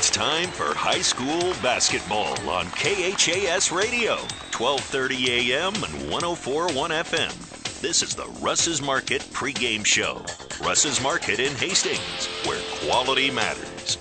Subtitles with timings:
[0.00, 4.16] It's time for high school basketball on KHAS Radio,
[4.50, 5.74] 12:30 a.m.
[5.74, 7.82] and 104.1 FM.
[7.82, 10.24] This is the Russ's Market pregame show.
[10.66, 13.98] Russ's Market in Hastings, where quality matters.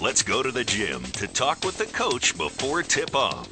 [0.00, 3.48] Let's go to the gym to talk with the coach before tip off.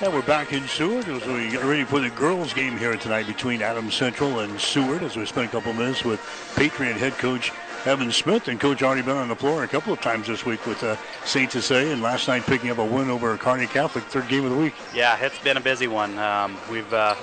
[0.00, 3.26] And we're back in Seward as we get ready for the girls' game here tonight
[3.26, 6.18] between Adams Central and Seward as we spent a couple minutes with
[6.56, 7.52] Patriot head coach
[7.84, 8.48] Evan Smith.
[8.48, 10.96] And coach already been on the floor a couple of times this week with uh,
[11.24, 11.50] St.
[11.50, 14.56] Cecilia and last night picking up a win over Kearney Catholic, third game of the
[14.56, 14.74] week.
[14.94, 16.18] Yeah, it's been a busy one.
[16.18, 17.14] Um, we've uh,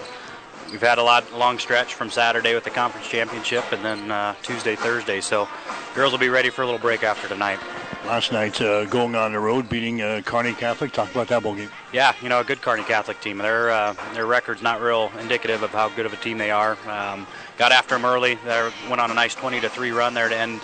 [0.72, 4.36] we've had a lot long stretch from Saturday with the conference championship and then uh,
[4.42, 5.22] Tuesday, Thursday.
[5.22, 5.48] So
[5.94, 7.60] girls will be ready for a little break after tonight
[8.06, 10.92] last night uh, going on the road, beating uh, Kearney Catholic.
[10.92, 11.70] Talk about that ball game.
[11.92, 13.40] Yeah, you know, a good Kearney Catholic team.
[13.40, 16.78] Their uh, their record's not real indicative of how good of a team they are.
[16.88, 17.28] Um,
[17.58, 18.36] got after them early.
[18.46, 20.62] They went on a nice 20 to three run there to end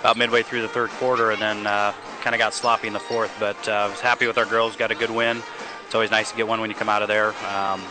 [0.00, 3.00] about midway through the third quarter, and then uh, kind of got sloppy in the
[3.00, 3.34] fourth.
[3.40, 4.76] But uh, I was happy with our girls.
[4.76, 5.42] Got a good win.
[5.86, 7.82] It's always nice to get one when you come out of there, um,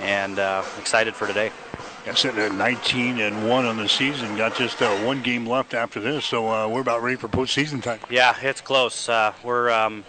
[0.00, 1.50] and uh, excited for today.
[2.04, 4.36] Got sitting at 19 and one on the season.
[4.36, 7.82] Got just uh, one game left after this, so uh, we're about ready for postseason
[7.82, 8.00] time.
[8.08, 9.08] Yeah, it's close.
[9.08, 10.04] Uh, we're um,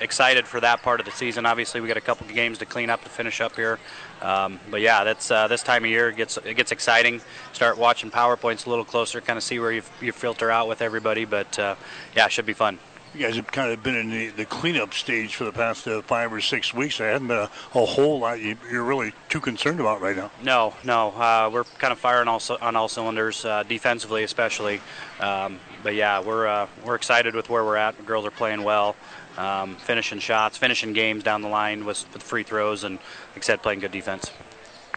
[0.00, 1.46] excited for that part of the season.
[1.46, 3.78] Obviously, we got a couple of games to clean up to finish up here.
[4.20, 7.20] Um, but yeah, that's uh, this time of year it gets it gets exciting.
[7.52, 10.82] Start watching powerpoints a little closer, kind of see where you, you filter out with
[10.82, 11.24] everybody.
[11.24, 11.76] But uh,
[12.14, 12.78] yeah, it should be fun
[13.16, 16.02] you guys have kind of been in the, the cleanup stage for the past uh,
[16.02, 16.98] five or six weeks.
[16.98, 20.30] There hasn't been a, a whole lot you, are really too concerned about right now.
[20.42, 21.08] No, no.
[21.08, 24.80] Uh, we're kind of firing also on all cylinders, uh, defensively especially.
[25.18, 27.96] Um, but yeah, we're uh, we're excited with where we're at.
[27.96, 28.96] The girls are playing well,
[29.38, 33.40] um, finishing shots, finishing games down the line with, with free throws, and like I
[33.40, 34.30] said, playing good defense.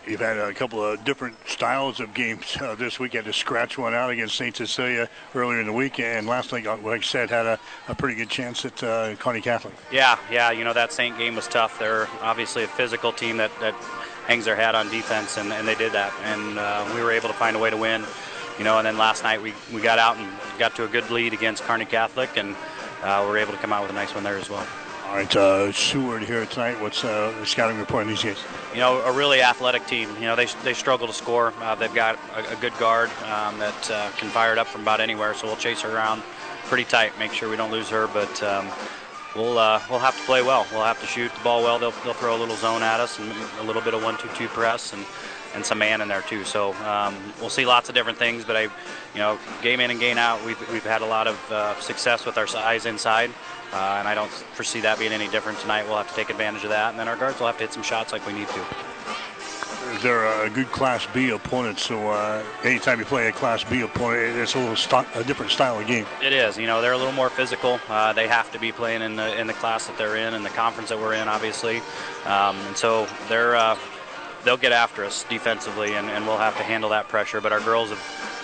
[0.10, 3.14] You've had a couple of different styles of games uh, this week.
[3.14, 4.58] Had to scratch one out against St.
[4.58, 8.16] Cecilia earlier in the week, and last night, like I said, had a, a pretty
[8.16, 9.76] good chance at uh, Kearney Catholic.
[9.92, 10.50] Yeah, yeah.
[10.50, 11.16] You know that St.
[11.16, 11.78] game was tough.
[11.78, 13.76] They're obviously a physical team that, that
[14.26, 17.28] hangs their hat on defense, and, and they did that, and uh, we were able
[17.28, 18.04] to find a way to win.
[18.58, 20.28] You know, and then last night we, we got out and
[20.58, 22.56] got to a good lead against Kearney Catholic, and
[23.04, 24.66] uh, we were able to come out with a nice one there as well.
[25.10, 26.80] All right, uh, Seward here tonight.
[26.80, 28.38] What's uh, the scouting report on these guys?
[28.74, 30.08] You know, a really athletic team.
[30.18, 31.52] You know, they, they struggle to score.
[31.62, 34.84] Uh, they've got a, a good guard um, that uh, can fire it up from
[34.84, 36.22] about anywhere, so we'll chase her around
[36.66, 38.06] pretty tight, make sure we don't lose her.
[38.06, 38.68] But um,
[39.36, 40.68] we'll uh, we'll have to play well.
[40.72, 41.80] We'll have to shoot the ball well.
[41.80, 44.94] They'll, they'll throw a little zone at us and a little bit of one-two-two press
[44.94, 45.04] and
[45.56, 46.44] and some man in there too.
[46.44, 48.46] So um, we'll see lots of different things.
[48.46, 48.70] But I, you
[49.16, 52.38] know, game in and game out, we've we've had a lot of uh, success with
[52.38, 53.32] our size inside.
[53.74, 55.86] Uh, and I don't foresee that being any different tonight.
[55.88, 57.74] We'll have to take advantage of that, and then our guards will have to hit
[57.74, 58.66] some shots like we need to.
[59.96, 61.80] Is there a good Class B opponent?
[61.80, 65.52] So uh, anytime you play a Class B opponent, it's a little st- a different
[65.52, 66.06] style of game.
[66.24, 66.58] It is.
[66.58, 67.80] You know, they're a little more physical.
[67.90, 70.46] Uh, they have to be playing in the in the class that they're in and
[70.46, 71.78] the conference that we're in, obviously.
[72.26, 73.78] Um, and so they're uh,
[74.44, 77.42] they'll get after us defensively, and, and we'll have to handle that pressure.
[77.42, 78.00] But our girls have,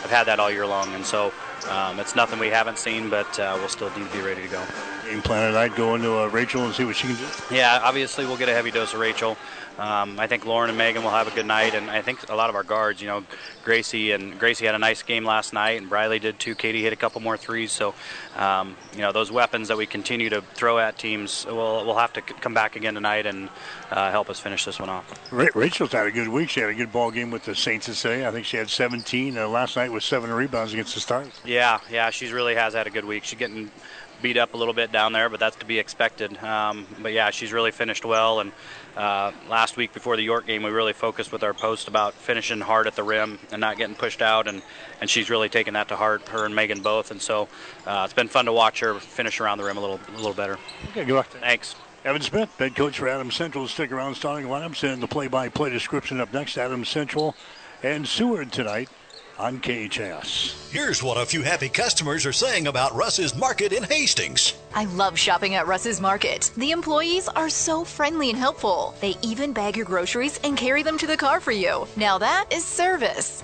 [0.08, 1.34] have had that all year long, and so
[1.70, 4.64] um, it's nothing we haven't seen, but uh, we'll still be ready to go.
[5.06, 7.28] Game plan tonight, go into uh, Rachel and see what she can do.
[7.52, 9.38] Yeah, obviously we'll get a heavy dose of Rachel.
[9.78, 12.36] Um, I think Lauren and Megan will have a good night, and I think a
[12.36, 13.26] lot of our guards, you know,
[13.66, 16.56] Gracie and Gracie had a nice game last night, and Briley did too.
[16.56, 17.94] Katie hit a couple more threes, so
[18.38, 22.14] um, you know those weapons that we continue to throw at teams, will will have
[22.14, 23.50] to come back again tonight and
[23.92, 25.06] uh, help us finish this one off.
[25.32, 26.50] Rachel's had a good week.
[26.50, 28.26] She had a good ball game with the Saints today.
[28.26, 31.31] I think she had 17 uh, last night with seven rebounds against the Stars.
[31.44, 33.23] Yeah, yeah, she really has had a good week.
[33.23, 33.72] She's getting
[34.22, 36.38] beat up a little bit down there, but that's to be expected.
[36.44, 38.39] Um, but yeah, she's really finished well.
[38.39, 38.51] And
[38.95, 42.61] uh, last week before the York game, we really focused with our post about finishing
[42.61, 44.47] hard at the rim and not getting pushed out.
[44.47, 44.61] And,
[45.01, 47.12] and she's really taken that to heart, her and Megan both.
[47.12, 47.47] And so
[47.85, 50.33] uh, it's been fun to watch her finish around the rim a little, a little
[50.33, 50.57] better.
[50.91, 51.27] Okay, good luck.
[51.27, 51.75] Thanks.
[52.03, 53.67] Evan Smith, head coach for Adams Central.
[53.67, 56.57] Stick around, starting lineups and the play-by-play description up next.
[56.57, 57.35] Adams Central
[57.83, 58.89] and Seward tonight
[59.38, 60.70] on KHAS.
[60.72, 64.54] Here's what a few happy customers are saying about Russ's Market in Hastings.
[64.74, 66.52] I love shopping at Russ's Market.
[66.58, 68.96] The employees are so friendly and helpful.
[69.02, 71.88] They even bag your groceries and carry them to the car for you.
[71.96, 73.44] Now that is service.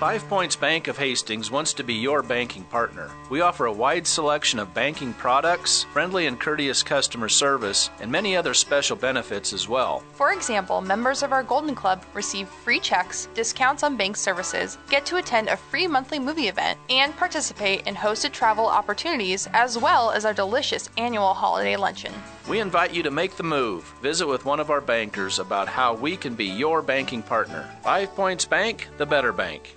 [0.00, 3.10] Five Points Bank of Hastings wants to be your banking partner.
[3.28, 8.34] We offer a wide selection of banking products, friendly and courteous customer service, and many
[8.34, 10.02] other special benefits as well.
[10.14, 15.04] For example, members of our Golden Club receive free checks, discounts on bank services, get
[15.04, 20.12] to attend a free monthly movie event, and participate in hosted travel opportunities as well
[20.12, 22.14] as our delicious annual holiday luncheon.
[22.48, 23.84] We invite you to make the move.
[24.00, 27.68] Visit with one of our bankers about how we can be your banking partner.
[27.82, 29.76] Five Points Bank, the better bank.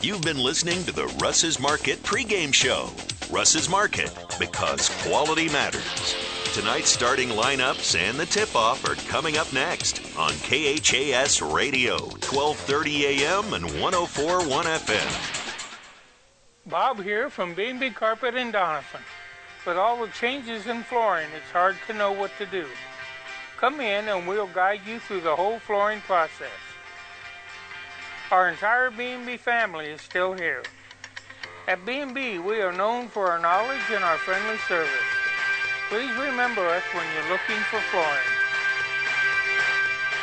[0.00, 2.88] You've been listening to the Russ's Market pregame show.
[3.32, 6.14] Russ's Market, because quality matters.
[6.54, 13.52] Tonight's starting lineups and the tip-off are coming up next on KHAS Radio, 1230 AM
[13.54, 15.50] and 104.1 FM.
[16.70, 19.00] Bob here from B&B Carpet and Donovan.
[19.66, 22.66] With all the changes in flooring, it's hard to know what to do.
[23.56, 26.67] Come in and we'll guide you through the whole flooring process.
[28.30, 30.62] Our entire B&B family is still here.
[31.66, 34.90] At B&B, we are known for our knowledge and our friendly service.
[35.88, 38.28] Please remember us when you're looking for flooring.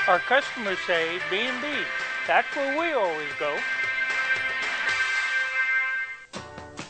[0.07, 1.67] Our customers say B&B.
[2.27, 3.57] That's where we always go.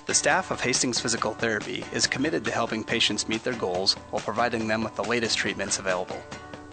[0.05, 4.21] The staff of Hastings Physical Therapy is committed to helping patients meet their goals while
[4.21, 6.21] providing them with the latest treatments available.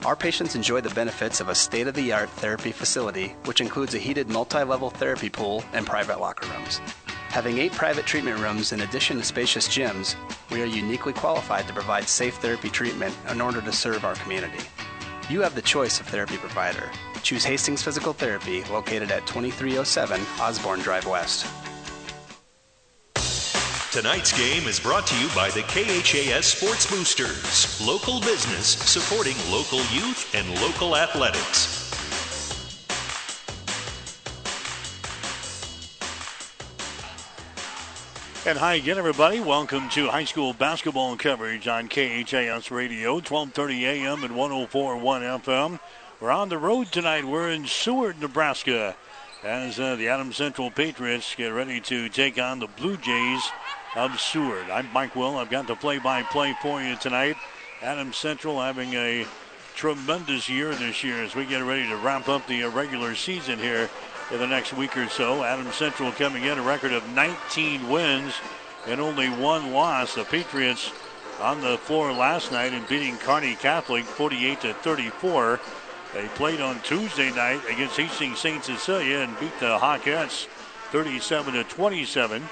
[0.05, 3.95] Our patients enjoy the benefits of a state of the art therapy facility, which includes
[3.95, 6.81] a heated multi level therapy pool and private locker rooms.
[7.29, 10.17] Having eight private treatment rooms in addition to spacious gyms,
[10.51, 14.65] we are uniquely qualified to provide safe therapy treatment in order to serve our community.
[15.31, 16.91] You have the choice of therapy provider.
[17.23, 21.47] Choose Hastings Physical Therapy, located at 2307 Osborne Drive West.
[23.93, 29.81] Tonight's game is brought to you by the KHAS Sports Boosters, local business supporting local
[29.93, 31.93] youth and local athletics.
[38.47, 39.41] And hi again, everybody.
[39.41, 45.79] Welcome to high school basketball coverage on KHAS Radio, 1230 AM and 1041 FM.
[46.19, 47.27] We're on the road tonight.
[47.27, 48.97] We're in Seward, Nebraska,
[49.45, 53.51] as uh, the Adams Central Patriots get ready to take on the Blue Jays
[53.95, 54.71] of Seward.
[54.71, 55.37] I'm Mike Will.
[55.37, 57.37] I've got the play-by-play for you tonight.
[57.83, 59.27] Adam Central having a
[59.75, 63.91] tremendous year this year as we get ready to wrap up the regular season here
[64.31, 65.45] in the next week or so.
[65.45, 68.35] Adam Central coming in a record of 19 wins
[68.87, 70.15] and only one loss.
[70.15, 70.91] The Patriots
[71.41, 75.61] on the floor last night and beating Kearney Catholic 48 to 34.
[76.15, 78.65] They played on Tuesday night against Hastings St.
[78.65, 80.47] Cecilia and beat the Hawkettes
[80.93, 82.43] 37 to 27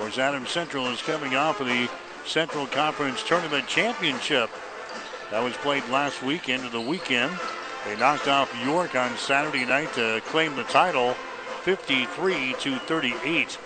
[0.00, 1.86] course, Adams Central is coming off of the
[2.24, 4.48] Central Conference Tournament Championship
[5.30, 7.30] that was played last week into the weekend.
[7.84, 11.12] They knocked off York on Saturday night to claim the title
[11.64, 13.58] 53 to 38.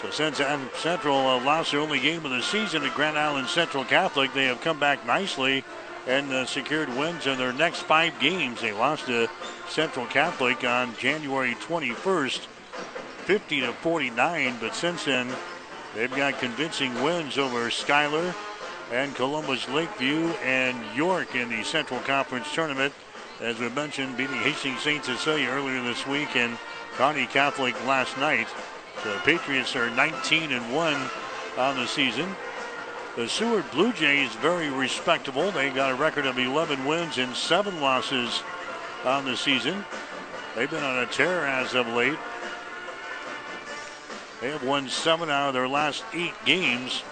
[0.00, 3.48] So since Adams Central uh, lost their only game of the season to Grand Island
[3.48, 5.64] Central Catholic, they have come back nicely
[6.06, 8.62] and uh, secured wins in their next five games.
[8.62, 9.28] They lost to
[9.68, 12.46] Central Catholic on January 21st
[13.22, 15.28] 50 to 49, but since then,
[15.94, 18.34] they've got convincing wins over Schuyler
[18.90, 22.92] and Columbus Lakeview and York in the Central Conference Tournament.
[23.40, 25.04] As we mentioned, beating Hastings St.
[25.04, 26.58] Cecilia earlier this week and
[26.94, 28.48] Kearney Catholic last night.
[29.04, 31.10] The Patriots are 19 and 1
[31.58, 32.28] on the season.
[33.16, 35.50] The Seward Blue Jays very respectable.
[35.50, 38.42] They got a record of 11 wins and 7 losses
[39.04, 39.84] on the season.
[40.54, 42.18] They've been on a tear as of late.
[44.42, 47.04] They have won seven out of their last eight games.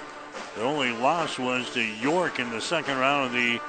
[0.57, 3.61] The only loss was to York in the second round of the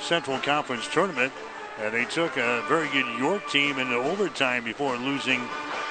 [0.00, 1.32] Central Conference Tournament.
[1.80, 5.40] And they took a very good York team into overtime before losing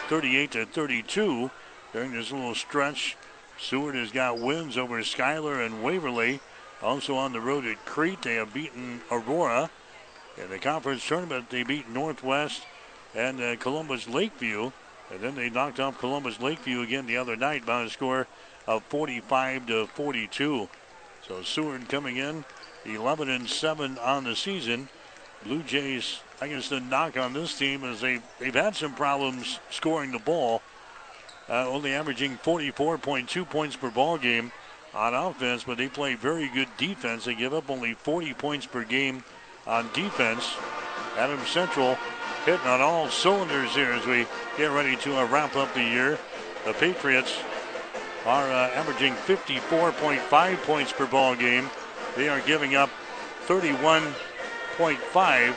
[0.07, 1.51] 38 to 32
[1.91, 3.17] during this little stretch.
[3.59, 6.39] Seward has got wins over Schuyler and Waverly.
[6.81, 9.69] Also on the road at Crete, they have beaten Aurora.
[10.37, 12.61] In the conference tournament, they beat Northwest
[13.13, 14.71] and uh, Columbus Lakeview.
[15.11, 18.27] And then they knocked off Columbus Lakeview again the other night by a score
[18.67, 20.69] of 45 to 42.
[21.27, 22.45] So Seward coming in
[22.85, 24.89] 11 and 7 on the season.
[25.43, 29.59] Blue Jays, I guess the knock on this team is they they've had some problems
[29.69, 30.61] scoring the ball.
[31.47, 34.51] Uh, only averaging 44.2 points per ball game
[34.93, 37.25] on offense, but they play very good defense.
[37.25, 39.23] They give up only 40 points per game
[39.65, 40.47] on defense.
[41.17, 41.97] Adam Central
[42.49, 44.25] hitting on all cylinders here as we
[44.57, 46.17] get ready to uh, wrap up the year.
[46.65, 47.37] The Patriots
[48.25, 51.69] are uh, averaging 54.5 points per ball game.
[52.15, 52.89] They are giving up
[53.45, 55.55] 31.5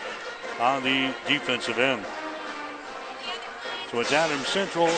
[0.60, 2.04] on the defensive end.
[3.90, 4.90] So it's Adams Central.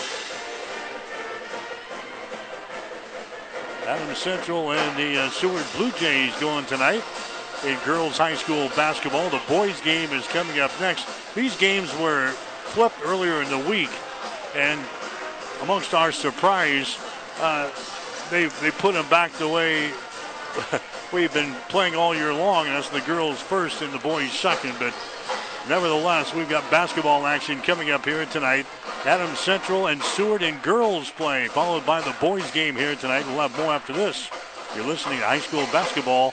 [3.86, 7.04] Adams Central and the uh, Seward Blue Jays going tonight
[7.64, 9.30] in girls high school basketball.
[9.30, 11.06] The boys game is coming up next.
[11.34, 13.90] These games were flipped earlier in the week,
[14.54, 14.80] and
[15.62, 16.96] amongst our surprise,
[17.40, 17.70] uh,
[18.30, 19.90] they they put them back the way
[21.12, 24.76] we've been playing all year long, and that's the girls first and the boys second.
[24.78, 24.94] But
[25.68, 28.66] nevertheless, we've got basketball action coming up here tonight.
[29.04, 33.26] Adams Central and Seward in girls play, followed by the boys game here tonight.
[33.26, 34.30] We'll have more after this.
[34.76, 36.32] You're listening to high school basketball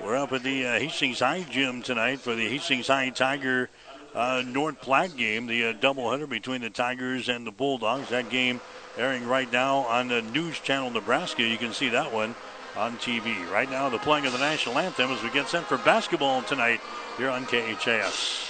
[0.00, 3.68] We're up at the uh, Hastings High Gym tonight for the Hastings High Tiger
[4.14, 8.08] uh, North Platte game, the uh, doubleheader between the Tigers and the Bulldogs.
[8.08, 8.60] That game
[8.96, 11.42] airing right now on the News Channel Nebraska.
[11.42, 12.34] You can see that one
[12.74, 13.50] on TV.
[13.50, 16.80] Right now, the playing of the national anthem as we get set for basketball tonight
[17.18, 18.49] here on KHAS.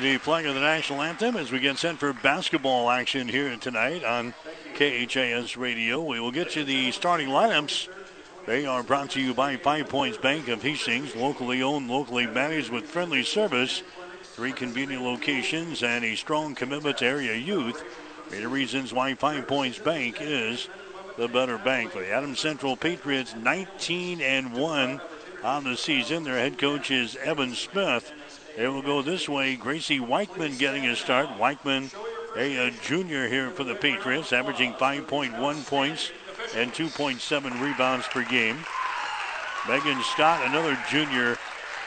[0.00, 4.02] The playing of the national anthem as we get set for basketball action here tonight
[4.02, 4.34] on
[4.74, 6.02] KHAS Radio.
[6.02, 7.88] We will get you the starting lineups.
[8.44, 12.70] They are brought to you by Five Points Bank of Hastings, locally owned, locally managed
[12.70, 13.84] with friendly service.
[14.24, 17.82] Three convenient locations and a strong commitment to area youth.
[18.32, 20.68] Many reasons why Five Points Bank is
[21.16, 23.36] the better bank for the Adams Central Patriots.
[23.36, 25.00] 19 and 1
[25.44, 26.24] on the season.
[26.24, 28.12] Their head coach is Evan Smith.
[28.56, 29.56] It will go this way.
[29.56, 31.28] Gracie Weichman getting a start.
[31.38, 31.92] Weichman,
[32.36, 36.12] a, a junior here for the Patriots, averaging 5.1 points
[36.54, 38.58] and 2.7 rebounds per game.
[39.68, 41.36] Megan Scott, another junior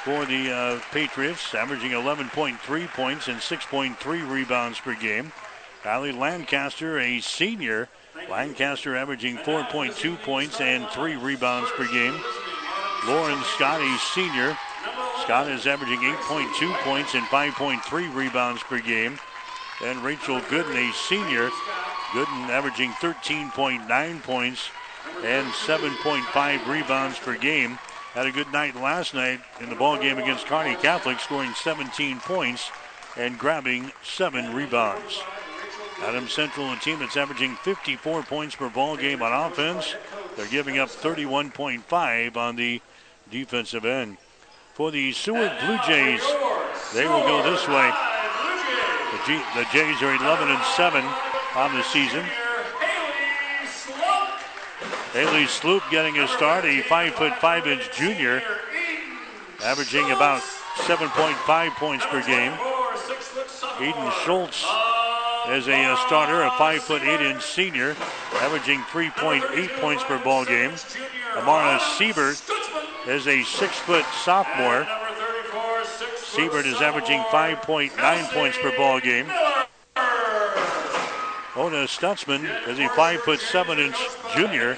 [0.04, 5.32] for the uh, Patriots, averaging 11.3 points and 6.3 rebounds per game.
[5.84, 7.88] Kylie Lancaster, a senior.
[8.30, 12.20] Lancaster averaging 4.2 points and 3 rebounds per game.
[13.06, 14.58] Lauren Scott, a senior,
[15.28, 19.20] Scott is averaging 8.2 points and 5.3 rebounds per game.
[19.84, 21.50] And Rachel Gooden, a senior,
[22.14, 24.70] Gooden averaging 13.9 points
[25.26, 27.78] and 7.5 rebounds per game.
[28.14, 32.22] Had a good night last night in the ball game against Kearney Catholic, scoring 17
[32.22, 32.72] points
[33.18, 35.22] and grabbing seven rebounds.
[36.04, 39.94] Adams Central, a team that's averaging 54 points per ball game on offense.
[40.38, 42.82] They're giving up 31.5 on the
[43.30, 44.16] defensive end.
[44.78, 46.22] For the Seward Blue Jays,
[46.94, 47.92] they will go this way.
[49.12, 51.04] The, G- the Jays are 11 and 7
[51.56, 52.24] on the season.
[55.14, 58.44] Haley Sloop getting a start, a five foot five inch junior,
[59.64, 60.44] averaging about
[60.86, 62.54] 7.5 points per game.
[63.82, 64.64] Eden Schultz
[65.48, 67.96] as a starter, a five foot eight inch senior,
[68.42, 70.74] averaging 3.8 points per ball game.
[71.36, 72.40] Amara Siebert
[73.08, 74.86] is a six foot sophomore.
[76.18, 79.28] Siebert is averaging 5.9 points per ball game.
[81.56, 83.98] Ona Stutzman is a five foot seven inch
[84.36, 84.78] junior,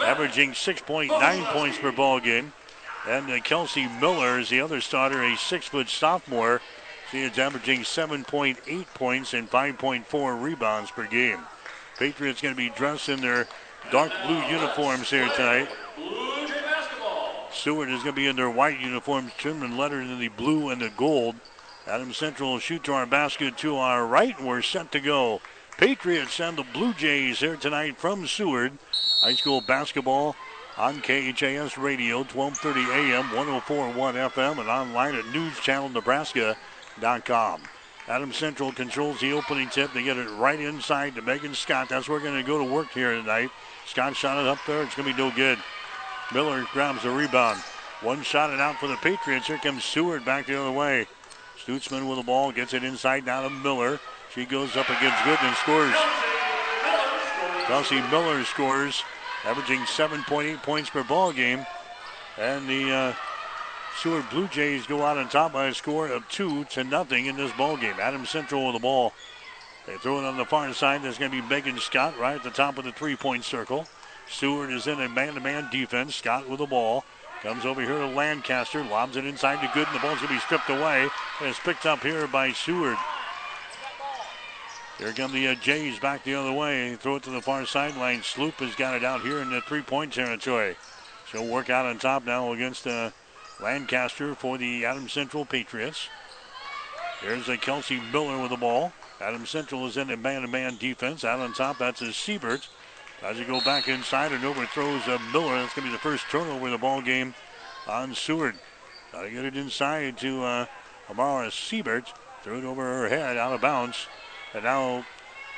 [0.00, 2.52] averaging 6.9 points per ball game.
[3.08, 6.60] And uh, Kelsey Miller is the other starter, a six foot sophomore.
[7.10, 11.40] She is averaging 7.8 points and 5.4 rebounds per game.
[11.98, 13.46] Patriots going to be dressed in their
[13.90, 15.68] dark blue uniforms here tonight.
[17.58, 20.70] Seward is going to be in their white uniforms, trimmed and lettered in the blue
[20.70, 21.34] and the gold.
[21.88, 25.40] Adam Central will shoot to our basket to our right, we're set to go.
[25.76, 28.78] Patriots and the Blue Jays here tonight from Seward.
[29.22, 30.36] High school basketball
[30.76, 37.62] on KHAS Radio, 1230 AM, 1041 FM, and online at newschannelnebraska.com.
[38.06, 39.92] Adam Central controls the opening tip.
[39.92, 41.88] They get it right inside to Megan Scott.
[41.88, 43.50] That's where we're going to go to work here tonight.
[43.86, 44.82] Scott shot it up there.
[44.82, 45.58] It's going to be no good.
[46.32, 47.58] Miller grabs the rebound.
[48.02, 49.46] One shot and out for the Patriots.
[49.46, 51.06] Here comes Seward back the other way.
[51.58, 53.98] Stutzman with the ball gets it inside now to Miller.
[54.34, 55.94] She goes up against Gooden and scores.
[57.66, 59.02] Kelsey Miller scores,
[59.44, 61.66] averaging 7.8 points per ball game.
[62.38, 63.14] And the uh,
[63.98, 67.36] Seward Blue Jays go out on top by a score of two to nothing in
[67.36, 67.96] this ball game.
[67.98, 69.12] Adam Central with the ball.
[69.86, 71.02] They throw it on the far side.
[71.02, 73.86] There's going to be Megan Scott right at the top of the three-point circle.
[74.30, 76.16] Seward is in a man-to-man defense.
[76.16, 77.04] Scott with the ball.
[77.42, 78.84] Comes over here to Lancaster.
[78.84, 79.92] Lobs it inside to Gooden.
[79.92, 81.02] The ball's going to be stripped away.
[81.40, 82.96] And it's picked up here by Seward.
[84.98, 86.96] Here come the uh, Jays back the other way.
[86.96, 88.22] Throw it to the far sideline.
[88.22, 90.76] Sloop has got it out here in the three-point territory.
[91.30, 93.10] She'll work out on top now against uh,
[93.62, 96.08] Lancaster for the Adams Central Patriots.
[97.20, 98.92] Here's a Kelsey Miller with the ball.
[99.20, 101.24] Adams Central is in a man-to-man defense.
[101.24, 102.68] Out on top, that's a Siebert.
[103.22, 105.56] As he go back inside and overthrows uh, Miller.
[105.56, 107.34] That's going to be the first turnover of the ball game
[107.88, 108.54] on Seward.
[109.12, 110.66] Got to get it inside to uh,
[111.10, 112.12] Amara Siebert.
[112.42, 114.06] Threw it over her head, out of bounds.
[114.54, 115.04] And now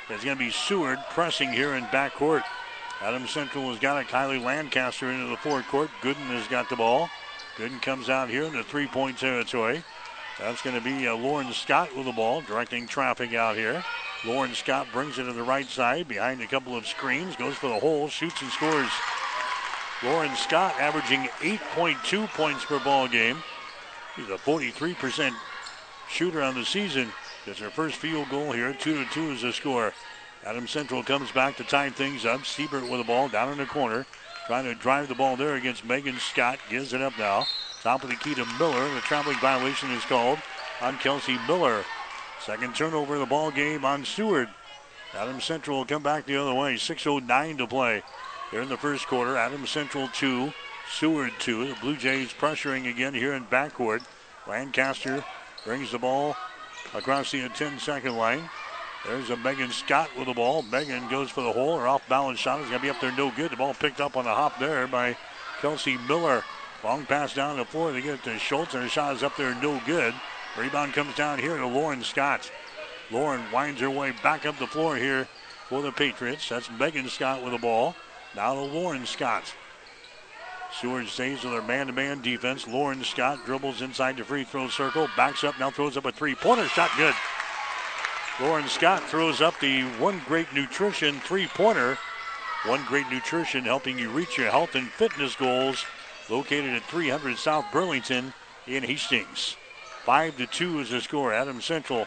[0.08, 2.42] it's going to be Seward pressing here in backcourt.
[3.02, 4.08] Adam Central has got it.
[4.08, 5.90] Kylie Lancaster into the forecourt.
[6.00, 7.10] Gooden has got the ball.
[7.56, 9.84] Gooden comes out here in the three-point territory.
[10.38, 13.84] That's going to be uh, Lauren Scott with the ball, directing traffic out here.
[14.24, 17.68] Lauren Scott brings it to the right side behind a couple of screens, goes for
[17.68, 18.90] the hole, shoots and scores.
[20.02, 23.42] Lauren Scott averaging 8.2 points per ball game.
[24.16, 25.32] She's a 43%
[26.08, 27.08] shooter on the season.
[27.46, 28.74] Gets her first field goal here.
[28.74, 29.92] Two to two is the score.
[30.44, 32.44] Adam Central comes back to tie things up.
[32.44, 34.06] Siebert with the ball down in the corner.
[34.46, 36.58] Trying to drive the ball there against Megan Scott.
[36.68, 37.46] Gives it up now.
[37.82, 38.94] Top of the key to Miller.
[38.94, 40.38] The traveling violation is called
[40.82, 41.84] on Kelsey Miller.
[42.44, 44.48] Second turnover of the ball game on Seward.
[45.14, 46.76] Adam Central will come back the other way.
[46.76, 48.02] 6.09 to play.
[48.50, 49.36] Here in the first quarter.
[49.36, 50.52] Adam Central 2,
[50.90, 51.68] Seward 2.
[51.68, 54.02] The Blue Jays pressuring again here in backcourt.
[54.48, 55.22] Lancaster
[55.66, 56.34] brings the ball
[56.94, 58.48] across the 10 second line.
[59.06, 60.62] There's a Megan Scott with the ball.
[60.62, 61.78] Megan goes for the hole.
[61.78, 63.50] Her off balance shot is going to be up there no good.
[63.50, 65.16] The ball picked up on the hop there by
[65.60, 66.42] Kelsey Miller.
[66.82, 67.92] Long pass down the floor.
[67.92, 70.14] They get it to Schultz, and her shot is up there no good.
[70.58, 72.50] Rebound comes down here to Lauren Scott.
[73.10, 75.28] Lauren winds her way back up the floor here
[75.68, 76.48] for the Patriots.
[76.48, 77.94] That's Megan Scott with the ball.
[78.34, 79.54] Now to Lauren Scott.
[80.72, 82.66] Seward stays with her man-to-man defense.
[82.66, 86.68] Lauren Scott dribbles inside the free throw circle, backs up, now throws up a three-pointer
[86.68, 86.90] shot.
[86.96, 87.14] Good.
[88.40, 91.98] Lauren Scott throws up the One Great Nutrition three-pointer.
[92.66, 95.84] One Great Nutrition helping you reach your health and fitness goals.
[96.28, 98.32] Located at 300 South Burlington
[98.66, 99.56] in Hastings.
[100.04, 101.32] Five to two is the score.
[101.32, 102.06] Adam Central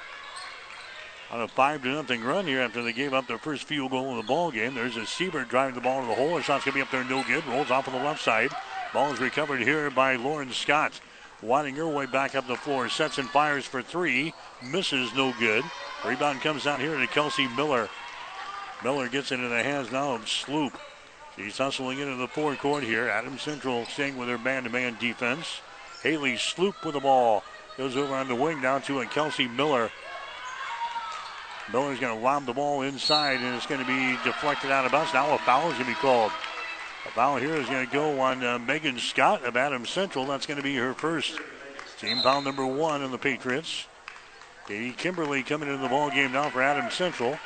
[1.32, 4.12] on a five to nothing run here after they gave up their first field goal
[4.12, 4.76] of the ball game.
[4.76, 6.36] There's a Siebert driving the ball to the hole.
[6.36, 7.46] The shot's gonna be up there, no good.
[7.48, 8.52] Rolls off on the left side.
[8.94, 11.00] Ball is recovered here by Lauren Scott.
[11.42, 12.88] Winding her way back up the floor.
[12.88, 14.34] Sets and fires for three.
[14.62, 15.64] Misses, no good.
[16.06, 17.90] Rebound comes out here to Kelsey Miller.
[18.84, 20.78] Miller gets it in the hands now of Sloop.
[21.36, 23.10] She's hustling into the forecourt here.
[23.10, 25.62] Adam Central staying with their man-to-man defense.
[26.04, 27.44] Haley Sloop with the ball.
[27.78, 29.90] Goes over on the wing down to a Kelsey Miller.
[31.72, 34.92] Miller's going to lob the ball inside, and it's going to be deflected out of
[34.92, 35.14] bounds.
[35.14, 36.32] Now a foul is going to be called.
[37.06, 40.26] A foul here is going to go on uh, Megan Scott of Adams Central.
[40.26, 41.40] That's going to be her first
[42.00, 43.88] team foul number one on the Patriots.
[44.68, 47.38] Katie Kimberly coming into the ball game now for Adams Central.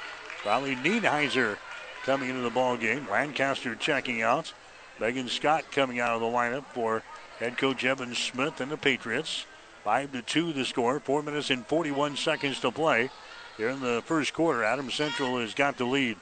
[0.45, 1.57] Riley Nienheiser
[2.03, 3.07] coming into the ball game.
[3.09, 4.53] Lancaster checking out.
[4.99, 7.03] Megan Scott coming out of the lineup for
[7.39, 9.45] head coach Evan Smith and the Patriots.
[9.87, 10.99] Five to two the score.
[10.99, 13.09] Four minutes and 41 seconds to play.
[13.55, 16.17] Here in the first quarter, Adam Central has got the lead.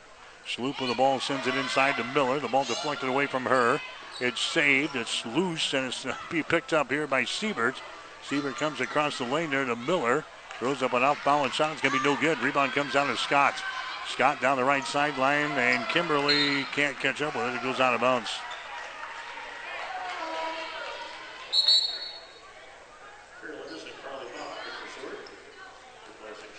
[0.45, 2.39] Sloop with the ball sends it inside to Miller.
[2.39, 3.81] The ball deflected away from her.
[4.21, 4.95] It's saved.
[4.95, 7.81] It's loose, and it's going to be picked up here by Siebert.
[8.29, 10.25] Siebert comes across the lane there to Miller.
[10.59, 11.71] Throws up an off-balance shot.
[11.71, 12.37] It's going to be no good.
[12.43, 13.55] Rebound comes down to Scott.
[14.07, 17.55] Scott down the right sideline, and Kimberly can't catch up with it.
[17.55, 18.29] It goes out of bounds.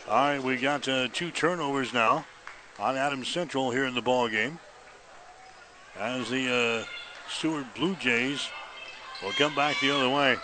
[0.08, 2.24] All right, we got uh, two turnovers now
[2.78, 4.60] on Adams Central here in the ball game.
[5.98, 8.48] As the uh, Seward Blue Jays
[9.20, 10.36] will come back the other way.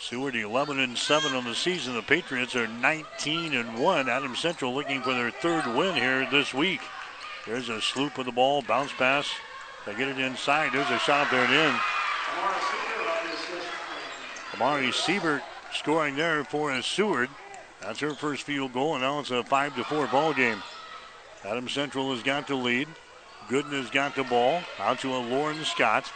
[0.00, 1.94] Seward 11 and 7 on the season.
[1.94, 4.08] The Patriots are 19 and 1.
[4.08, 6.80] Adams Central looking for their third win here this week.
[7.46, 9.30] There's a sloop of the ball, bounce pass.
[9.86, 10.72] They get it inside.
[10.72, 11.80] There's a shot there and in.
[14.54, 15.42] Amari Siebert
[15.78, 17.30] scoring there for Seward.
[17.80, 20.62] That's her first field goal, and now it's a 5 to 4 ball game.
[21.44, 22.88] Adam Central has got the lead.
[23.48, 24.60] Gooden has got the ball.
[24.80, 26.10] Out to a Lauren Scott.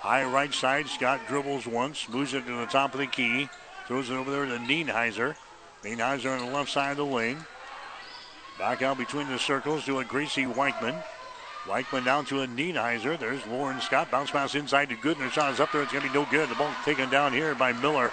[0.00, 0.88] High right side.
[0.88, 3.48] Scott dribbles once, moves it to the top of the key,
[3.86, 5.36] throws it over there to Nienheiser.
[5.82, 7.38] Nienheiser on the left side of the lane.
[8.58, 11.00] Back out between the circles to a Gracie Weichman.
[11.64, 13.18] Weichman down to a Nienheiser.
[13.18, 14.10] There's Lauren Scott.
[14.10, 15.30] Bounce pass inside to Gooden.
[15.30, 15.82] Shot is up there.
[15.82, 16.48] It's going to be no good.
[16.48, 18.10] The ball taken down here by Miller.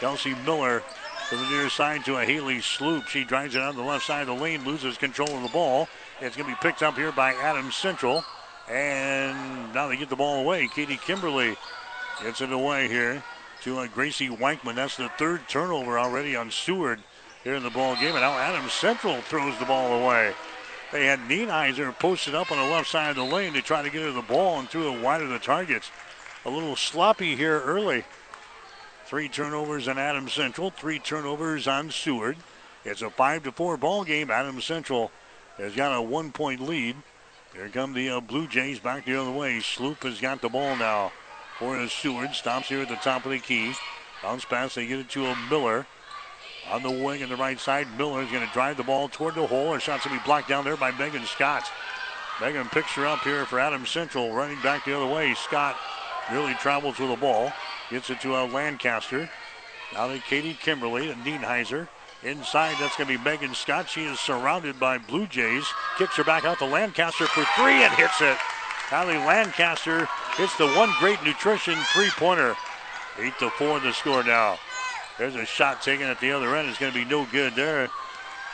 [0.00, 0.82] Kelsey Miller
[1.28, 3.06] to the near side to a Haley Sloop.
[3.06, 5.88] She drives it on the left side of the lane, loses control of the ball.
[6.20, 8.24] It's going to be picked up here by Adams Central.
[8.68, 10.68] And now they get the ball away.
[10.68, 11.56] Katie Kimberly
[12.22, 13.22] gets it away here
[13.62, 14.74] to a Gracie Weichman.
[14.74, 17.00] That's the third turnover already on Seward
[17.44, 18.12] here in the ball game.
[18.14, 20.32] And now Adams Central throws the ball away.
[20.92, 23.90] They had Nienheiser posted up on the left side of the lane to try to
[23.90, 25.90] get her the ball and threw it wide of the targets.
[26.44, 28.04] A little sloppy here early.
[29.10, 32.36] Three turnovers on Adams Central, three turnovers on Seward.
[32.84, 34.30] It's a five to four ball game.
[34.30, 35.10] Adams Central
[35.56, 36.94] has got a one point lead.
[37.52, 39.58] Here come the uh, Blue Jays back the other way.
[39.58, 41.10] Sloop has got the ball now
[41.58, 42.36] for Seward.
[42.36, 43.72] Stops here at the top of the key.
[44.22, 45.86] Bounce pass, they get it to a Miller.
[46.70, 49.34] On the wing on the right side, Miller is going to drive the ball toward
[49.34, 49.72] the hole.
[49.72, 51.64] Her shot's going to be blocked down there by Megan Scott.
[52.40, 55.34] Megan picks her up here for Adams Central, running back the other way.
[55.34, 55.76] Scott
[56.30, 57.52] really travels with the ball.
[57.90, 59.28] Gets it to a Lancaster.
[59.92, 61.88] Now to Katie Kimberly and Nienheiser.
[62.22, 63.88] Inside, that's going to be Megan Scott.
[63.88, 65.66] She is surrounded by Blue Jays.
[65.98, 68.36] Kicks her back out to Lancaster for three and hits it.
[68.88, 72.54] Kylie Lancaster hits the one great nutrition three pointer.
[73.18, 74.58] Eight to four the score now.
[75.18, 76.68] There's a shot taken at the other end.
[76.68, 77.88] It's going to be no good there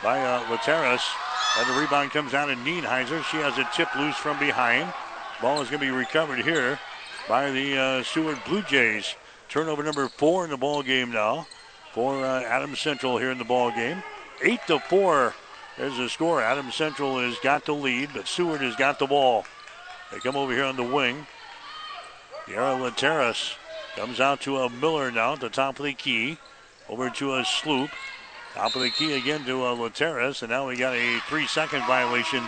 [0.01, 0.97] by uh.
[1.59, 3.23] And the rebound comes down to Nienheiser.
[3.25, 4.91] She has it tipped loose from behind.
[5.41, 6.79] Ball is going to be recovered here
[7.27, 9.15] by the uh, Seward Blue Jays.
[9.49, 11.47] Turnover number four in the ball game now
[11.93, 14.03] for uh, Adams Central here in the ball game.
[14.43, 15.33] Eight to four.
[15.77, 16.41] There's the score.
[16.41, 19.45] Adams Central has got the lead, but Seward has got the ball.
[20.11, 21.27] They come over here on the wing.
[22.47, 23.55] Yara Lateras
[23.95, 26.37] comes out to a Miller now at the top of the key.
[26.89, 27.91] Over to a Sloop.
[28.53, 32.43] Top of the key again to a Lateras, and now we got a three-second violation.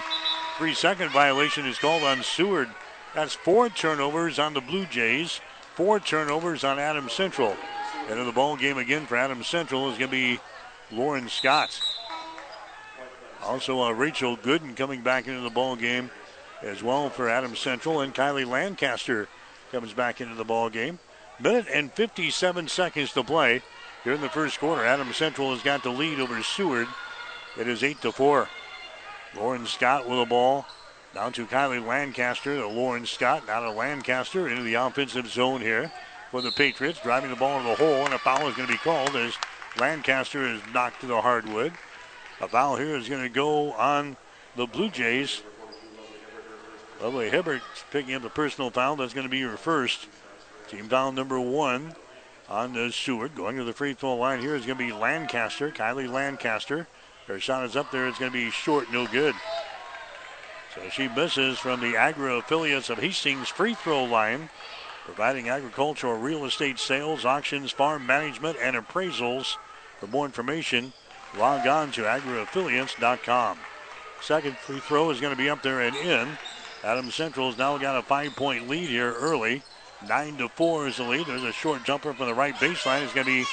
[0.57, 2.69] Three-second violation is called on Seward.
[3.13, 5.39] That's four turnovers on the Blue Jays
[5.79, 7.55] four turnovers on Adams Central.
[8.09, 10.39] Into the ball game again for Adams Central is going to be
[10.91, 11.79] Lauren Scott.
[13.43, 16.11] Also, uh, Rachel Gooden coming back into the ball game
[16.61, 19.29] as well for Adams Central, and Kylie Lancaster
[19.71, 20.99] comes back into the ball game.
[21.39, 23.61] Minute and 57 seconds to play
[24.03, 24.83] here in the first quarter.
[24.83, 26.89] Adams Central has got the lead over Seward.
[27.57, 28.49] It is eight to four.
[29.33, 30.65] Lauren Scott with the ball
[31.13, 35.91] down to Kylie Lancaster, to Lauren Scott, now to Lancaster into the offensive zone here
[36.31, 38.73] for the Patriots, driving the ball into the hole, and a foul is going to
[38.73, 39.33] be called as
[39.77, 41.73] Lancaster is knocked to the hardwood.
[42.41, 44.15] A foul here is going to go on
[44.55, 45.41] the Blue Jays.
[47.01, 48.97] Lovely Hibbert picking up the personal foul.
[48.97, 50.07] That's going to be your first.
[50.67, 51.95] Team foul number one
[52.47, 53.35] on the Seward.
[53.35, 56.87] Going to the free throw line here is going to be Lancaster, Kylie Lancaster.
[57.27, 58.07] Her shot is up there.
[58.07, 59.35] It's going to be short, no good.
[60.75, 64.49] So she misses from the agri affiliates of Hastings free throw line,
[65.05, 69.55] providing agricultural real estate sales, auctions, farm management, and appraisals.
[69.99, 70.93] For more information,
[71.37, 73.57] log on to agriaffiliates.com.
[74.21, 76.37] Second free throw is going to be up there and in.
[76.83, 79.63] Adam Central's now got a five point lead here early.
[80.07, 81.27] Nine to four is the lead.
[81.27, 83.03] There's a short jumper from the right baseline.
[83.03, 83.45] It's going to be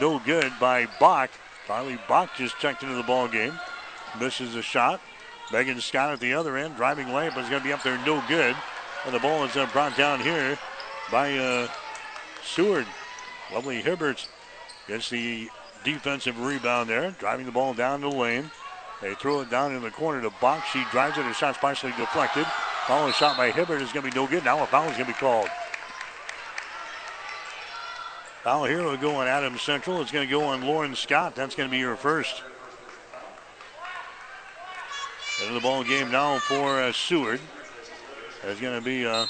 [0.00, 1.30] no good by Bach.
[1.66, 3.58] Carly Bach just checked into the ball game.
[4.20, 5.00] Misses a shot.
[5.52, 7.98] Megan Scott at the other end, driving lane, but it's going to be up there,
[8.06, 8.56] no good.
[9.04, 10.58] And the ball is uh, brought down here
[11.10, 11.68] by uh,
[12.42, 12.86] Seward.
[13.52, 14.26] Lovely Hibbert
[14.88, 15.50] gets the
[15.84, 18.50] defensive rebound there, driving the ball down the lane.
[19.02, 20.66] They throw it down in the corner to Box.
[20.70, 21.24] She drives it.
[21.24, 22.46] Her shot's partially deflected.
[22.86, 24.44] Foul shot by Hibbert is going to be no good.
[24.44, 25.48] Now a foul is going to be called.
[28.42, 30.00] Foul here will go on Adams Central.
[30.00, 31.34] It's going to go on Lauren Scott.
[31.34, 32.42] That's going to be her first.
[35.40, 37.40] Into the ball game now for uh, Seward.
[38.42, 39.26] There's going to be uh,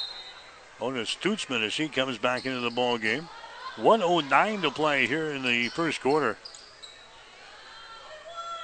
[0.80, 3.28] Ona Stutzman as she comes back into the ball game.
[3.76, 6.36] 109 to play here in the first quarter.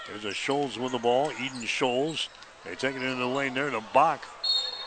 [0.07, 1.33] There's a Scholes with the ball.
[1.33, 2.29] Eden Scholes.
[2.65, 4.23] They take it into the lane there to Bach.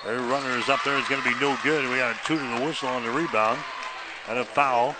[0.06, 0.98] Their runner is up there.
[1.00, 1.90] It's going to be no good.
[1.90, 3.60] We got a two to the whistle on the rebound.
[4.30, 4.96] And a foul.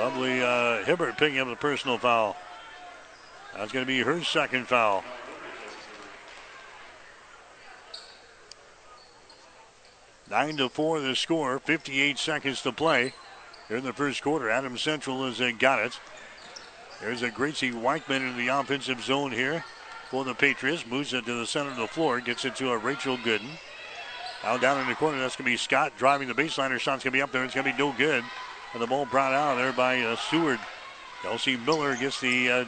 [0.00, 2.36] Lovely uh, Hibbert picking up the personal foul.
[3.54, 5.04] That's going to be her second foul.
[10.30, 11.58] Nine to four the score.
[11.58, 13.14] 58 seconds to play.
[13.68, 15.98] Here in the first quarter, Adam Central has got it.
[17.00, 19.64] There's a Gracie Weichman in the offensive zone here
[20.10, 20.86] for the Patriots.
[20.86, 22.20] Moves it to the center of the floor.
[22.20, 23.48] Gets it to a Rachel Gooden.
[24.42, 26.70] Now down in the corner, that's going to be Scott driving the baseline.
[26.70, 27.44] Her shot's going to be up there.
[27.44, 28.24] It's going to be no good.
[28.72, 30.60] And the ball brought out there by uh, Seward.
[31.22, 32.64] Kelsey Miller gets the uh,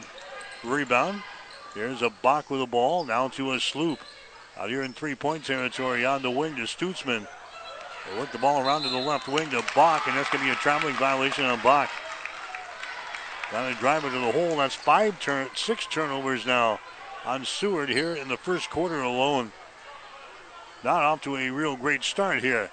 [0.63, 1.21] rebound.
[1.75, 3.05] There's a Bach with the ball.
[3.05, 3.99] Now to a sloop.
[4.57, 7.27] Out here in three-point territory on the wing to Stutzman.
[8.09, 10.49] They work the ball around to the left wing to Bach, and that's going to
[10.49, 11.89] be a traveling violation on Bach.
[13.51, 14.57] Got to drive it to the hole.
[14.57, 16.79] That's five turn, six turnovers now
[17.25, 19.51] on Seward here in the first quarter alone.
[20.83, 22.69] Not off to a real great start here.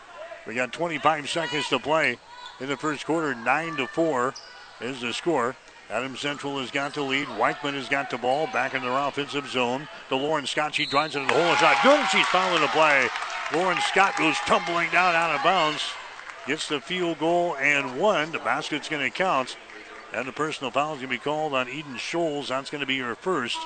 [0.46, 2.18] We got 25 seconds to play
[2.60, 3.34] in the first quarter.
[3.34, 4.34] Nine to four
[4.80, 5.56] is the score.
[5.90, 7.26] Adam Central has got the lead.
[7.28, 9.88] Weichman has got the ball back in their offensive zone.
[10.08, 11.54] The Lauren Scott, she drives it the hole.
[11.56, 13.08] Shot good, and she's fouling the play.
[13.52, 15.82] Lauren Scott goes tumbling down out of bounds.
[16.46, 18.32] Gets the field goal and one.
[18.32, 19.56] The basket's going to count.
[20.12, 22.48] And the personal foul is going to be called on Eden Scholes.
[22.48, 23.58] That's going to be her first.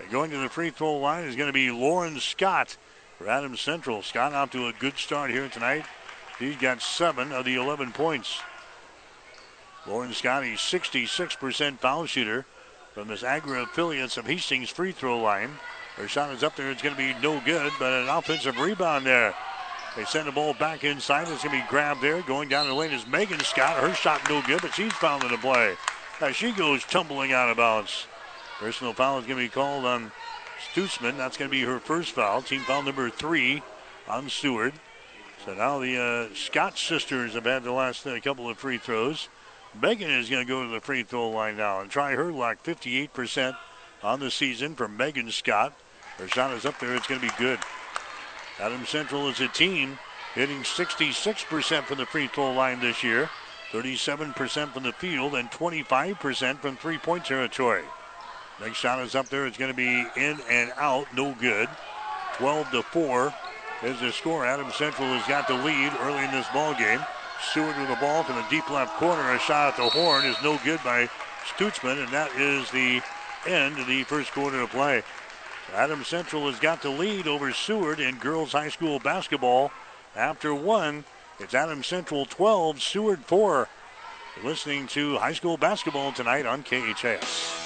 [0.00, 2.76] And going to the free throw line is going to be Lauren Scott
[3.18, 4.02] for Adams Central.
[4.02, 5.86] Scott off to a good start here tonight.
[6.38, 8.40] He's got seven of the 11 points.
[9.86, 12.44] Lauren Scott, a 66% foul shooter
[12.92, 15.58] from this Agri affiliates of Hastings free throw line.
[15.96, 16.70] Her shot is up there.
[16.70, 19.34] It's going to be no good, but an offensive rebound there.
[19.96, 21.26] They send the ball back inside.
[21.28, 22.20] It's going to be grabbed there.
[22.20, 23.78] Going down the lane is Megan Scott.
[23.78, 25.74] Her shot no good, but she's fouled in the play.
[26.20, 28.06] As she goes tumbling out of bounds.
[28.58, 30.12] Personal foul is going to be called on
[30.70, 31.16] Stutzman.
[31.16, 32.42] That's going to be her first foul.
[32.42, 33.62] Team foul number three
[34.06, 34.74] on Seward.
[35.46, 39.30] So now the uh, Scott sisters have had the last uh, couple of free throws.
[39.80, 42.62] Megan is going to go to the free throw line now and try her luck.
[42.62, 43.56] 58%
[44.02, 45.72] on the season for Megan Scott.
[46.18, 46.94] Her shot is up there.
[46.94, 47.58] It's going to be good.
[48.58, 49.98] Adam Central is a team
[50.34, 53.28] hitting 66% from the free throw line this year,
[53.70, 57.84] 37% from the field, and 25% from three point territory.
[58.60, 59.46] Next shot is up there.
[59.46, 61.06] It's going to be in and out.
[61.14, 61.68] No good.
[62.38, 63.34] 12 to 4
[63.82, 64.46] is the score.
[64.46, 67.00] Adam Central has got the lead early in this ball game.
[67.52, 69.32] Seward with the ball from the deep left corner.
[69.32, 71.10] A shot at the horn is no good by
[71.44, 73.02] Stutzman, and that is the
[73.46, 75.02] end of the first quarter of play.
[75.74, 79.70] Adams Central has got the lead over Seward in girls high school basketball.
[80.14, 81.04] After one,
[81.38, 83.68] it's Adam Central 12, Seward 4.
[84.36, 87.65] You're listening to high school basketball tonight on KHAS.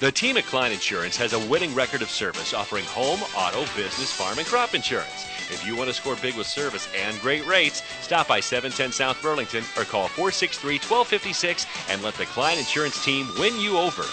[0.00, 4.12] The team at Klein Insurance has a winning record of service offering home, auto, business,
[4.12, 5.26] farm, and crop insurance.
[5.50, 9.20] If you want to score big with service and great rates, stop by 710 South
[9.20, 14.04] Burlington or call 463 1256 and let the Klein Insurance team win you over.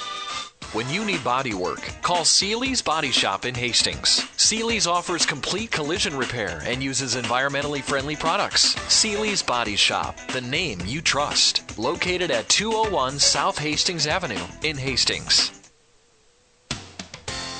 [0.73, 4.27] When you need body work, call Seely's Body Shop in Hastings.
[4.37, 8.75] Seely's offers complete collision repair and uses environmentally friendly products.
[8.91, 11.77] Seely's Body Shop, the name you trust.
[11.77, 15.51] Located at 201 South Hastings Avenue in Hastings.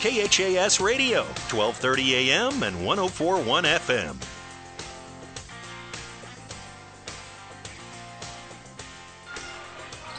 [0.06, 4.16] KHAS Radio, 1230 AM and 1041 FM.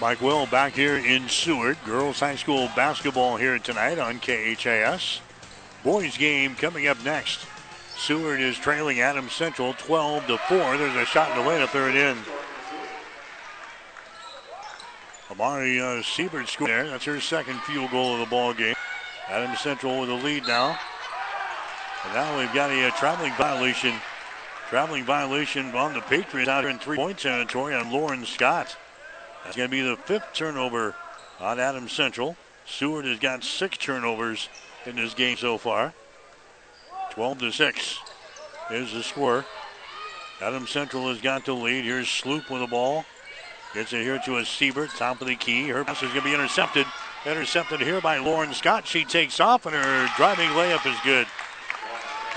[0.01, 1.79] Mike Will back here in Seward.
[1.85, 5.21] Girls High School basketball here tonight on KHAS.
[5.85, 7.47] Boys game coming up next.
[7.97, 10.79] Seward is trailing Adams Central 12 to 4.
[10.79, 12.19] There's a shot in the lane up there and in.
[15.31, 16.89] Amari uh, Siebert scored there.
[16.89, 18.75] That's her second field goal of the ball game.
[19.29, 20.79] Adams Central with a lead now.
[22.05, 23.95] And now we've got a, a traveling violation.
[24.69, 28.77] Traveling violation on the Patriots out here in three-point territory on Lauren Scott.
[29.45, 30.95] That's going to be the fifth turnover
[31.41, 32.37] on Adams Central.
[32.67, 34.49] Seward has got six turnovers
[34.87, 35.93] in this game so far.
[37.11, 37.99] 12 to 6
[38.73, 39.45] is the score.
[40.41, 41.85] Adams Central has got the lead.
[41.85, 43.05] Here's Sloop with the ball.
[43.73, 45.69] Gets it here to a Siebert, top of the key.
[45.69, 46.87] Her pass is going to be intercepted.
[47.27, 48.87] Intercepted here by Lauren Scott.
[48.87, 51.27] She takes off, and her driving layup is good.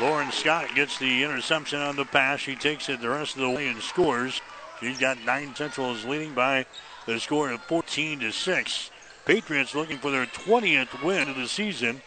[0.01, 2.39] Lauren Scott gets the interception on the pass.
[2.39, 4.41] She takes it the rest of the way and scores.
[4.79, 6.65] She's got nine Central is leading by
[7.05, 8.91] the score of 14 to 6.
[9.25, 12.01] Patriots looking for their 20th win of the season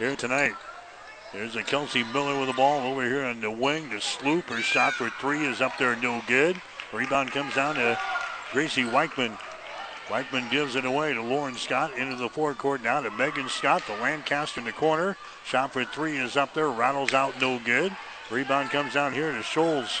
[0.00, 0.54] here tonight.
[1.32, 3.90] There's a Kelsey Miller with the ball over here on the wing.
[3.90, 6.60] The sloop, her shot for three is up there, no good.
[6.92, 7.96] Rebound comes down to
[8.52, 9.38] Gracie Weichman.
[10.08, 13.94] Weichman gives it away to Lauren Scott into the forecourt now to Megan Scott, the
[14.02, 15.16] Lancaster in the corner.
[15.46, 17.96] Shot for three is up there, rattles out, no good.
[18.30, 20.00] Rebound comes down here to Scholes.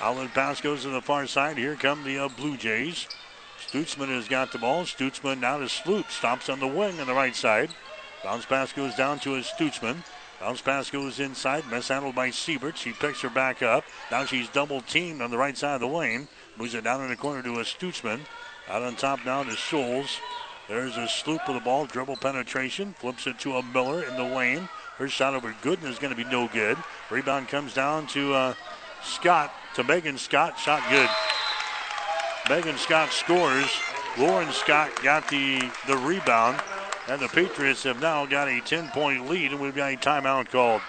[0.00, 1.58] Outlet pass goes to the far side.
[1.58, 3.08] Here come the uh, Blue Jays.
[3.66, 4.84] Stutzman has got the ball.
[4.84, 6.10] Stutzman now to Sloop.
[6.10, 7.70] Stops on the wing on the right side.
[8.22, 10.04] Bounce pass goes down to Stutzman.
[10.40, 11.68] Bounce pass goes inside.
[11.68, 12.78] Mishandled by Siebert.
[12.78, 13.84] She picks her back up.
[14.10, 16.28] Now she's double teamed on the right side of the lane.
[16.56, 18.20] Moves it down in the corner to a Stutzman.
[18.70, 20.18] Out on top now to Scholes.
[20.68, 21.86] There's a Sloop of the ball.
[21.86, 22.94] Dribble penetration.
[22.98, 24.68] Flips it to a Miller in the lane.
[24.98, 26.76] Her shot over Gooden is going to be no good.
[27.10, 28.54] Rebound comes down to uh,
[29.02, 30.58] Scott, to Megan Scott.
[30.58, 31.08] Shot good.
[32.50, 33.70] Megan Scott scores.
[34.18, 36.60] Lauren Scott got the, the rebound.
[37.08, 40.50] And the Patriots have now got a 10 point lead, and we've got a timeout
[40.50, 40.82] called.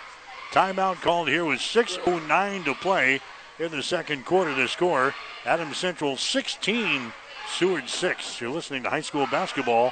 [0.51, 3.21] Timeout called here with 6.09 to play
[3.57, 4.53] in the second quarter.
[4.53, 5.13] The score
[5.45, 7.13] Adams Central 16,
[7.49, 8.39] Seward 6.
[8.39, 9.91] You're listening to high school basketball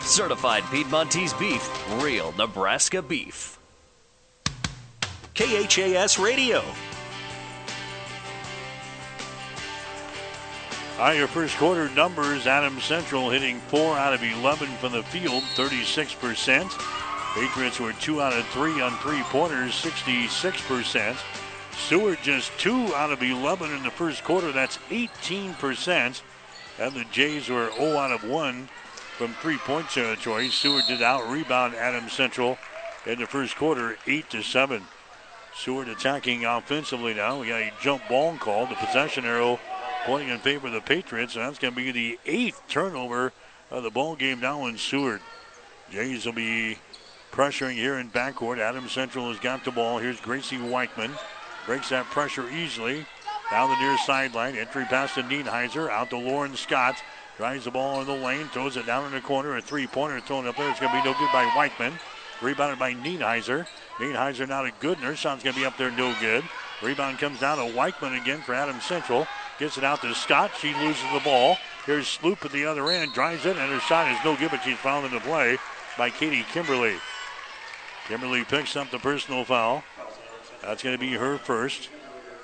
[0.03, 1.69] Certified Piedmontese beef,
[2.01, 3.59] real Nebraska beef.
[5.35, 6.63] KHAS Radio.
[10.99, 15.43] Right, your first quarter numbers Adams Central hitting 4 out of 11 from the field,
[15.55, 16.69] 36%.
[17.33, 21.17] Patriots were 2 out of 3 on three pointers, 66%.
[21.87, 26.21] Seward just 2 out of 11 in the first quarter, that's 18%.
[26.79, 28.67] And the Jays were 0 out of 1
[29.21, 30.49] from three point territory.
[30.49, 32.57] Seward did out rebound Adams Central
[33.05, 34.81] in the first quarter, 8 to 7.
[35.55, 37.39] Seward attacking offensively now.
[37.39, 38.71] We got a jump ball called.
[38.71, 39.59] The possession arrow
[40.05, 43.31] pointing in favor of the Patriots, and that's going to be the eighth turnover
[43.69, 45.21] of the ball game now in Seward.
[45.91, 46.79] Jays will be
[47.31, 48.57] pressuring here in backcourt.
[48.57, 49.99] Adams Central has got the ball.
[49.99, 51.11] Here's Gracie Weichman.
[51.67, 53.05] Breaks that pressure easily.
[53.51, 54.55] Down the near sideline.
[54.55, 55.91] Entry pass to Nienheiser.
[55.91, 56.95] Out to Lauren Scott.
[57.41, 58.45] Drives the ball in the lane.
[58.49, 59.57] Throws it down in the corner.
[59.57, 60.69] A three-pointer thrown up there.
[60.69, 61.93] It's going to be no good by Weichman.
[62.39, 63.65] Rebounded by Nienheiser.
[63.97, 65.15] Nienheiser now to Gooden.
[65.15, 66.43] Shot's going to be up there no good.
[66.83, 69.25] Rebound comes down to Weichman again for Adams Central.
[69.57, 70.51] Gets it out to Scott.
[70.59, 71.57] She loses the ball.
[71.87, 73.11] Here's Sloop at the other end.
[73.13, 75.57] Drives it, and her shot is no good, but she's fouled into play
[75.97, 76.97] by Katie Kimberly.
[78.07, 79.83] Kimberly picks up the personal foul.
[80.61, 81.89] That's going to be her first.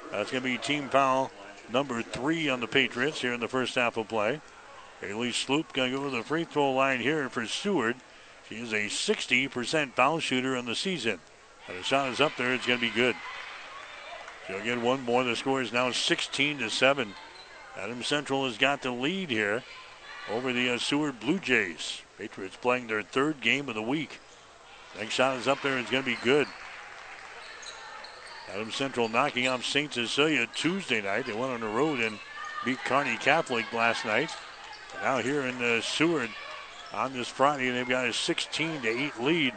[0.09, 1.29] That's going to be team foul
[1.71, 4.41] number three on the Patriots here in the first half of play.
[5.01, 7.97] Haley Sloop going to go to the free throw line here for Seward.
[8.49, 11.19] She is a 60% foul shooter in the season.
[11.67, 12.53] And the shot is up there.
[12.53, 13.15] It's going to be good.
[14.47, 15.23] She'll get one more.
[15.23, 17.13] The score is now 16 to 7.
[17.77, 19.63] Adam Central has got the lead here
[20.31, 22.01] over the uh, Seward Blue Jays.
[22.17, 24.19] Patriots playing their third game of the week.
[24.97, 25.77] Next shot is up there.
[25.77, 26.47] It's going to be good.
[28.51, 29.93] Adam Central knocking off St.
[29.93, 31.25] Cecilia Tuesday night.
[31.27, 32.17] They went on the road and
[32.63, 34.31] beat Kearney Catholic last night.
[35.01, 36.29] Now here in the Seward
[36.91, 39.53] on this Friday, they've got a 16 to 8 lead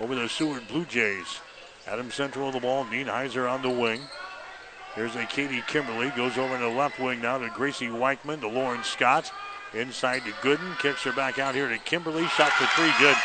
[0.00, 1.40] over the Seward Blue Jays.
[1.86, 4.00] Adam Central of the ball, Nienheiser on the wing.
[4.94, 8.48] Here's a Katie Kimberly, goes over to the left wing now to Gracie Weichman, to
[8.48, 9.32] Lauren Scott.
[9.72, 12.26] Inside to Gooden, kicks her back out here to Kimberly.
[12.26, 13.16] Shot for three, good.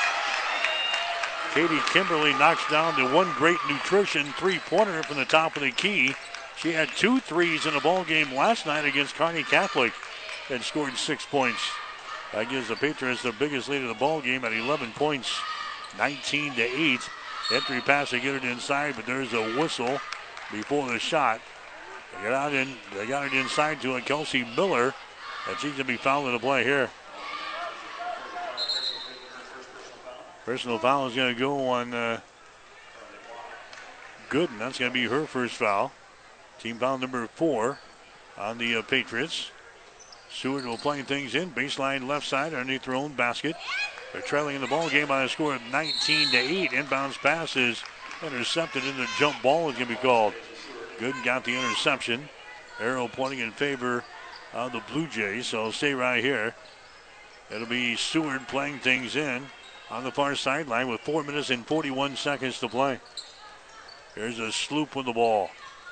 [1.54, 6.14] Katie Kimberly knocks down the one great nutrition three-pointer from the top of the key.
[6.58, 9.94] She had two threes in the ball game last night against Kearney Catholic
[10.50, 11.62] and scored six points.
[12.34, 15.40] That gives the Patriots the biggest lead of the ball game at 11 points,
[15.98, 17.00] 19 to 8.
[17.52, 20.00] Entry pass to get it inside, but there's a whistle
[20.52, 21.40] before the shot.
[22.22, 24.94] They got in, they got it inside to a Kelsey Miller,
[25.48, 26.90] and she's gonna be fouled in the play here.
[30.46, 32.20] Personal foul is gonna go on uh,
[34.30, 34.60] Gooden.
[34.60, 35.92] That's gonna be her first foul.
[36.60, 37.80] Team foul number four
[38.38, 39.52] on the uh, Patriots.
[40.36, 41.52] Seward will play things in.
[41.52, 43.56] Baseline left side underneath their own basket.
[44.12, 46.72] They're trailing in the ball game by a score of 19 to 8.
[46.72, 47.82] Inbounds pass is
[48.22, 50.34] intercepted and the jump ball is going to be called.
[50.98, 52.28] Gooden got the interception.
[52.82, 54.04] Arrow pointing in favor
[54.54, 55.48] of the Blue Jays.
[55.48, 56.54] So stay right here.
[57.50, 59.46] It'll be Seward playing things in
[59.90, 63.00] on the far sideline with 4 minutes and 41 seconds to play.
[64.16, 65.50] There's a sloop with the ball.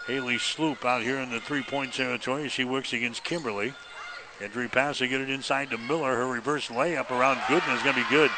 [0.08, 2.46] Haley Sloop out here in the three point territory.
[2.46, 3.74] as She works against Kimberly.
[4.42, 6.16] Entry pass to get it inside to Miller.
[6.16, 8.32] Her reverse layup around Gooden is going to be good.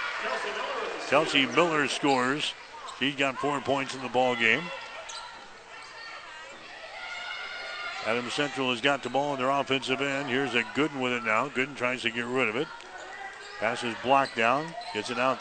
[1.08, 2.54] Kelsey Miller scores.
[3.00, 4.64] She's got four points in the ball game.
[8.06, 10.30] Adam Central has got the ball in their offensive end.
[10.30, 11.50] Here's a Gooden with it now.
[11.50, 12.68] Gooden tries to get rid of it.
[13.60, 14.68] Pass is blocked down.
[14.93, 15.39] Gets it out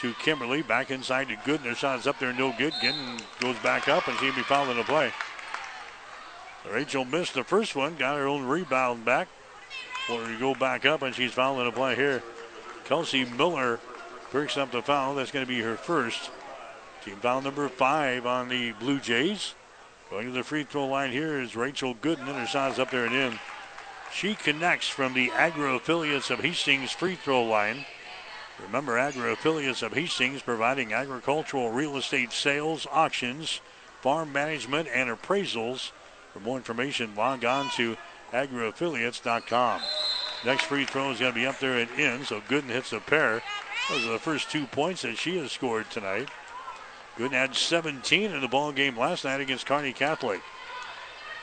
[0.00, 0.62] to Kimberly.
[0.62, 1.64] Back inside to Gooden.
[1.64, 2.72] Their shot is up there, no good.
[2.74, 5.12] Gooden goes back up and she'll be fouling the play.
[6.70, 7.96] Rachel missed the first one.
[7.96, 9.28] Got her own rebound back.
[10.06, 12.22] For to go back up and she's fouling a play here.
[12.84, 13.80] Kelsey Miller
[14.30, 15.16] picks up the foul.
[15.16, 16.30] That's going to be her first.
[17.04, 19.54] Team foul number five on the Blue Jays.
[20.10, 23.06] Going to the free throw line here is Rachel Gooden, and her shot's up there
[23.06, 23.38] and in.
[24.12, 27.84] She connects from the Agri Affiliates of Hastings free throw line.
[28.62, 33.60] Remember, Agri Affiliates of Hastings providing agricultural real estate sales, auctions,
[34.00, 35.90] farm management, and appraisals.
[36.32, 37.96] For more information, log on to
[38.32, 39.80] agriaffiliates.com.
[40.44, 43.00] Next free throw is going to be up there and in, so Gooden hits a
[43.00, 43.42] pair.
[43.88, 46.28] Those are the first two points that she has scored tonight.
[47.16, 50.42] Gooden had 17 in the ball game last night against Kearney Catholic.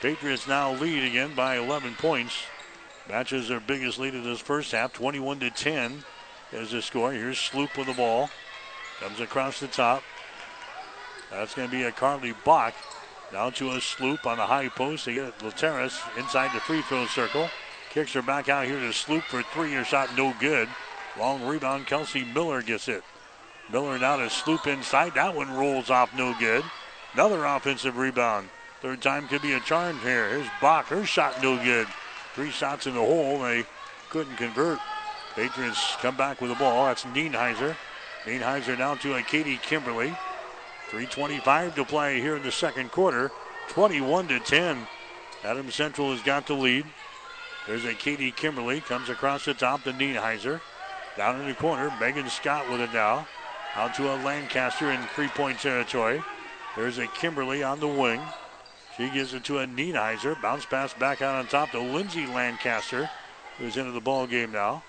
[0.00, 2.44] Patriots now lead again by 11 points.
[3.08, 6.04] Matches their biggest lead of this first half, 21 to 10
[6.52, 7.12] is the score.
[7.12, 8.30] Here's Sloop with the ball.
[9.00, 10.02] Comes across the top.
[11.30, 12.74] That's going to be a Carly Bach.
[13.32, 15.06] Down to a Sloop on the high post.
[15.06, 17.48] They get Lateras inside the free throw circle.
[17.90, 19.72] Kicks her back out here to Sloop for three.
[19.72, 20.68] Her shot no good.
[21.18, 21.86] Long rebound.
[21.86, 23.02] Kelsey Miller gets it.
[23.72, 25.14] Miller now to Sloop inside.
[25.14, 26.64] That one rolls off no good.
[27.14, 28.48] Another offensive rebound.
[28.82, 30.28] Third time could be a charm here.
[30.28, 30.86] Here's Bach.
[30.86, 31.86] Her shot no good.
[32.34, 33.38] Three shots in the hole.
[33.40, 33.64] They
[34.10, 34.78] couldn't convert.
[35.34, 36.84] Patriots come back with the ball.
[36.86, 37.76] That's Nienheiser.
[38.24, 40.14] Nienheiser down to a Katie Kimberly.
[40.94, 43.32] 3.25 to play here in the second quarter.
[43.70, 44.86] 21 to 10.
[45.42, 46.86] Adam Central has got the lead.
[47.66, 48.80] There's a Katie Kimberly.
[48.80, 50.60] Comes across the top to Nienheiser.
[51.16, 53.26] Down in the corner, Megan Scott with it now.
[53.74, 56.22] Out to a Lancaster in three point territory.
[56.76, 58.20] There's a Kimberly on the wing.
[58.96, 60.40] She gives it to a Nienheiser.
[60.40, 63.10] Bounce pass back out on top to Lindsay Lancaster,
[63.58, 64.84] who's into the ball game now.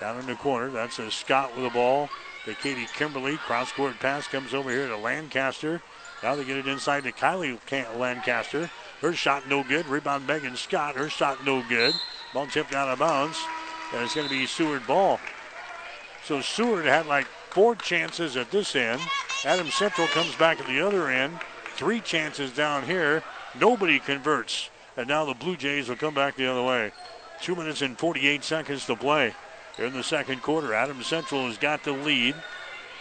[0.00, 2.10] Down in the corner, that's a Scott with the ball.
[2.46, 3.36] To Katie Kimberly.
[3.38, 5.82] Cross court pass comes over here to Lancaster.
[6.22, 7.58] Now they get it inside to Kylie
[7.98, 8.70] Lancaster.
[9.00, 9.86] Her shot no good.
[9.86, 10.94] Rebound Megan Scott.
[10.94, 11.92] Her shot no good.
[12.32, 13.44] Ball tipped out of bounds.
[13.92, 15.18] And it's going to be Seward ball.
[16.24, 19.00] So Seward had like four chances at this end.
[19.44, 21.38] Adam Central comes back at the other end.
[21.74, 23.24] Three chances down here.
[23.60, 24.70] Nobody converts.
[24.96, 26.92] And now the Blue Jays will come back the other way.
[27.42, 29.34] Two minutes and 48 seconds to play.
[29.76, 32.34] Here in the second quarter, Adam Central has got the lead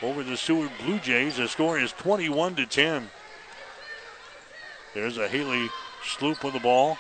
[0.02, 1.38] over the Seward Blue Jays.
[1.38, 3.10] The score is 21 to 10.
[4.94, 5.70] There's a Haley
[6.06, 6.98] Sloop with the ball.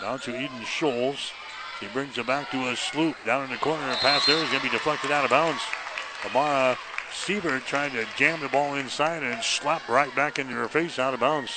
[0.00, 1.32] Down to Eden Scholes.
[1.80, 3.90] He brings it back to a Sloop down in the corner.
[3.90, 5.60] A pass there is going to be deflected out of bounds.
[6.24, 6.78] Amara
[7.12, 11.12] Siebert trying to jam the ball inside and slap right back into her face out
[11.12, 11.52] of bounds.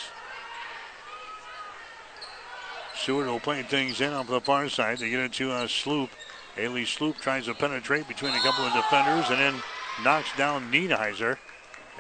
[2.95, 4.97] Seward will play things in off the far side.
[4.97, 6.09] They get it to a Sloop.
[6.55, 9.63] Haley Sloop tries to penetrate between a couple of defenders and then
[10.03, 11.37] knocks down Nienheiser.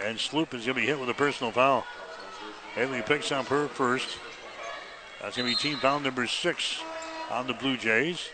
[0.01, 1.85] And Sloop is going to be hit with a personal foul.
[2.73, 4.17] Haley picks up her first.
[5.21, 6.81] That's going to be team foul number six
[7.29, 8.29] on the Blue Jays.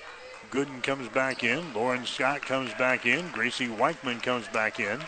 [0.52, 1.74] Gooden comes back in.
[1.74, 3.30] Lauren Scott comes back in.
[3.30, 5.00] Gracie Weichman comes back in.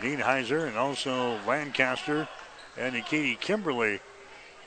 [0.00, 2.28] Dean and also Lancaster
[2.78, 4.00] and Katie Kimberly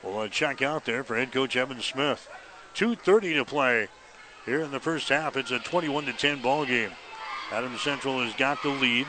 [0.02, 2.28] will check out there for head coach Evan Smith.
[2.74, 3.88] 2.30 to play
[4.46, 5.36] here in the first half.
[5.36, 6.90] It's a 21 to 10 ball game.
[7.52, 9.06] Adams Central has got the lead.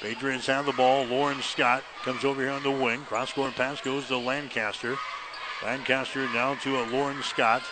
[0.00, 1.04] Patriots have the ball.
[1.04, 3.00] Lauren Scott comes over here on the wing.
[3.02, 4.96] Cross court pass goes to Lancaster.
[5.62, 7.62] Lancaster now to a Lauren Scott.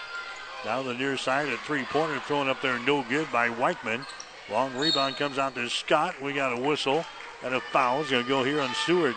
[0.65, 4.07] Now the near side, a three-pointer thrown up there, no good by Weichman.
[4.51, 6.21] Long rebound comes out to Scott.
[6.23, 7.05] We got a whistle
[7.43, 9.17] and a foul is going to go here on Seward.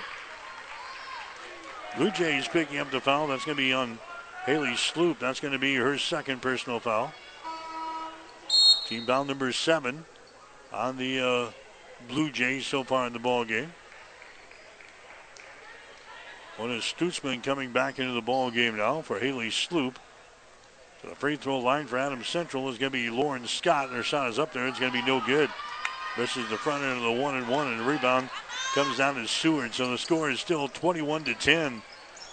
[1.97, 3.27] Blue Jays picking up the foul.
[3.27, 3.99] That's going to be on
[4.45, 5.17] Haley Sloop.
[5.17, 7.11] That's going to be her second personal foul.
[8.87, 10.05] Team foul number seven
[10.71, 11.51] on the uh,
[12.07, 13.73] Blue Jays so far in the ball game.
[16.57, 19.97] One is Stutzman coming back into the ball game now for Haley Sloop.
[21.01, 23.87] So the free throw line for Adams Central is going to be Lauren Scott.
[23.87, 24.67] and Her shot is up there.
[24.67, 25.49] It's going to be no good.
[26.19, 28.29] Misses the front end of the one and one, and the rebound
[28.75, 29.73] comes down to Seward.
[29.73, 31.81] So the score is still 21 to 10.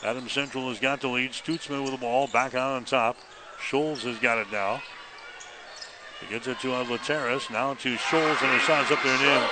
[0.04, 1.30] Adams Central has got the lead.
[1.30, 3.16] Stutzman with the ball back out on top.
[3.58, 4.82] Scholes has got it now.
[6.20, 6.84] He gets it to uh.
[7.50, 9.48] Now to Scholes, and her shot's up there and in.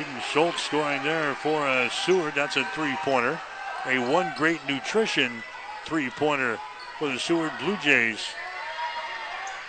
[0.00, 2.34] Eden Schultz scoring there for uh, Seward.
[2.34, 3.40] That's a three-pointer.
[3.86, 5.42] A one great nutrition
[5.84, 6.58] three-pointer
[6.98, 8.26] for the Seward Blue Jays.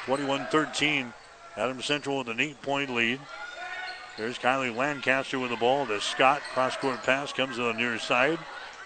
[0.06, 1.14] 21-13.
[1.58, 3.20] Adams Central with an eight-point lead.
[4.18, 5.86] There's Kylie Lancaster with the ball.
[5.86, 8.40] The Scott cross-court pass comes to the near side.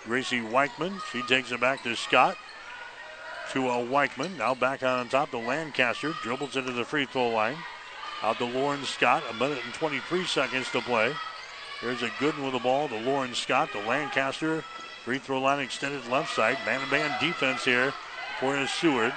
[0.06, 1.02] Gracie Weichman.
[1.12, 2.38] She takes it back to Scott.
[3.52, 4.38] To a Weichman.
[4.38, 6.14] Now back on top to Lancaster.
[6.22, 7.58] Dribbles into the free throw line.
[8.22, 9.24] Out to Lauren Scott.
[9.30, 11.14] A minute and 23 seconds to play.
[11.82, 13.72] Here's a Gooden with the ball to Lauren Scott.
[13.72, 14.64] To Lancaster.
[15.04, 16.58] Free throw line extended left side.
[16.66, 17.94] Man to man defense here
[18.40, 19.14] for Seward.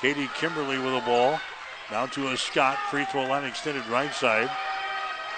[0.00, 1.38] Katie Kimberly with the ball.
[1.90, 2.78] Now to a Scott.
[2.90, 4.50] Free throw line extended right side.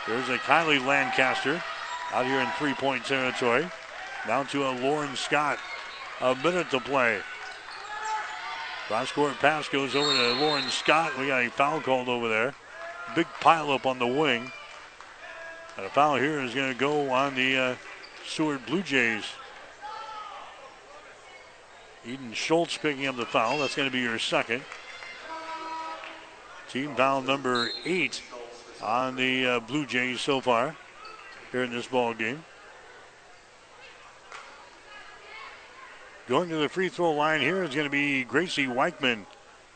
[0.06, 1.62] There's a Kylie Lancaster
[2.12, 3.68] out here in three point territory.
[4.26, 5.58] Down to a Lauren Scott.
[6.20, 7.20] A minute to play.
[8.88, 11.16] Cross court pass goes over to Lauren Scott.
[11.18, 12.54] We got a foul called over there.
[13.14, 14.50] Big pile up on the wing.
[15.76, 17.74] And a foul here is going to go on the uh,
[18.26, 19.24] Seward Blue Jays.
[22.06, 23.58] Eden Schultz picking up the foul.
[23.58, 24.62] That's going to be your second.
[26.70, 28.22] Team foul number eight
[28.82, 30.76] on the uh, Blue Jays so far
[31.52, 32.44] here in this ball game.
[36.28, 39.24] Going to the free throw line here is going to be Gracie Weichman.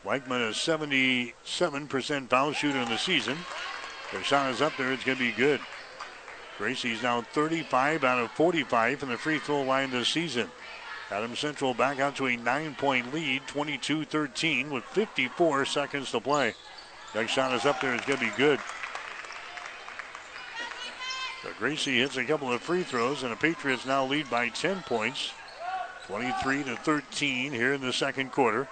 [0.05, 3.37] Weichman is 77% foul shooter in the season.
[4.11, 4.91] Her shot is up there.
[4.91, 5.59] It's going to be good.
[6.59, 10.47] Gracie's now 35 out of 45 from the free throw line this season.
[11.09, 16.19] Adams Central back out to a nine point lead, 22 13, with 54 seconds to
[16.19, 16.53] play.
[17.15, 17.95] Next shot is up there.
[17.95, 18.59] It's going to be good.
[21.41, 24.83] So Gracie hits a couple of free throws, and the Patriots now lead by 10
[24.83, 25.31] points.
[26.07, 28.67] 23 to 13 here in the second quarter.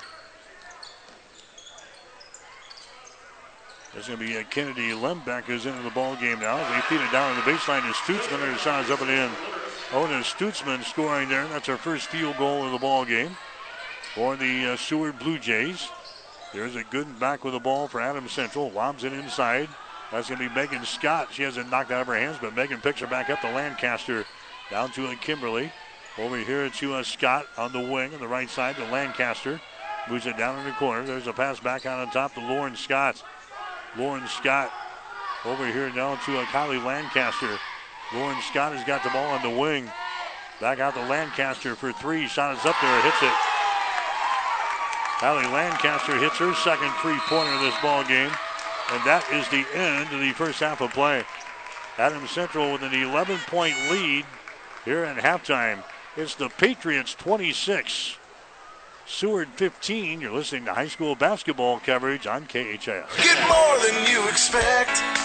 [3.93, 6.57] There's going to be a Kennedy Lembeck who's into the ball game now.
[6.73, 8.39] They feed it down on the baseline to Stutzman.
[8.39, 9.29] Their shot is up and in.
[9.93, 11.45] Ona Stutzman scoring there.
[11.47, 13.36] That's our first field goal of the ball game
[14.15, 15.89] for the uh, Seward Blue Jays.
[16.53, 18.71] There's a good back with the ball for Adams Central.
[18.71, 19.69] Lobs it inside.
[20.11, 21.29] That's going to be Megan Scott.
[21.32, 23.51] She has it knocked out of her hands, but Megan picks her back up to
[23.51, 24.25] Lancaster.
[24.69, 25.71] Down to Kimberly.
[26.18, 29.62] Over here to uh, Scott on the wing on the right side to Lancaster.
[30.09, 31.05] Moves it down in the corner.
[31.05, 33.24] There's a pass back out on top to Lauren Scott.
[33.97, 34.72] Lauren Scott
[35.45, 37.57] over here now to uh, Kylie Lancaster.
[38.14, 39.89] Lauren Scott has got the ball on the wing.
[40.59, 42.28] Back out to Lancaster for three.
[42.28, 43.01] Shot is up there.
[43.01, 43.34] Hits it.
[45.20, 48.32] Kylie Lancaster hits her second three-pointer this ball game.
[48.91, 51.24] And that is the end of the first half of play.
[51.97, 54.26] Adams Central with an 11-point lead
[54.84, 55.84] here at halftime.
[56.18, 58.18] It's the Patriots 26,
[59.05, 60.20] Seward 15.
[60.20, 63.24] You're listening to high school basketball coverage on KHS.
[63.24, 65.20] Get more than you expect.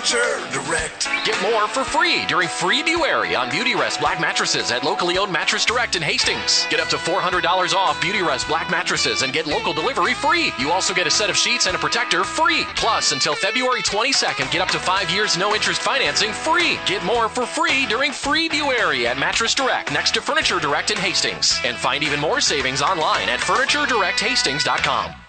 [0.00, 1.08] Furniture Direct.
[1.26, 5.66] Get more for free during Free Beauty on Beautyrest Black Mattresses at locally owned Mattress
[5.66, 6.66] Direct in Hastings.
[6.70, 10.52] Get up to $400 off Beautyrest Black Mattresses and get local delivery free.
[10.58, 12.64] You also get a set of sheets and a protector free.
[12.76, 16.78] Plus, until February 22nd, get up to five years no interest financing free.
[16.86, 20.96] Get more for free during Free Beauty at Mattress Direct next to Furniture Direct in
[20.96, 21.60] Hastings.
[21.62, 25.19] And find even more savings online at FurnitureDirectHastings.com.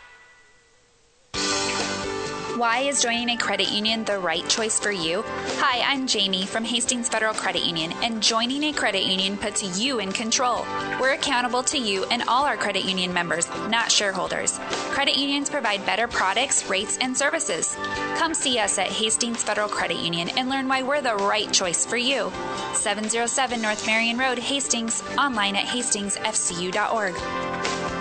[2.62, 5.24] Why is joining a credit union the right choice for you?
[5.58, 9.98] Hi, I'm Jamie from Hastings Federal Credit Union, and joining a credit union puts you
[9.98, 10.64] in control.
[11.00, 14.60] We're accountable to you and all our credit union members, not shareholders.
[14.92, 17.76] Credit unions provide better products, rates, and services.
[18.18, 21.84] Come see us at Hastings Federal Credit Union and learn why we're the right choice
[21.84, 22.32] for you.
[22.76, 28.01] 707 North Marion Road, Hastings, online at hastingsfcu.org.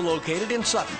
[0.00, 0.96] located in Sutton.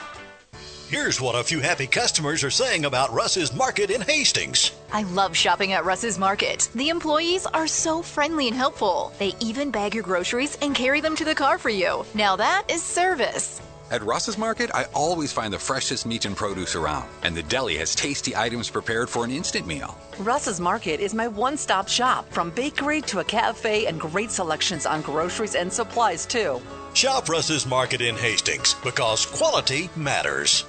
[0.90, 4.72] Here's what a few happy customers are saying about Russ's Market in Hastings.
[4.92, 6.68] I love shopping at Russ's Market.
[6.74, 9.12] The employees are so friendly and helpful.
[9.20, 12.04] They even bag your groceries and carry them to the car for you.
[12.12, 13.60] Now that is service.
[13.90, 17.76] At Russ's Market, I always find the freshest meat and produce around, and the deli
[17.78, 19.98] has tasty items prepared for an instant meal.
[20.20, 24.86] Russ's Market is my one stop shop from bakery to a cafe and great selections
[24.86, 26.62] on groceries and supplies, too.
[26.94, 30.66] Shop Russ's Market in Hastings because quality matters.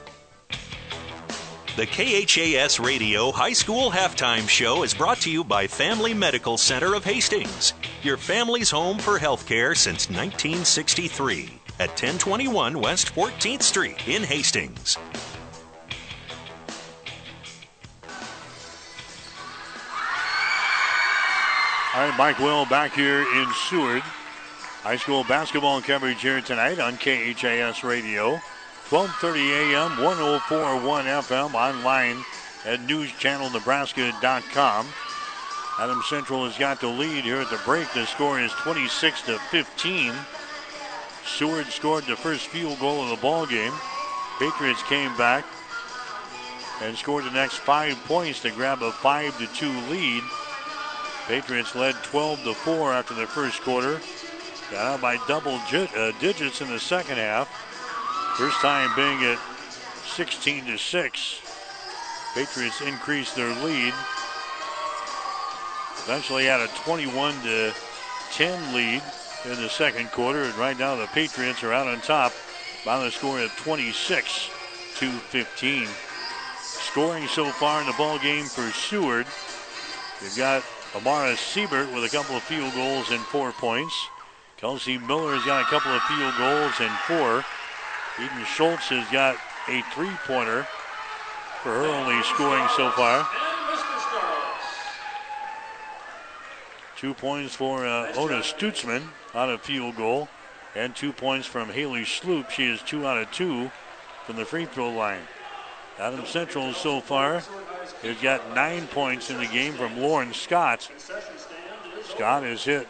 [1.77, 6.95] The KHAS Radio High School Halftime Show is brought to you by Family Medical Center
[6.95, 14.21] of Hastings, your family's home for healthcare since 1963 at 1021 West 14th Street in
[14.21, 14.99] Hastings.
[21.95, 24.03] All right, Mike Will back here in Seward.
[24.83, 28.39] High school basketball coverage here tonight on KHAS Radio.
[28.89, 32.23] 12:30 a.m., 104.1 FM online
[32.63, 34.87] at newschannelnebraska.com.
[35.79, 37.91] Adam Central has got the lead here at the break.
[37.93, 40.13] The score is 26 to 15.
[41.25, 43.73] Seward scored the first field goal of the ball game.
[44.39, 45.45] Patriots came back
[46.81, 50.23] and scored the next five points to grab a five to two lead.
[51.27, 54.01] Patriots led 12 to 4 after the first quarter.
[54.71, 57.47] Got out by double uh, digits in the second half.
[58.37, 59.39] First time being at
[60.05, 61.41] 16 to 6.
[62.33, 63.93] Patriots increased their lead.
[66.03, 67.73] Eventually had a 21 to
[68.31, 69.03] 10 lead
[69.45, 70.43] in the second quarter.
[70.43, 72.33] And right now the Patriots are out on top
[72.85, 74.49] by the score of 26
[74.97, 75.87] to 15.
[76.59, 79.25] Scoring so far in the ball game for Seward.
[80.21, 80.63] They've got
[80.95, 83.95] Amara Siebert with a couple of field goals and four points.
[84.57, 87.43] Kelsey Miller has got a couple of field goals and four.
[88.23, 89.35] Eden Schultz has got
[89.69, 90.67] a three-pointer
[91.63, 93.27] for her only scoring so far.
[96.97, 99.01] Two points for uh, Ona Stutzman
[99.33, 100.27] on a field goal,
[100.75, 102.49] and two points from Haley Sloop.
[102.49, 103.71] She is two out of two
[104.25, 105.21] from the free throw line.
[105.99, 107.41] Adam Central so far
[108.01, 110.89] has got nine points in the game from Lauren Scott.
[112.03, 112.87] Scott has hit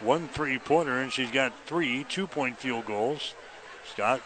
[0.00, 3.34] one three pointer, and she's got three two point field goals.
[3.92, 4.20] Scott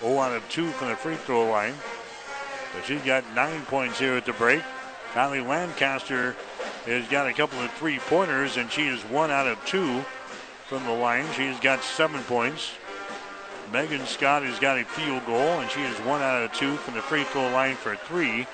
[0.00, 1.74] 0 out of 2 from the free throw line.
[2.74, 4.62] But she's got nine points here at the break.
[5.12, 6.34] Kylie Lancaster
[6.92, 10.04] has got a couple of three pointers, and she is one out of two
[10.66, 11.26] from the line.
[11.34, 12.72] She's got seven points.
[13.72, 16.94] Megan Scott has got a field goal, and she is one out of two from
[16.94, 18.46] the free throw line for three.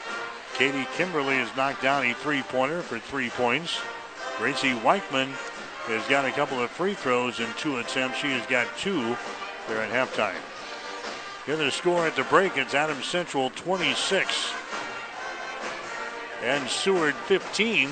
[0.54, 3.80] Katie Kimberly has knocked down a three pointer for three points.
[4.38, 5.28] Gracie Weichman
[5.86, 8.18] has got a couple of free throws in two attempts.
[8.18, 9.16] She has got two
[9.68, 10.38] there at halftime.
[11.46, 14.52] Here the score at the break, it's Adams Central 26
[16.42, 17.90] and Seward 15.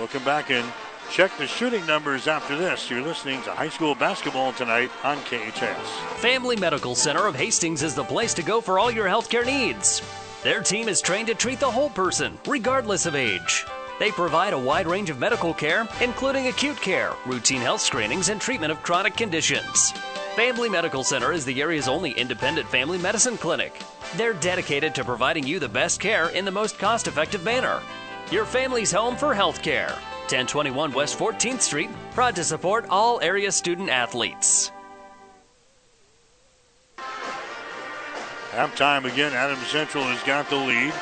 [0.00, 0.66] We'll come back and
[1.10, 2.88] check the shooting numbers after this.
[2.88, 5.76] You're listening to high school basketball tonight on KHS.
[6.16, 10.00] Family Medical Center of Hastings is the place to go for all your healthcare needs.
[10.42, 13.66] Their team is trained to treat the whole person, regardless of age.
[13.98, 18.40] They provide a wide range of medical care, including acute care, routine health screenings, and
[18.40, 19.92] treatment of chronic conditions.
[20.34, 23.78] Family Medical Center is the area's only independent family medicine clinic.
[24.16, 27.82] They're dedicated to providing you the best care in the most cost effective manner.
[28.30, 29.88] Your family's home for health care.
[30.30, 34.70] 1021 West 14th Street, proud to support all area student athletes.
[38.52, 40.92] Halftime again, Adams Central has got the lead.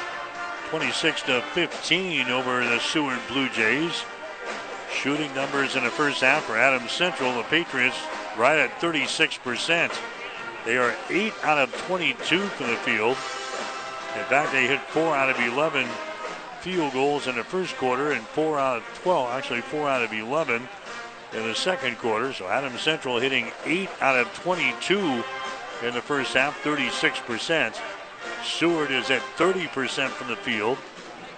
[0.70, 4.04] 26 to 15 over the Seward Blue Jays.
[4.90, 7.34] Shooting numbers in the first half for Adams Central.
[7.34, 7.98] The Patriots
[8.38, 9.98] right at 36%.
[10.64, 13.18] They are 8 out of 22 from the field.
[14.18, 15.86] In fact, they hit 4 out of 11
[16.60, 20.12] field goals in the first quarter and 4 out of 12, actually 4 out of
[20.12, 20.68] 11
[21.32, 22.32] in the second quarter.
[22.32, 24.98] So Adams Central hitting 8 out of 22
[25.82, 27.78] in the first half, 36%.
[28.44, 30.78] Seward is at 30% from the field.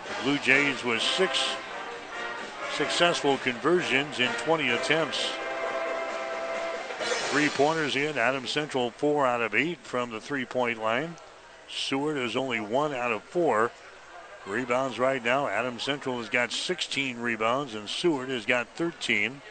[0.08, 1.54] The Blue Jays with six
[2.74, 5.30] successful conversions in 20 attempts.
[7.30, 8.18] Three pointers in.
[8.18, 11.14] Adams Central four out of eight from the three point line.
[11.68, 13.70] Seward is only one out of four.
[14.46, 15.48] Rebounds right now.
[15.48, 19.42] Adam Central has got 16 rebounds and Seward has got 13.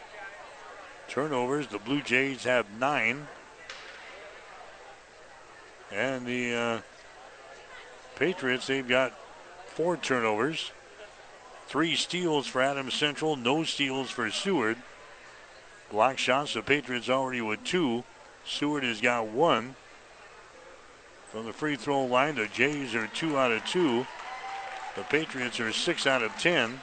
[1.07, 3.27] Turnovers, the Blue Jays have nine.
[5.91, 6.81] And the uh,
[8.15, 9.13] Patriots, they've got
[9.67, 10.71] four turnovers.
[11.67, 14.77] Three steals for Adam Central, no steals for Seward.
[15.91, 18.03] Block shots, the Patriots already with two.
[18.45, 19.75] Seward has got one.
[21.31, 24.05] From the free throw line, the Jays are two out of two.
[24.99, 26.77] The Patriots are six out of ten.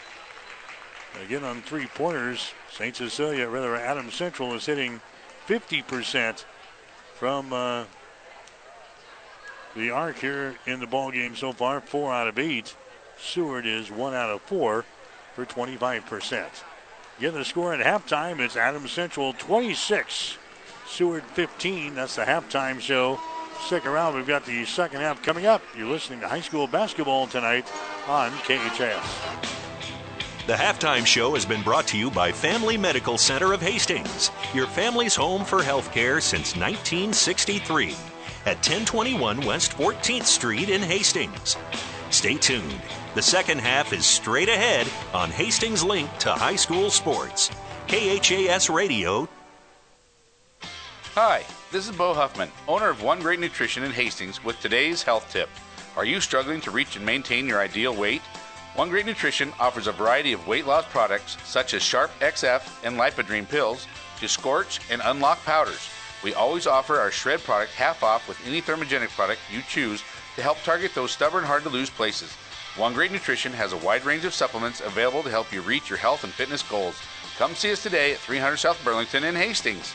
[1.22, 2.96] Again on three pointers, St.
[2.96, 5.02] Cecilia, rather Adam Central is hitting
[5.46, 6.44] 50%
[7.14, 7.84] from uh,
[9.74, 11.82] the arc here in the ball game so far.
[11.82, 12.74] Four out of eight.
[13.18, 14.86] Seward is one out of four
[15.34, 16.46] for 25%.
[17.20, 18.40] Get the score at halftime.
[18.40, 20.38] It's Adam Central 26,
[20.88, 21.94] Seward 15.
[21.94, 23.20] That's the halftime show.
[23.66, 24.14] Stick around.
[24.14, 25.60] We've got the second half coming up.
[25.76, 27.70] You're listening to high school basketball tonight
[28.08, 29.46] on KHAS.
[30.46, 34.68] The halftime show has been brought to you by Family Medical Center of Hastings, your
[34.68, 37.96] family's home for healthcare since 1963
[38.46, 41.56] at 1021 West 14th Street in Hastings.
[42.10, 42.80] Stay tuned.
[43.16, 47.50] The second half is straight ahead on Hastings Link to High School Sports.
[47.88, 49.28] KHAS Radio.
[51.14, 55.28] Hi, this is Bo Huffman, owner of One Great Nutrition in Hastings, with today's health
[55.32, 55.48] tip.
[55.96, 58.20] Are you struggling to reach and maintain your ideal weight?
[58.74, 62.98] One Great Nutrition offers a variety of weight loss products such as Sharp XF and
[62.98, 63.86] Lipodrene pills
[64.20, 65.88] to scorch and unlock powders.
[66.22, 70.02] We always offer our shred product half off with any thermogenic product you choose
[70.34, 72.30] to help target those stubborn, hard to lose places.
[72.76, 75.98] One Great Nutrition has a wide range of supplements available to help you reach your
[75.98, 77.00] health and fitness goals.
[77.38, 79.94] Come see us today at 300 South Burlington in Hastings.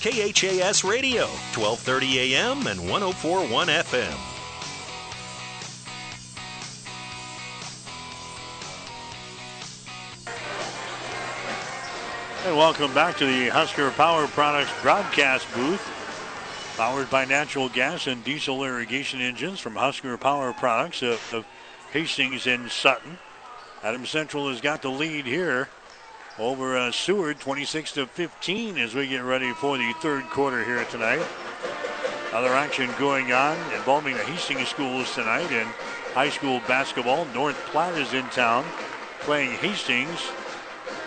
[0.00, 4.16] KHAS Radio, 1230 AM and 1041 FM.
[12.46, 15.86] And welcome back to the Husker Power Products broadcast booth.
[16.78, 21.44] Powered by natural gas and diesel irrigation engines from Husker Power Products of, of
[21.92, 23.18] Hastings and Sutton.
[23.82, 25.68] Adam Central has got the lead here
[26.40, 30.82] over uh, Seward, 26 to 15, as we get ready for the third quarter here
[30.86, 31.22] tonight.
[32.32, 35.66] Other action going on involving the Hastings schools tonight in
[36.14, 37.26] high school basketball.
[37.26, 38.64] North Platte is in town
[39.20, 40.30] playing Hastings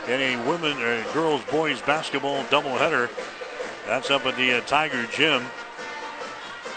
[0.07, 3.09] in a women or uh, girls boys basketball doubleheader.
[3.87, 5.43] That's up at the uh, Tiger Gym.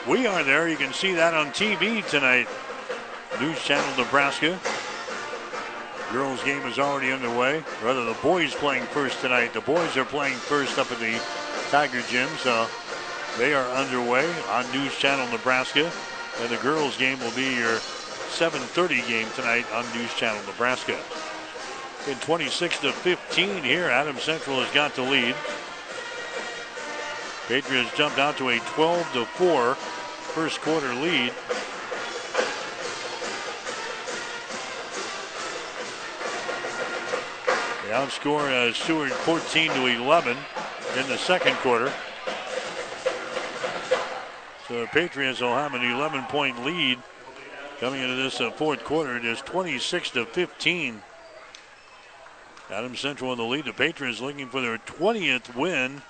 [0.08, 0.66] We are there.
[0.68, 2.48] You can see that on TV tonight.
[3.38, 4.58] News Channel Nebraska.
[6.12, 7.64] Girls game is already underway.
[7.82, 9.52] Rather, the boys playing first tonight.
[9.52, 11.20] The boys are playing first up at the
[11.70, 12.68] Tiger Gym, so uh,
[13.38, 15.90] they are underway on News Channel Nebraska.
[16.40, 20.98] And the girls game will be your 7:30 game tonight on News Channel Nebraska
[22.06, 23.86] in 26 to 15 here.
[23.86, 25.34] Adams Central has got the lead.
[27.48, 31.32] Patriots jumped out to a 12 to 4 first quarter lead.
[37.96, 40.36] Outscore uh, Seward 14 to 11
[40.98, 41.90] in the second quarter.
[44.68, 46.98] So the Patriots will have an 11 point lead
[47.80, 49.16] coming into this uh, fourth quarter.
[49.16, 51.00] It is 26 to 15.
[52.70, 53.64] Adams Central in the lead.
[53.64, 56.02] The Patriots looking for their 20th win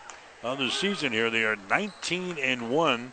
[0.43, 1.31] of the season here.
[1.31, 3.13] They are 19 and 1.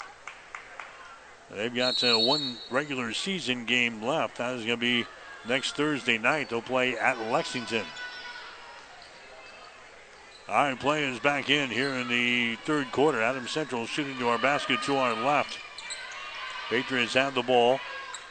[1.52, 4.38] They've got uh, one regular season game left.
[4.38, 5.06] That is going to be
[5.48, 6.50] next Thursday night.
[6.50, 7.86] They'll play at Lexington.
[10.50, 13.22] All right, play is back in here in the third quarter.
[13.22, 15.58] Adam Central shooting to our basket to our left.
[16.70, 17.80] Patriots have the ball.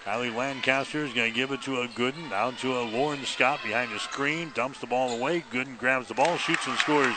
[0.05, 2.29] Kylie Lancaster is going to give it to a Gooden.
[2.29, 4.53] Down to a Lauren Scott behind the screen.
[4.55, 5.43] Dumps the ball away.
[5.51, 7.17] Gooden grabs the ball, shoots and scores.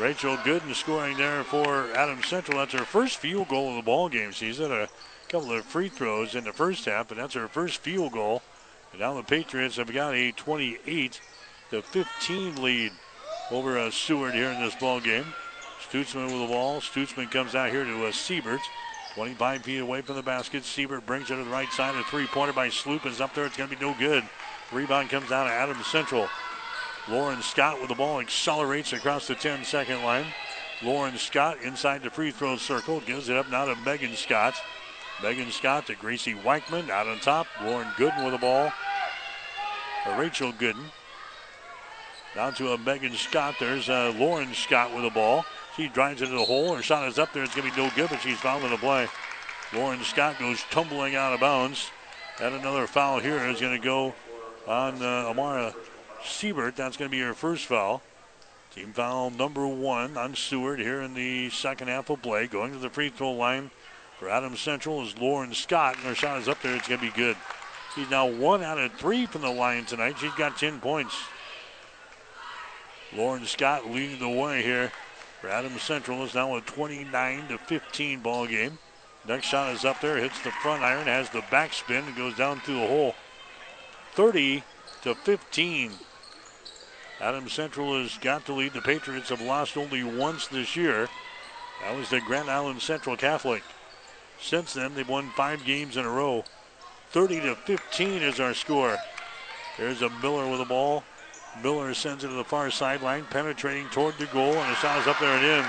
[0.00, 2.58] Rachel Gooden scoring there for Adam Central.
[2.58, 4.32] That's her first field goal of the ball game.
[4.32, 4.88] She's had a
[5.28, 8.40] couple of free throws in the first half, but that's her first field goal.
[8.92, 11.20] And now the Patriots have got a 28
[11.74, 12.92] to 15 lead
[13.50, 15.24] over uh, Seward here in this ball game.
[15.80, 16.80] Stutzman with the ball.
[16.80, 18.60] Stutzman comes out here to uh, Siebert.
[19.14, 20.64] 25 feet away from the basket.
[20.64, 21.96] Siebert brings it to the right side.
[21.96, 23.44] A three-pointer by Sloop is up there.
[23.44, 24.22] It's going to be no good.
[24.72, 26.28] Rebound comes down to Adams Central.
[27.08, 30.26] Lauren Scott with the ball accelerates across the 10 second line.
[30.82, 34.54] Lauren Scott inside the free throw circle gives it up now to Megan Scott.
[35.22, 37.46] Megan Scott to Gracie Weichman out on top.
[37.62, 38.72] Lauren Gooden with the ball.
[40.16, 40.84] Rachel Gooden.
[42.34, 43.56] Down to a Megan Scott.
[43.60, 45.44] There's uh, Lauren Scott with the ball.
[45.76, 46.74] She drives into the hole.
[46.74, 47.44] Her shot is up there.
[47.44, 49.08] It's going to be no good, but she's fouled in the play.
[49.72, 51.90] Lauren Scott goes tumbling out of bounds.
[52.40, 54.14] And another foul here is going to go
[54.66, 55.74] on uh, Amara
[56.24, 56.74] Siebert.
[56.74, 58.02] That's going to be her first foul.
[58.74, 62.48] Team foul number one on Seward here in the second half of play.
[62.48, 63.70] Going to the free throw line
[64.18, 66.74] for Adams Central is Lauren Scott, and her shot is up there.
[66.74, 67.36] It's going to be good.
[67.94, 70.16] She's now one out of three from the line tonight.
[70.18, 71.14] She's got 10 points.
[73.16, 74.90] Lauren Scott leading the way here
[75.40, 76.24] for Adams Central.
[76.24, 78.78] is now a 29 to 15 ball game.
[79.26, 82.60] Next shot is up there, hits the front iron, has the backspin, and goes down
[82.60, 83.14] through the hole.
[84.14, 84.64] 30
[85.02, 85.92] to 15.
[87.20, 88.72] Adams Central has got the lead.
[88.72, 91.08] The Patriots have lost only once this year.
[91.82, 93.62] That was the Grand Island Central Catholic.
[94.40, 96.44] Since then, they've won five games in a row.
[97.10, 98.98] 30 to 15 is our score.
[99.78, 101.04] There's a Miller with the ball.
[101.62, 105.06] Miller sends it to the far sideline, penetrating toward the goal, and the shot is
[105.06, 105.64] up there and in.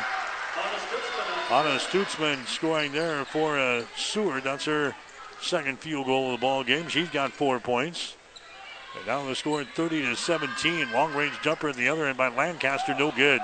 [1.51, 4.43] Anna Stutzman scoring there for uh, Seward.
[4.43, 4.95] That's her
[5.41, 6.87] second field goal of the ball game.
[6.87, 8.15] She's got four points.
[8.97, 10.91] And now the score 30 to 17.
[10.91, 13.41] Long range jumper at the other end by Lancaster, no good.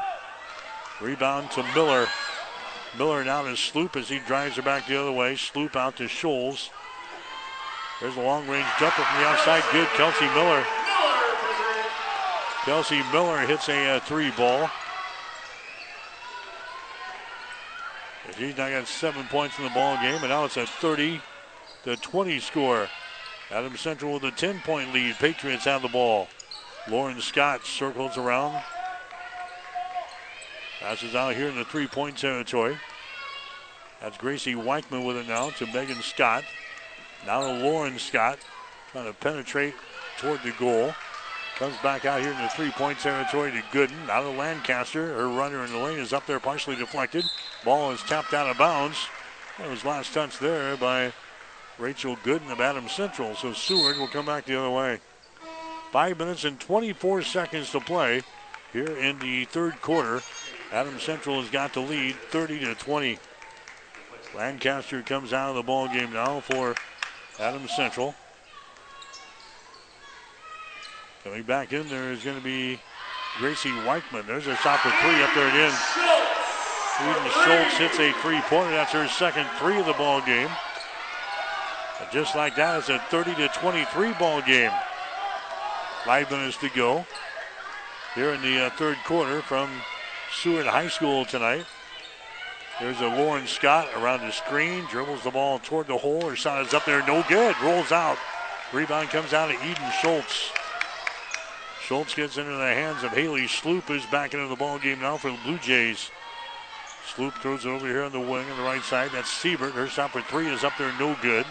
[0.99, 2.07] Rebound to Miller.
[2.97, 5.35] Miller now to Sloop as he drives her back the other way.
[5.35, 6.69] Sloop out to Scholes.
[7.99, 9.63] There's a long range jumper from the outside.
[9.71, 9.87] Good.
[9.89, 10.65] Kelsey Miller.
[12.65, 14.69] Kelsey Miller hits a uh, three ball.
[18.37, 21.21] He's now got seven points in the ball game, and now it's a 30
[21.83, 22.87] to 20 score.
[23.49, 25.15] Adams Central with a 10 point lead.
[25.15, 26.27] Patriots have the ball.
[26.87, 28.61] Lauren Scott circles around.
[30.79, 32.77] Passes out here in the three point territory.
[34.01, 36.43] That's Gracie Weichman with it now to Megan Scott.
[37.25, 38.39] Now to Lauren Scott.
[38.91, 39.73] Trying to penetrate
[40.19, 40.93] toward the goal.
[41.61, 44.09] Comes back out here in the three point territory to Gooden.
[44.09, 45.13] Out of Lancaster.
[45.13, 47.23] Her runner in the lane is up there partially deflected.
[47.63, 48.97] Ball is tapped out of bounds.
[49.59, 51.13] That was last touch there by
[51.77, 53.35] Rachel Gooden of Adams Central.
[53.35, 55.01] So Seward will come back the other way.
[55.91, 58.23] Five minutes and 24 seconds to play
[58.73, 60.21] here in the third quarter.
[60.71, 63.19] Adams Central has got the lead 30 to 20.
[64.35, 66.73] Lancaster comes out of the ball game now for
[67.39, 68.15] Adams Central.
[71.23, 72.79] Coming back in there is going to be
[73.37, 74.25] Gracie Weichman.
[74.25, 75.73] There's a shot for three up there and in.
[77.01, 78.71] Eden Schultz hits a three-pointer.
[78.71, 80.49] That's her second three of the ball game.
[81.99, 84.71] And just like that, it's a 30 to 23 ball game.
[86.05, 87.05] Five minutes to go
[88.15, 89.69] here in the uh, third quarter from
[90.33, 91.65] Seward High School tonight.
[92.79, 96.29] There's a Lauren Scott around the screen, dribbles the ball toward the hole.
[96.29, 97.55] Her shot is up there, no good.
[97.61, 98.17] Rolls out.
[98.73, 100.51] Rebound comes out to Eden Schultz.
[101.91, 105.17] Schultz gets into the hands of Haley Sloop, who's back into the ball game now
[105.17, 106.09] for the Blue Jays.
[107.13, 109.11] Sloop throws it over here on the wing on the right side.
[109.11, 109.73] That's Siebert.
[109.73, 111.45] Her shot for three is up there, no good.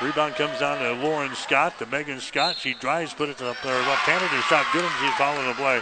[0.00, 2.54] Rebound comes down to Lauren Scott, to Megan Scott.
[2.56, 4.28] She drives, put it to her left-handed.
[4.28, 5.80] Her shot good, and she's following the play.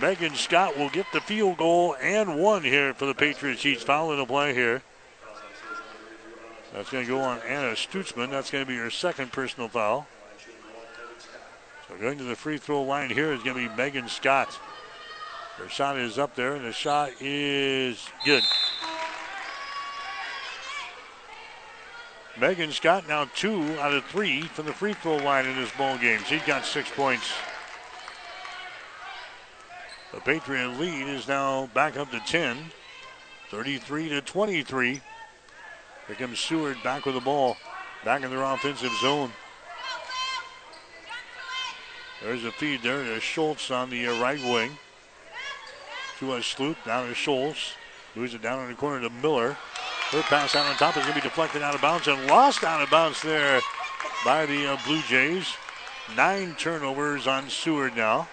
[0.00, 3.60] Megan Scott will get the field goal and one here for the Patriots.
[3.60, 4.82] She's fouling the play here.
[6.74, 8.30] That's going to go on Anna Stutzman.
[8.30, 10.08] That's going to be her second personal foul.
[11.88, 14.58] So going to the free throw line here is going to be Megan Scott.
[15.56, 18.42] Her shot is up there, and the shot is good.
[22.38, 25.96] Megan Scott now two out of three from the free throw line in this ball
[25.96, 26.20] game.
[26.26, 27.32] She's got six points.
[30.12, 32.56] The Patriot lead is now back up to 10,
[33.50, 35.00] 33 to 23.
[36.06, 37.56] Here comes Seward back with the ball,
[38.04, 39.30] back in their offensive zone.
[42.22, 44.78] There's a feed there to Schultz on the uh, right wing.
[46.20, 47.74] To a Sloop, down to Schultz.
[48.14, 49.56] Moves it down in the corner to Miller.
[50.10, 52.64] Her pass out on top is going to be deflected out of bounds and lost
[52.64, 53.60] out of bounds there
[54.24, 55.52] by the uh, Blue Jays.
[56.16, 58.28] Nine turnovers on Seward now.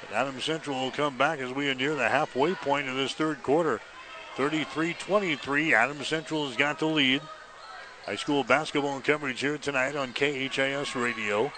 [0.00, 3.12] But Adams Central will come back as we are near the halfway point of this
[3.12, 3.80] third quarter.
[4.36, 7.22] 33-23, Adams Central has got the lead.
[8.06, 11.52] High school basketball coverage here tonight on KHIS Radio.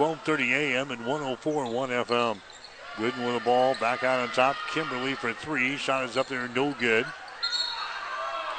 [0.00, 0.90] 12:30 a.m.
[0.92, 2.40] and 104.1 FM.
[2.96, 4.56] Gooden with the ball back out on top.
[4.72, 5.76] Kimberly for three.
[5.76, 7.04] Shot is up there, no good.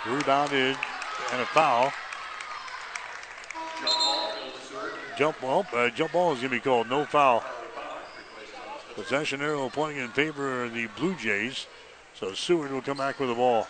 [0.05, 0.77] Rebounded
[1.31, 1.91] and a foul.
[5.17, 5.65] Jump ball.
[5.73, 6.87] Uh, jump ball is going to be called.
[6.87, 7.43] No foul.
[8.93, 11.65] Possession arrow pointing in favor of the Blue Jays.
[12.13, 13.67] So Seward will come back with the ball.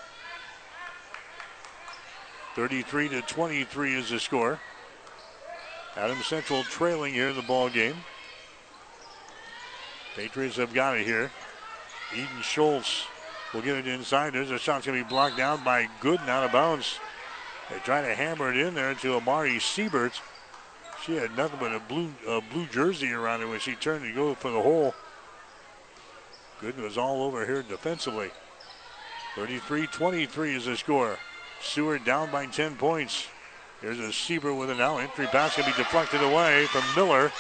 [2.56, 4.60] 33 to 23 is the score.
[5.98, 7.96] Adams Central trailing here in the ball game.
[10.16, 11.32] Patriots have got it here.
[12.14, 13.06] Eden Schultz
[13.54, 14.34] will get it inside.
[14.34, 17.00] There's a shot going to be blocked down by Gooden out of bounds.
[17.70, 20.20] They try to hammer it in there to Amari Siebert.
[21.04, 24.14] She had nothing but a blue a blue jersey around her when she turned to
[24.14, 24.94] go for the hole.
[26.62, 28.30] Gooden was all over here defensively.
[29.36, 31.18] 33-23 is the score.
[31.62, 33.28] Seward down by 10 points.
[33.82, 37.32] Here's a Siebert with an now entry pass can be deflected away from Miller.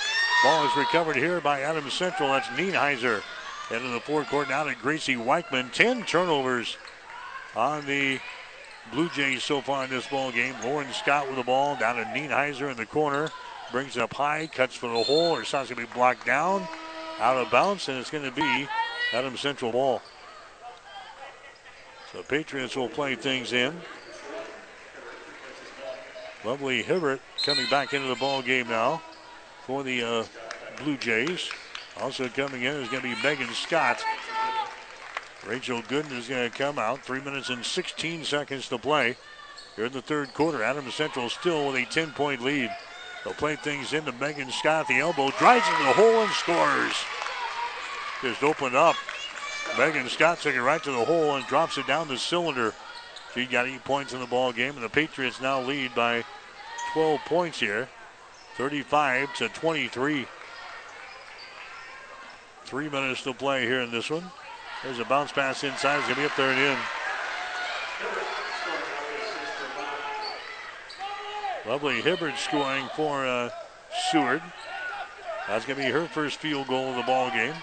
[0.44, 2.30] Ball is recovered here by Adams Central.
[2.30, 3.22] That's Nienheiser.
[3.70, 5.72] Into the forecourt now to Gracie Weichman.
[5.72, 6.78] 10 turnovers
[7.56, 8.20] on the
[8.92, 10.56] Blue Jays so far in this ball game.
[10.64, 13.30] Lauren Scott with the ball down to Nienheiser in the corner.
[13.72, 15.36] Brings it up high, cuts for the hole.
[15.36, 16.68] Her shot's going to be blocked down,
[17.20, 18.68] out of bounds, and it's going to be
[19.14, 20.02] Adams Central ball.
[22.12, 23.80] So Patriots will play things in.
[26.44, 29.02] Lovely Hibbert coming back into the ball game now
[29.66, 30.24] for the uh,
[30.84, 31.50] Blue Jays.
[32.00, 34.04] Also coming in is going to be Megan Scott.
[35.46, 37.04] Rachel Gooden is going to come out.
[37.04, 39.18] Three minutes and 16 seconds to play
[39.76, 40.64] here in the third quarter.
[40.64, 42.72] Adams Central still with a 10 point lead.
[43.24, 44.88] They'll play things into Megan Scott.
[44.88, 46.96] The elbow drives into the hole and scores.
[48.22, 48.96] Just opened up.
[49.78, 52.74] Megan Scott took it right to the hole and drops it down the cylinder.
[53.34, 56.24] She got eight points in the ball game, and the Patriots now lead by
[56.94, 57.88] 12 points here,
[58.58, 60.28] 35 to 23.
[62.66, 64.30] Three minutes to play here in this one.
[64.84, 66.00] There's a bounce pass inside.
[66.00, 66.78] It's going to be up there and in.
[71.70, 73.50] Lovely Hibbert scoring for uh,
[74.12, 74.42] Seward.
[75.48, 77.54] That's going to be her first field goal of the ball game.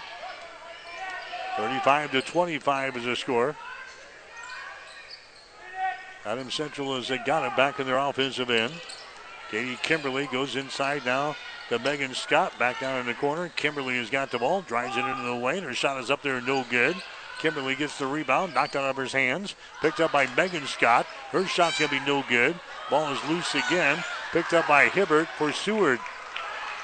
[1.57, 3.55] 35 to 25 is the score.
[6.25, 8.73] Adam Central has got it back in their offensive end.
[9.49, 11.35] Katie Kimberly goes inside now
[11.69, 13.49] to Megan Scott back down in the corner.
[13.55, 15.63] Kimberly has got the ball, drives it into the lane.
[15.63, 16.95] Her shot is up there, no good.
[17.39, 21.07] Kimberly gets the rebound, knocked out of her hands, picked up by Megan Scott.
[21.31, 22.59] Her shot's gonna be no good.
[22.89, 24.03] Ball is loose again,
[24.33, 25.99] picked up by Hibbert for Seward.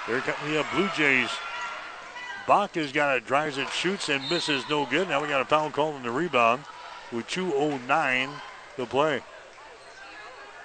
[0.05, 1.29] Here come the uh, Blue Jays.
[2.47, 5.09] Bach has got it, drives it, shoots, and misses no good.
[5.09, 6.63] Now we got a foul call on the rebound
[7.11, 8.29] with 2.09
[8.78, 9.21] to play.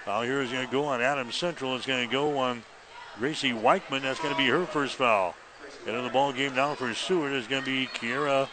[0.05, 1.77] Foul here is going to go on Adams Central.
[1.77, 2.63] It's going to go on
[3.19, 4.03] Gracie Weichman.
[4.03, 5.35] That's going to be her first foul.
[5.87, 8.49] Into the ball game now for Seward is going to be Kiera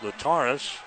[0.00, 0.78] Lataris.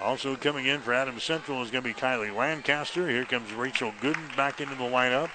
[0.00, 3.08] Also coming in for Adams Central is going to be Kylie Lancaster.
[3.08, 5.30] Here comes Rachel Gooden back into the lineup.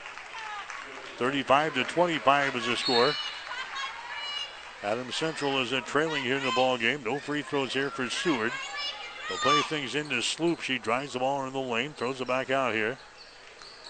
[1.18, 3.12] 35 to 25 is the score.
[4.84, 7.04] Adams Central is trailing here in the ball game.
[7.04, 8.52] No free throws here for Seward.
[9.28, 10.62] They'll play things into Sloop.
[10.62, 12.98] She drives the ball in the lane, throws it back out here.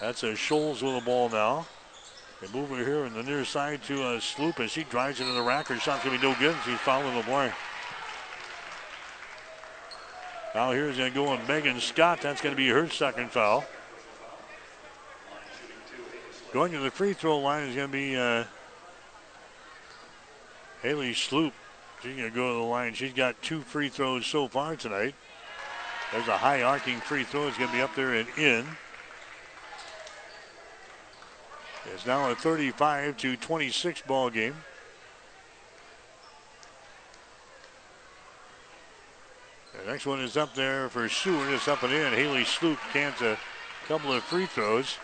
[0.00, 1.66] That's a Schultz with the ball now.
[2.40, 5.32] They move her here in the near side to a Sloop as she drives into
[5.32, 5.68] the rack.
[5.68, 6.54] Her shot's going to be no good.
[6.64, 7.52] She's fouling the play.
[10.54, 12.20] Now here's going to go on Megan Scott.
[12.22, 13.64] That's going to be her second foul.
[16.52, 18.44] Going to the free throw line is going to be uh,
[20.82, 21.52] Haley Sloop.
[22.02, 22.94] She's going to go to the line.
[22.94, 25.14] She's got two free throws so far tonight.
[26.12, 27.48] There's a high arcing free throw.
[27.48, 28.66] It's going to be up there and in.
[31.94, 34.54] It's now a 35 to 26 ball game.
[39.78, 41.52] The next one is up there for Seward.
[41.52, 42.12] It's up and in.
[42.12, 43.38] Haley Sloop cans a
[43.86, 44.96] couple of free throws.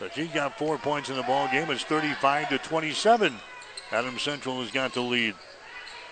[0.00, 1.70] But she's got four points in the ball game.
[1.70, 3.34] It's 35 to 27.
[3.92, 5.34] Adam Central has got the lead.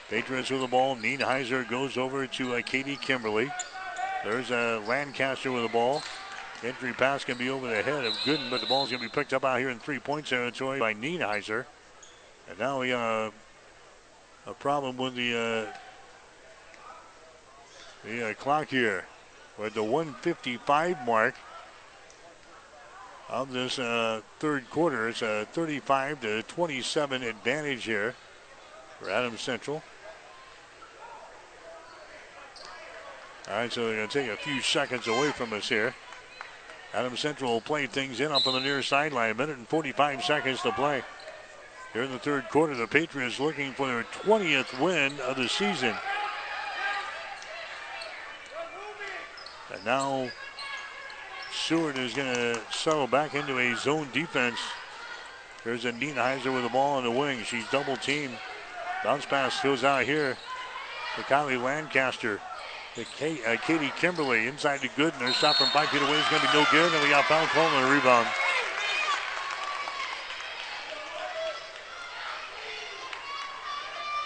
[0.09, 0.97] Patriots with the ball.
[0.97, 3.51] Nienheiser goes over to uh, Katie Kimberly.
[4.25, 6.03] There's a uh, Lancaster with the ball.
[6.62, 9.12] Entry pass can be over the head of Gooden, but the ball's going to be
[9.12, 11.64] picked up out here in three-point territory by Nienheiser.
[12.49, 13.33] And now we got
[14.47, 15.66] a, a problem with the,
[18.05, 19.07] uh, the uh, clock here.
[19.62, 21.35] At the 155 mark
[23.29, 25.09] of this uh, third quarter.
[25.09, 28.14] It's a 35 to 27 advantage here
[29.01, 29.83] for Adams Central.
[33.53, 35.94] All right, so they're going to take a few seconds away from us here.
[36.94, 39.32] Adam Central will play things in up on the near sideline.
[39.32, 41.03] A minute and 45 seconds to play.
[41.92, 45.94] Here in the third quarter, the Patriots looking for their 20th win of the season.
[49.70, 50.30] And now
[51.53, 54.61] Seward is going to settle back into a zone defense.
[55.62, 57.42] There's a Nienheiser with the ball on the wing.
[57.42, 58.38] She's double teamed.
[59.05, 60.38] Bounce pass goes out here
[61.16, 62.40] to Kylie Lancaster.
[62.95, 65.32] To uh, Katie Kimberly inside to Gooden.
[65.32, 66.93] Shot from five feet away is going to be no good.
[66.93, 68.26] And we got foul call on the rebound.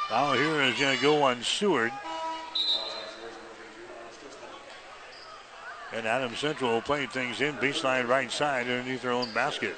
[0.08, 1.92] Foul here is going to go on Seward.
[5.92, 9.76] And Adam Central will play things in baseline right side underneath their own basket.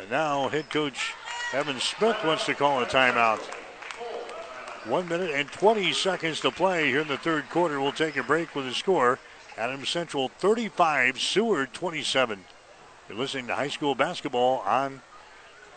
[0.00, 1.14] And now head coach
[1.52, 3.40] Evan Smith wants to call a timeout.
[4.84, 7.80] One minute and 20 seconds to play here in the third quarter.
[7.80, 9.18] We'll take a break with the score.
[9.56, 12.44] Adams Central 35, Seward 27.
[13.08, 15.00] You're listening to high school basketball on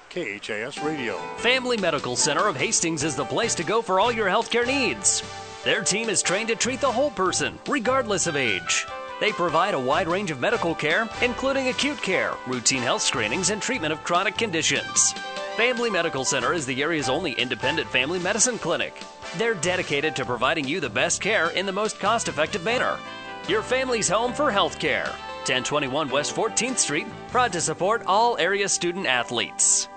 [0.10, 1.18] KHAS Radio.
[1.38, 5.24] Family Medical Center of Hastings is the place to go for all your healthcare needs.
[5.64, 8.86] Their team is trained to treat the whole person, regardless of age.
[9.22, 13.62] They provide a wide range of medical care, including acute care, routine health screenings, and
[13.62, 15.14] treatment of chronic conditions.
[15.58, 19.02] Family Medical Center is the area's only independent family medicine clinic.
[19.38, 23.00] They're dedicated to providing you the best care in the most cost effective manner.
[23.48, 25.08] Your family's home for health care.
[25.48, 29.90] 1021 West 14th Street, proud to support all area student athletes.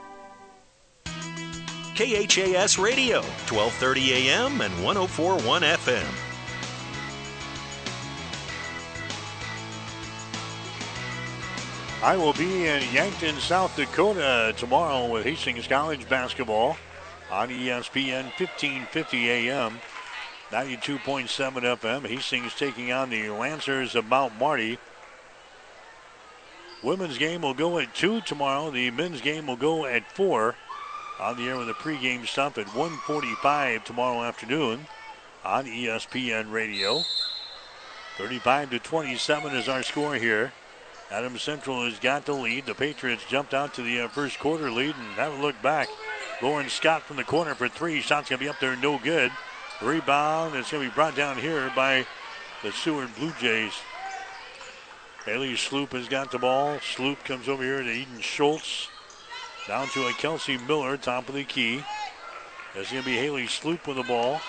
[1.95, 6.30] KHAS Radio, 1230 AM and 1041 FM.
[12.03, 16.79] I will be in Yankton, South Dakota tomorrow with Hastings College basketball
[17.31, 19.79] on ESPN 1550 AM,
[20.51, 22.07] 92.7 FM.
[22.07, 24.79] Hastings taking on the Lancers of Mount Marty.
[26.83, 28.71] Women's game will go at 2 tomorrow.
[28.71, 30.57] The men's game will go at 4
[31.21, 34.87] on the air with a pregame stop at 1:45 tomorrow afternoon
[35.45, 37.03] on ESPN Radio.
[38.17, 40.55] 35 to 27 is our score here.
[41.11, 42.67] Adams Central has got the lead.
[42.67, 45.89] The Patriots jumped out to the uh, first quarter lead and haven't looked back.
[46.41, 48.01] Lauren Scott from the corner for three.
[48.01, 49.33] Shot's going to be up there, no good.
[49.83, 50.55] Rebound.
[50.55, 52.07] It's going to be brought down here by
[52.63, 53.73] the Seward Blue Jays.
[55.25, 56.79] Haley Sloop has got the ball.
[56.81, 58.89] Sloop comes over here to Eden Schultz.
[59.67, 61.83] Down to a Kelsey Miller, top of the key.
[62.75, 64.41] That's going to be Haley Sloop with the ball.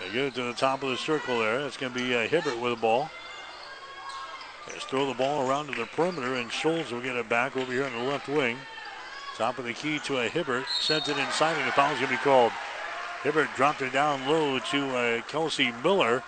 [0.00, 1.62] They get it to the top of the circle there.
[1.62, 3.10] That's going to be uh, Hibbert with the ball.
[4.76, 7.72] Let's throw the ball around to the perimeter, and Schultz will get it back over
[7.72, 8.58] here on the left wing.
[9.34, 10.66] Top of the key to a Hibbert.
[10.78, 12.52] Sends it inside, and the foul's going to be called.
[13.22, 16.22] Hibbert dropped it down low to uh, Kelsey Miller.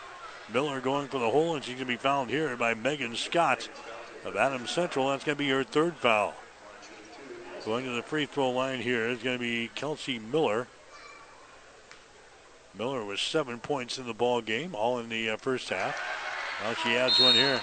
[0.50, 3.68] Miller going for the hole, and she's going to be fouled here by Megan Scott
[4.24, 5.10] of Adams Central.
[5.10, 6.32] That's going to be her third foul.
[7.66, 10.68] Going to the free throw line here is going to be Kelsey Miller.
[12.78, 16.00] Miller was seven points in the ball game, all in the uh, first half.
[16.64, 17.60] Now she adds one here.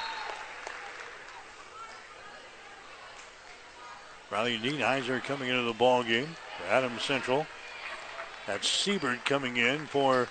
[4.31, 7.45] Riley Nienheiser coming into the ball game for Adams Central.
[8.47, 10.27] That's Siebert coming in for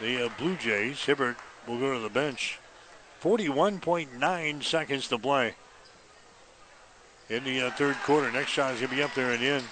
[0.00, 1.04] the uh, Blue Jays.
[1.04, 1.36] Hibbert
[1.66, 2.58] will go to the bench.
[3.22, 5.54] 41.9 seconds to play
[7.28, 8.30] in the uh, third quarter.
[8.30, 9.62] Next shot is going to be up there and in.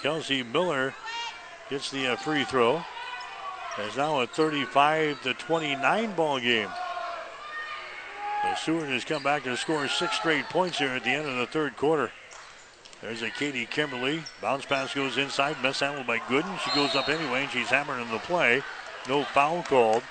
[0.00, 0.94] Kelsey Miller
[1.70, 2.82] gets the uh, free throw.
[3.78, 6.68] It's now a 35 to 29 ball game.
[8.44, 11.36] So Seward has come back to score six straight points here at the end of
[11.36, 12.10] the third quarter.
[13.00, 14.22] There's a Katie Kimberly.
[14.40, 15.56] Bounce pass goes inside.
[15.62, 16.58] Miss handled by Gooden.
[16.60, 18.62] She goes up anyway, and she's hammered in the play.
[19.08, 20.02] No foul called.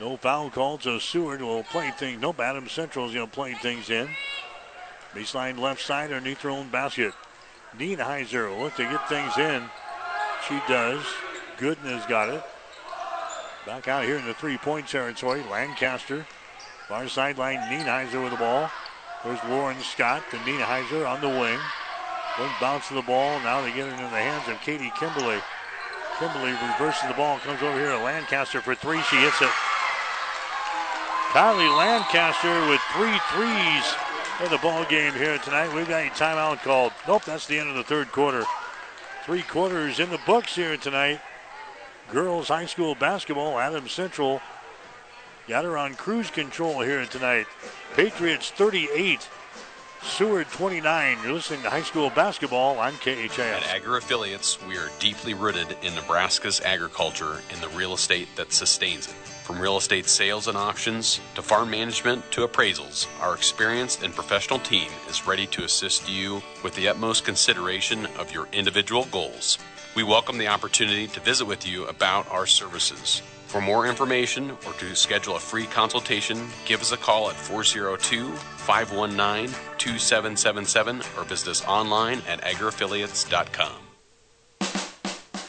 [0.00, 2.20] No foul called, so Seward will play things.
[2.20, 4.08] No, Adams Central is going to play things in.
[5.14, 7.12] Baseline left side underneath her own basket.
[7.76, 9.64] Nienheiser will look to get things in.
[10.48, 11.04] She does.
[11.58, 12.42] Gooden has got it.
[13.64, 15.44] Back out here in the three-point territory.
[15.48, 16.26] Lancaster.
[16.88, 18.68] Far sideline, Nienheiser with the ball.
[19.24, 21.60] There's Lauren Scott to Nienheiser on the wing.
[22.38, 23.38] One bounce of the ball.
[23.40, 25.38] Now they get it in the hands of Katie Kimberly.
[26.18, 29.00] Kimberly reverses the ball, and comes over here to Lancaster for three.
[29.02, 29.50] She hits it.
[31.30, 33.94] Kylie Lancaster with three threes
[34.44, 35.72] in the ball game here tonight.
[35.72, 36.92] We've got a timeout called.
[37.06, 38.44] Nope, that's the end of the third quarter.
[39.24, 41.20] Three quarters in the books here tonight.
[42.10, 44.40] Girls high school basketball, Adams Central
[45.48, 47.46] got her on cruise control here tonight.
[47.94, 49.28] Patriots 38,
[50.02, 51.18] Seward 29.
[51.22, 53.38] You're listening to high school basketball on KHAS.
[53.38, 58.52] At Agri Affiliates, we are deeply rooted in Nebraska's agriculture and the real estate that
[58.52, 59.14] sustains it.
[59.44, 64.58] From real estate sales and auctions to farm management to appraisals, our experienced and professional
[64.58, 69.58] team is ready to assist you with the utmost consideration of your individual goals.
[69.94, 73.20] We welcome the opportunity to visit with you about our services.
[73.46, 78.32] For more information or to schedule a free consultation, give us a call at 402
[78.32, 83.76] 519 2777 or visit us online at agriaffiliates.com.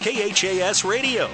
[0.01, 1.29] KHAS Radio.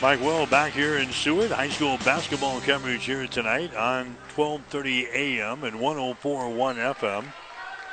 [0.00, 1.50] Mike Well back here in Seward.
[1.50, 5.64] High school basketball coverage here tonight on 12:30 a.m.
[5.64, 7.24] and 104.1 FM.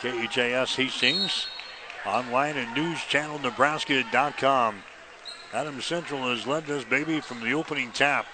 [0.01, 1.47] KHAS Hastings.
[2.05, 4.83] Online at newschannelnebraska.com.
[5.51, 8.27] Adam Central has led this baby from the opening tap.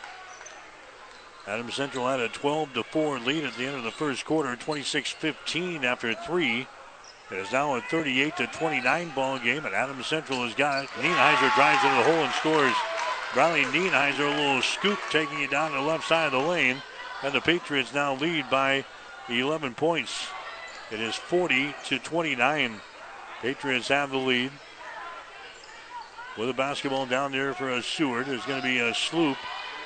[1.48, 4.53] Adam Central had a 12 to 4 lead at the end of the first quarter,
[4.57, 6.68] 26-15 after three.
[7.31, 10.89] It is now a 38 to 29 ball game, and Adam Central has got it.
[10.89, 12.76] Nienheiser drives into the hole and scores.
[13.33, 16.81] Riley Nienheiser, a little scoop, taking it down to the left side of the lane,
[17.23, 18.83] and the Patriots now lead by
[19.29, 20.27] 11 points.
[20.91, 22.81] It is 40 to 29.
[23.41, 24.51] Patriots have the lead.
[26.37, 28.25] With a basketball down there for a Seward.
[28.25, 29.37] There's going to be a sloop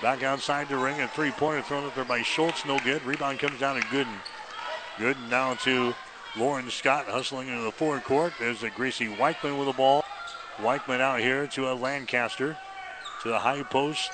[0.02, 1.00] back outside the ring.
[1.02, 2.66] A three pointer thrown up there by Schultz.
[2.66, 3.04] No good.
[3.06, 4.18] Rebound comes down to Gooden.
[4.98, 5.94] Gooden now to
[6.36, 8.34] Lauren Scott hustling into the forward court.
[8.40, 10.04] There's a Gracie Weichman with the ball.
[10.58, 12.58] Weichman out here to a Lancaster
[13.26, 14.12] to the high post.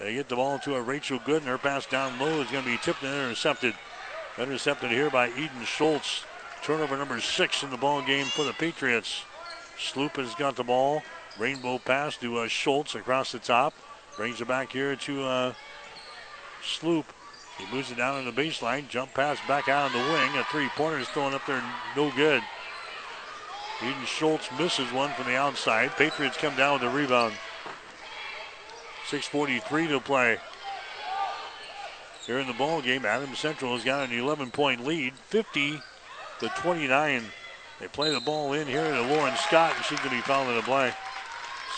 [0.00, 1.44] They get the ball to a Rachel Gooden.
[1.44, 3.74] Her pass down low is going to be tipped and intercepted.
[4.36, 6.24] Intercepted here by Eden Schultz.
[6.62, 9.22] Turnover number six in the ball game for the Patriots.
[9.78, 11.02] Sloop has got the ball.
[11.38, 13.72] Rainbow pass to uh, Schultz across the top.
[14.16, 15.52] Brings it back here to uh,
[16.64, 17.06] Sloop.
[17.56, 18.88] He moves it down on the baseline.
[18.88, 20.36] Jump pass back out on the wing.
[20.36, 21.62] A three-pointer is thrown up there,
[21.96, 22.42] no good.
[23.80, 25.92] Eden Schultz misses one from the outside.
[25.92, 27.34] Patriots come down with the rebound.
[29.10, 30.38] 6.43 to play.
[32.26, 35.80] Here in the ball game, Adams Central has got an 11-point lead, 50
[36.40, 37.24] to 29.
[37.80, 40.48] They play the ball in here to Lauren Scott, and she's going to be fouled
[40.48, 40.92] in the play.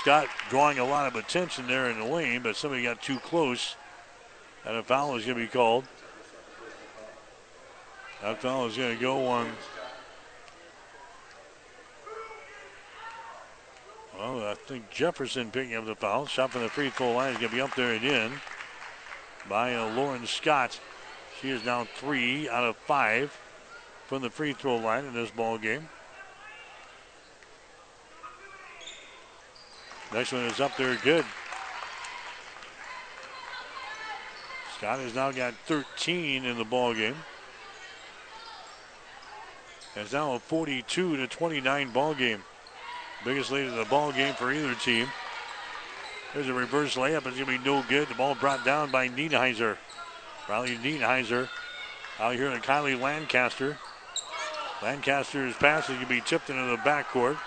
[0.00, 3.76] Scott drawing a lot of attention there in the lane, but somebody got too close,
[4.64, 5.84] and a foul is going to be called.
[8.22, 9.52] That foul is going to go on.
[14.20, 16.26] Well, I think Jefferson picking up the foul.
[16.26, 18.32] Shot from the free throw line is going to be up there and in
[19.48, 20.78] by uh, Lauren Scott.
[21.40, 23.34] She is now three out of five
[24.08, 25.88] from the free throw line in this ball game.
[30.12, 31.24] Next one is up there, good.
[34.76, 37.16] Scott has now got 13 in the ball game.
[39.96, 42.42] It's now a 42 to 29 ball game.
[43.24, 45.06] Biggest lead in the ball game for either team.
[46.32, 47.26] There's a reverse layup.
[47.26, 48.08] It's going to be no good.
[48.08, 49.76] The ball brought down by Nienheiser.
[50.48, 51.48] Riley Nienheiser
[52.18, 53.76] out here to Kylie Lancaster.
[54.82, 57.38] Lancaster's pass is going to be tipped into the backcourt.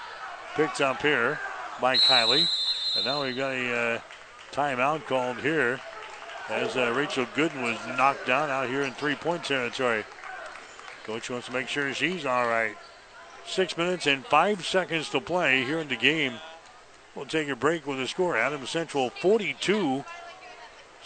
[0.55, 1.39] Picked up here
[1.81, 2.47] by Kylie.
[2.95, 3.99] And now we've got a uh,
[4.51, 5.79] timeout called here
[6.49, 10.03] as uh, Rachel Gooden was knocked down out here in three-point territory.
[11.05, 12.75] Coach wants to make sure she's all right.
[13.45, 16.33] Six minutes and five seconds to play here in the game.
[17.15, 18.35] We'll take a break with the score.
[18.35, 20.03] Adams Central 42,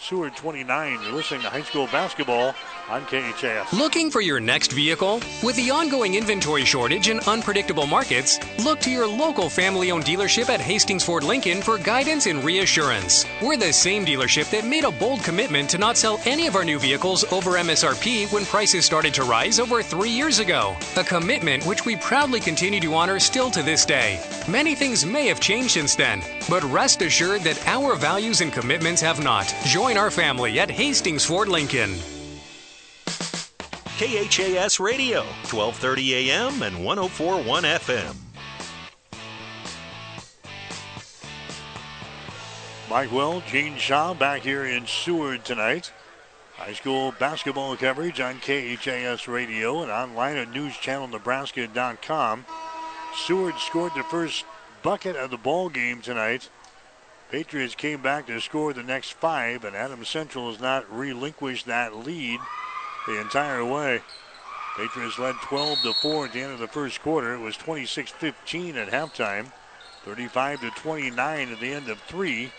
[0.00, 1.02] Seward 29.
[1.02, 2.54] You're listening to high school basketball
[2.88, 3.72] on KHAS.
[3.72, 5.20] Looking for your next vehicle?
[5.42, 10.48] With the ongoing inventory shortage and unpredictable markets, look to your local family owned dealership
[10.48, 13.26] at Hastings Ford Lincoln for guidance and reassurance.
[13.42, 16.64] We're the same dealership that made a bold commitment to not sell any of our
[16.64, 20.76] new vehicles over MSRP when prices started to rise over three years ago.
[20.96, 24.20] A commitment which we proudly continue to honor still to this day.
[24.48, 29.02] Many things may have changed since then, but rest assured that our values and commitments
[29.02, 29.52] have not.
[29.64, 31.94] Join our family at Hastings Ford Lincoln.
[33.96, 35.20] KHAS Radio,
[35.50, 38.16] 1230 AM and 1041 FM.
[42.90, 45.92] Mike Will, Gene Shaw back here in Seward tonight.
[46.56, 52.44] High school basketball coverage on KHAS Radio and online at newschannelnebraska.com.
[53.16, 54.44] Seward scored the first
[54.82, 56.48] bucket of the ball game tonight
[57.30, 61.94] Patriots came back to score the next five, and Adams Central has not relinquished that
[61.94, 62.40] lead
[63.06, 64.00] the entire way.
[64.76, 67.34] Patriots led 12 to 4 at the end of the first quarter.
[67.34, 69.52] It was 26-15 at halftime.
[70.04, 72.50] 35 to 29 at the end of three.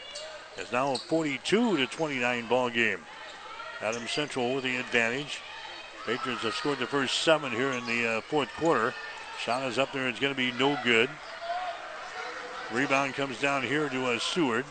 [0.58, 3.00] It's now a 42 to 29 ball game.
[3.82, 5.40] Adams Central with the advantage.
[6.06, 8.94] Patriots have scored the first seven here in the uh, fourth quarter.
[9.40, 10.08] Shot is up there.
[10.10, 11.10] It's going to be no good.
[12.72, 14.66] Rebound comes down here to uh, Seward.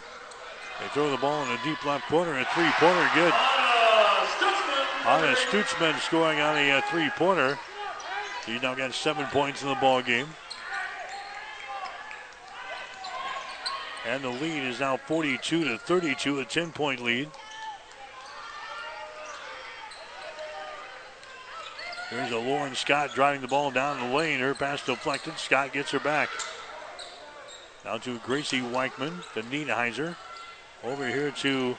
[0.81, 2.39] They throw the ball in the deep left corner.
[2.39, 3.35] A three-pointer, good.
[5.05, 7.59] Anna Stutzman scoring on a uh, three-pointer.
[8.47, 10.29] He's now got seven points in the ball game.
[14.07, 17.29] And the lead is now 42 to 32, a 10-point lead.
[22.11, 24.39] There's a Lauren Scott driving the ball down the lane.
[24.39, 25.37] Her pass deflected.
[25.37, 26.31] Scott gets her back.
[27.89, 30.15] Now to Gracie Weichman, the Nienheiser.
[30.85, 31.75] Over here to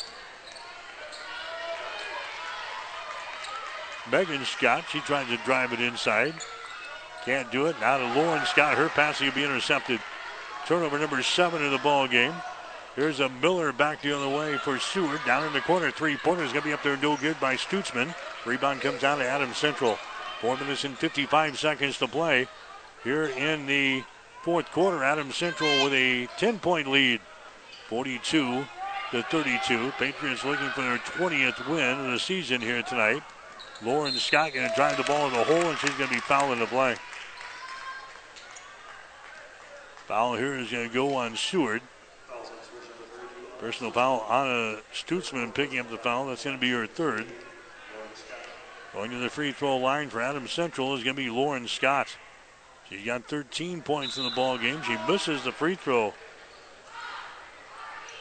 [4.12, 4.86] Megan Scott.
[4.92, 6.34] She tries to drive it inside.
[7.26, 7.76] Can't do it.
[7.80, 8.76] Now to Lauren Scott.
[8.76, 10.00] Her passing will be intercepted.
[10.66, 12.34] Turnover number seven in the ball game.
[12.96, 15.22] Here's a Miller back the other way for Seward.
[15.28, 15.92] Down in the corner.
[15.92, 18.16] Three pointers going to be up there no good by Stutzman.
[18.48, 20.00] Rebound comes down to Adams Central.
[20.42, 22.48] Four minutes and 55 seconds to play
[23.04, 24.04] here in the
[24.42, 25.04] fourth quarter.
[25.04, 27.22] Adams Central with a 10 point lead,
[27.88, 28.66] 42
[29.12, 29.92] to 32.
[29.98, 33.24] Patriots looking for their 20th win of the season here tonight.
[33.82, 36.22] Lauren Scott going to drive the ball in the hole, and she's going to be
[36.22, 36.96] fouling the play.
[40.08, 41.82] Foul here is going to go on Seward.
[43.60, 46.28] Personal foul on Stutzman picking up the foul.
[46.28, 47.26] That's going to be her third.
[48.94, 52.08] Going to the free throw line for Adams Central is going to be Lauren Scott.
[52.90, 54.82] She got 13 points in the ball game.
[54.82, 56.14] She misses the free throw.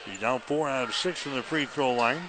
[0.04, 2.20] She's down four out of six from the free throw line.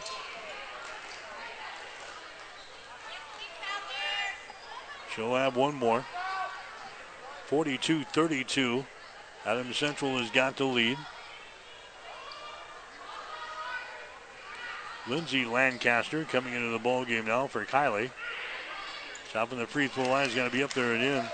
[5.13, 6.05] She'll have one more.
[7.47, 8.85] 42 32.
[9.45, 10.97] Adams Central has got the lead.
[15.07, 18.11] Lindsay Lancaster coming into the ball game now for Kylie.
[19.31, 21.25] From the free throw line is going to be up there and in.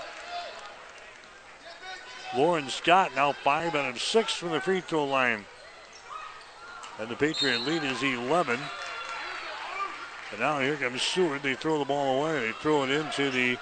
[2.36, 5.46] Lauren Scott now five out of six from the free throw line.
[6.98, 8.58] And the Patriot lead is 11.
[10.30, 11.42] And now here comes Seward.
[11.42, 12.40] They throw the ball away.
[12.40, 13.56] They throw it into the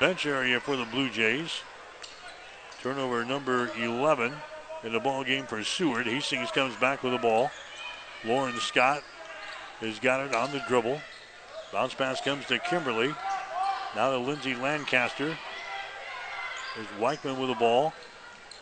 [0.00, 1.60] bench area for the Blue Jays.
[2.82, 4.32] Turnover number 11
[4.84, 6.06] in the ball game for Seward.
[6.06, 7.50] Hastings comes back with the ball.
[8.24, 9.02] Lauren Scott
[9.80, 11.00] has got it on the dribble.
[11.70, 13.14] Bounce pass comes to Kimberly.
[13.94, 15.36] Now to Lindsay Lancaster.
[16.76, 17.92] There's Weichman with the ball.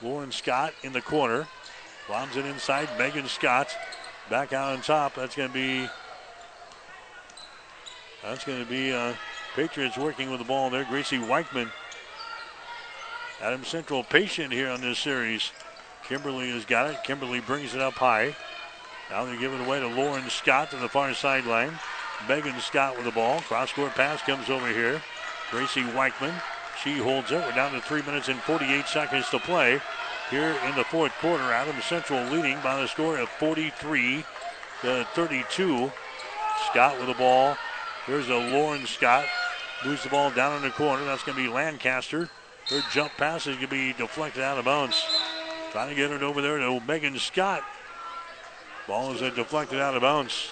[0.03, 1.47] Lauren Scott in the corner.
[2.09, 2.89] Bombs it inside.
[2.99, 3.69] Megan Scott
[4.29, 5.15] back out on top.
[5.15, 5.89] That's going to be.
[8.23, 9.15] That's going to be uh,
[9.55, 10.85] Patriots working with the ball there.
[10.85, 11.71] Gracie Weichman.
[13.41, 15.53] Adam Central patient here on this series.
[16.05, 17.03] Kimberly has got it.
[17.05, 18.35] Kimberly brings it up high.
[19.11, 21.79] Now they give it away to Lauren Scott to the far sideline.
[22.29, 23.41] Megan Scott with the ball.
[23.41, 25.01] Cross court pass comes over here.
[25.51, 26.35] Gracie Weichman.
[26.83, 27.45] She holds it.
[27.45, 29.81] We're down to three minutes and 48 seconds to play
[30.31, 31.53] here in the fourth quarter.
[31.53, 34.25] Adams Central leading by the score of 43
[34.83, 35.93] to 32.
[36.71, 37.57] Scott with the ball.
[38.07, 39.27] Here's a Lauren Scott.
[39.85, 41.05] Moves the ball down in the corner.
[41.05, 42.31] That's going to be Lancaster.
[42.69, 45.05] Her jump pass is going to be deflected out of bounds.
[45.73, 47.63] Trying to get it over there to Megan Scott.
[48.87, 50.51] Ball is deflected out of bounds.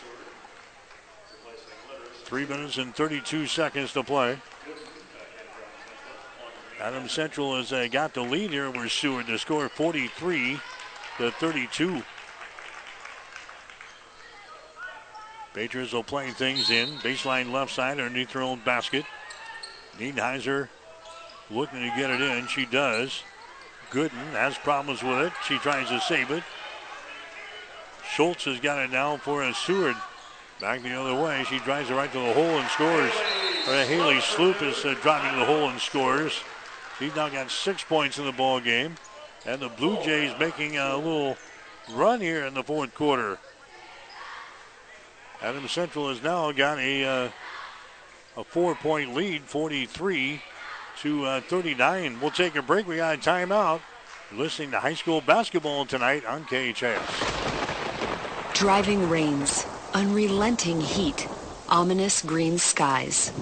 [2.25, 4.39] Three minutes and 32 seconds to play.
[6.81, 10.61] Adam Central has uh, got the lead here over Seward to score 43
[11.19, 12.03] to 32.
[15.55, 16.89] Patriots will play things in.
[16.99, 19.05] Baseline left side underneath their own basket.
[19.99, 20.69] Nienheiser
[21.51, 22.47] looking to get it in.
[22.47, 23.23] She does.
[23.91, 25.33] Gooden has problems with it.
[25.49, 26.45] She tries to save it.
[28.09, 29.97] Schultz has got it now for a Seward.
[30.61, 31.45] Back the other way.
[31.49, 33.13] She drives it right to the hole and scores.
[33.67, 36.41] Or Haley Sloop is uh, driving the hole and scores.
[36.99, 38.97] She's now got six points in the ball game.
[39.47, 41.37] And the Blue Jays making a little
[41.93, 43.39] run here in the fourth quarter.
[45.41, 47.31] Adams Central has now got a uh,
[48.37, 50.41] a four-point lead, 43
[51.01, 52.21] to uh, 39.
[52.21, 52.87] We'll take a break.
[52.87, 53.81] We got a timeout.
[54.31, 57.01] You're listening to high school basketball tonight on KHAS.
[58.55, 61.29] Driving rains, unrelenting heat,
[61.69, 63.33] ominous green skies.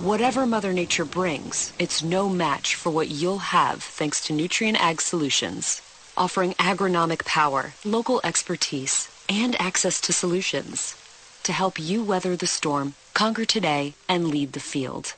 [0.00, 5.00] Whatever Mother Nature brings, it's no match for what you'll have thanks to Nutrien Ag
[5.00, 5.80] Solutions.
[6.18, 10.96] offering agronomic power, local expertise, and access to solutions
[11.42, 15.14] to help you weather the storm, conquer today, and lead the field.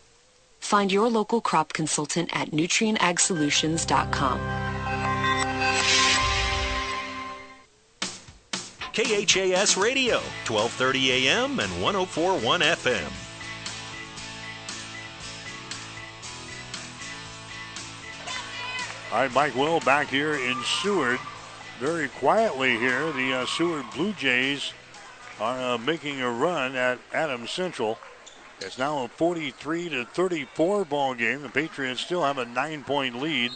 [0.61, 4.41] Find your local crop consultant at nutrienagsolutions.com.
[8.93, 13.28] KHAS Radio, 1230 AM and 1041 FM.
[19.11, 21.19] All right, Mike Will back here in Seward.
[21.81, 24.75] Very quietly here, the uh, Seward Blue Jays
[25.41, 27.99] are uh, making a run at Adams Central.
[28.61, 31.41] It's now a 43 to 34 ball game.
[31.41, 33.53] The Patriots still have a nine-point lead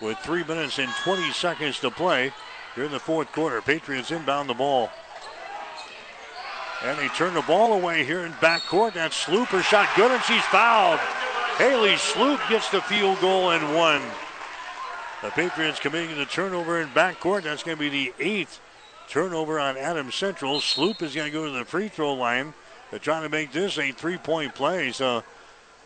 [0.00, 2.32] with three minutes and 20 seconds to play
[2.74, 3.62] here in the fourth quarter.
[3.62, 4.90] Patriots inbound the ball.
[6.82, 8.94] And they turn the ball away here in backcourt.
[8.94, 10.98] That Sloop shot good and she's fouled.
[11.56, 14.02] Haley Sloop gets the field goal and one.
[15.22, 17.44] The Patriots committing the turnover in backcourt.
[17.44, 18.60] That's going to be the eighth
[19.08, 20.60] turnover on Adams Central.
[20.60, 22.54] Sloop is going to go to the free throw line.
[22.90, 24.90] They're trying to make this a three point play.
[24.90, 25.22] So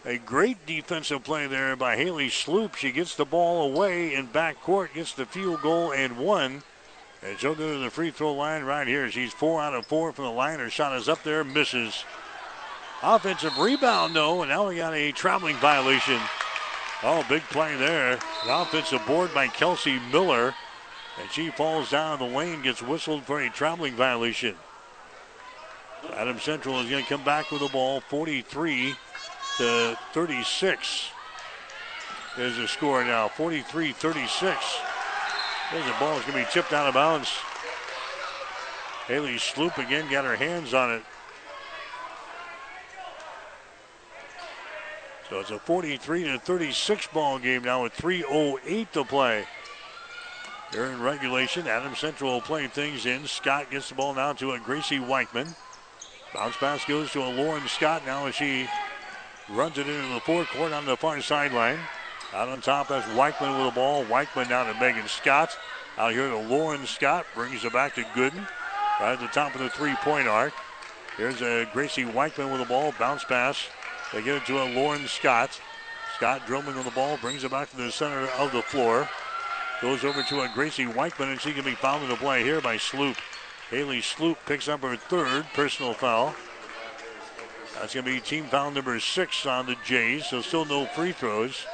[0.07, 2.77] a great defensive play there by Haley Sloop.
[2.77, 6.63] She gets the ball away in backcourt, gets the field goal and one.
[7.23, 9.11] And she'll go to the free throw line right here.
[9.11, 10.61] She's four out of four from the line.
[10.61, 12.05] Her shot is up there, misses.
[13.03, 16.21] Offensive rebound, though, and now we got a traveling violation.
[17.03, 18.19] Oh, big play there.
[18.47, 20.55] The offensive board by Kelsey Miller.
[21.21, 24.55] And she falls down the lane, gets whistled for a traveling violation.
[26.15, 28.01] Adam Central is going to come back with the ball.
[28.01, 28.95] 43
[29.59, 31.11] to 36
[32.39, 33.29] is the score now.
[33.29, 34.79] 43 36.
[35.73, 37.31] There's the ball is going to be tipped out of bounds.
[39.07, 41.03] Haley Sloop again got her hands on it.
[45.29, 49.45] So it's a 43 to 36 ball game now with 3.08 to play.
[50.73, 53.27] Here in regulation, Adam Central playing things in.
[53.27, 55.55] Scott gets the ball now to a Gracie Weichman.
[56.33, 58.69] Bounce pass goes to a Lauren Scott now as she
[59.49, 61.79] runs it into the forecourt on the far sideline.
[62.33, 64.05] Out on top, that's Weichman with the ball.
[64.05, 65.57] Weichman down to Megan Scott.
[65.99, 67.27] Out here to Lauren Scott.
[67.35, 68.47] Brings it back to Gooden.
[69.01, 70.53] Right at the top of the three-point arc.
[71.17, 72.93] Here's a Gracie Weichman with the ball.
[72.99, 73.69] Bounce pass
[74.17, 75.61] they get it to a Lauren Scott.
[76.15, 79.07] Scott drumming on the ball, brings it back to the center of the floor.
[79.83, 82.63] Goes over to a Gracie Weichman, and she can be fouled in the play here
[82.63, 83.19] by Sloop.
[83.69, 86.35] Haley Sloop picks up her third personal foul.
[87.75, 91.13] That's going to be team foul number six on the Jays, so still no free
[91.13, 91.67] throws.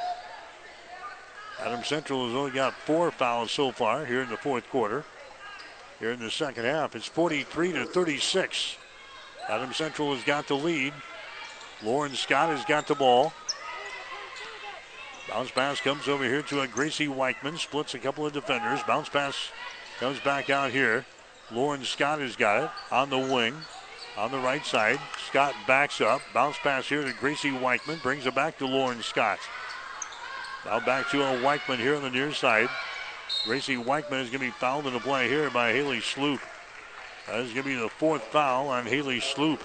[1.60, 5.04] Adam Central has only got four fouls so far here in the fourth quarter.
[6.00, 8.78] Here in the second half, it's 43 to 36.
[9.48, 10.92] Adam Central has got the lead.
[11.84, 13.32] Lauren Scott has got the ball.
[15.28, 17.58] Bounce pass comes over here to a Gracie Weichman.
[17.58, 18.80] Splits a couple of defenders.
[18.86, 19.50] Bounce pass
[19.98, 21.04] comes back out here.
[21.50, 23.54] Lauren Scott has got it on the wing.
[24.16, 25.00] On the right side.
[25.28, 26.20] Scott backs up.
[26.32, 28.02] Bounce pass here to Gracie Weichman.
[28.02, 29.38] Brings it back to Lauren Scott.
[30.64, 32.68] Now back to a Weichman here on the near side.
[33.44, 36.40] Gracie Weichman is going to be fouled in the play here by Haley Sloop.
[37.26, 39.62] That is going to be the fourth foul on Haley Sloop.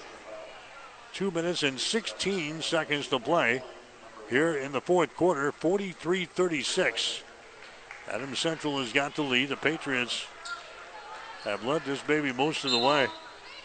[1.18, 3.60] Two minutes and 16 seconds to play
[4.30, 7.22] here in the fourth quarter, 43 36.
[8.08, 9.48] Adam Central has got the lead.
[9.48, 10.26] The Patriots
[11.42, 13.08] have led this baby most of the way.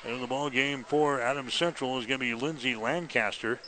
[0.04, 3.60] And in the ball game for Adam Central is going to be Lindsay Lancaster.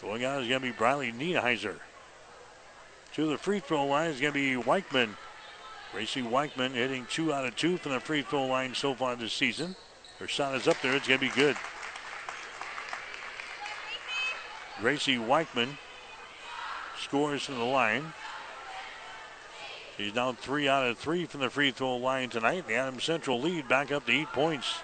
[0.00, 1.80] Going out is going to be Briley Nienheiser.
[3.14, 5.16] To the free throw line is going to be Weichman.
[5.90, 9.32] Gracie Weichman hitting two out of two from the free throw line so far this
[9.32, 9.74] season.
[10.20, 10.94] Her shot is up there.
[10.94, 11.56] It's going to be good.
[14.80, 15.78] Gracie Weichman
[16.98, 18.12] scores from the line.
[19.96, 22.66] She's now three out of three from the free throw line tonight.
[22.66, 24.80] The Adams Central lead back up to eight points.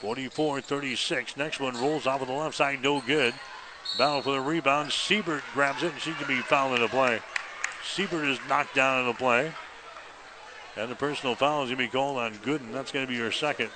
[0.00, 1.36] 44 36.
[1.36, 3.34] Next one rolls off of the left side, no good.
[3.98, 4.92] Battle for the rebound.
[4.92, 7.20] Siebert grabs it, and she can be fouled in the play.
[7.84, 9.52] Siebert is knocked down in the play.
[10.76, 12.72] And the personal foul is going to be called on Gooden.
[12.72, 13.70] That's going to be her second.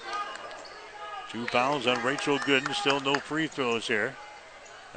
[1.31, 2.75] Two fouls on Rachel Gooden.
[2.75, 4.17] Still no free throws here.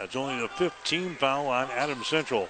[0.02, 2.50] That's only the 15th foul on Adam Central.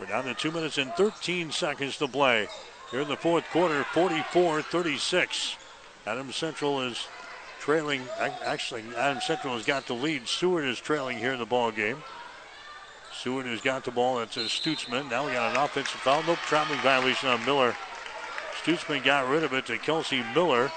[0.00, 2.48] We're down to 2 minutes and 13 seconds to play.
[2.90, 5.56] Here in the fourth quarter, 44 36.
[6.06, 7.06] Adam Central is
[7.60, 8.00] trailing.
[8.42, 10.26] Actually, Adam Central has got the lead.
[10.26, 11.98] Seward is trailing here in the ball game.
[13.12, 14.16] Seward has got the ball.
[14.16, 15.10] That's a uh, Stutzman.
[15.10, 16.22] Now we got an offensive foul.
[16.22, 17.76] No traveling violation on Miller.
[18.62, 20.72] Stutzman got rid of it to Kelsey Miller.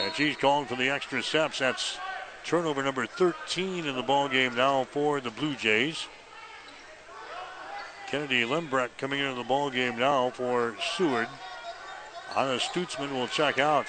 [0.00, 1.60] And she's calling for the extra steps.
[1.60, 1.98] That's
[2.44, 6.06] Turnover number 13 in the ball game now for the Blue Jays.
[8.08, 11.28] Kennedy Lembrecht coming into the ball game now for Seward.
[12.36, 13.86] Anna Stutzman will check out.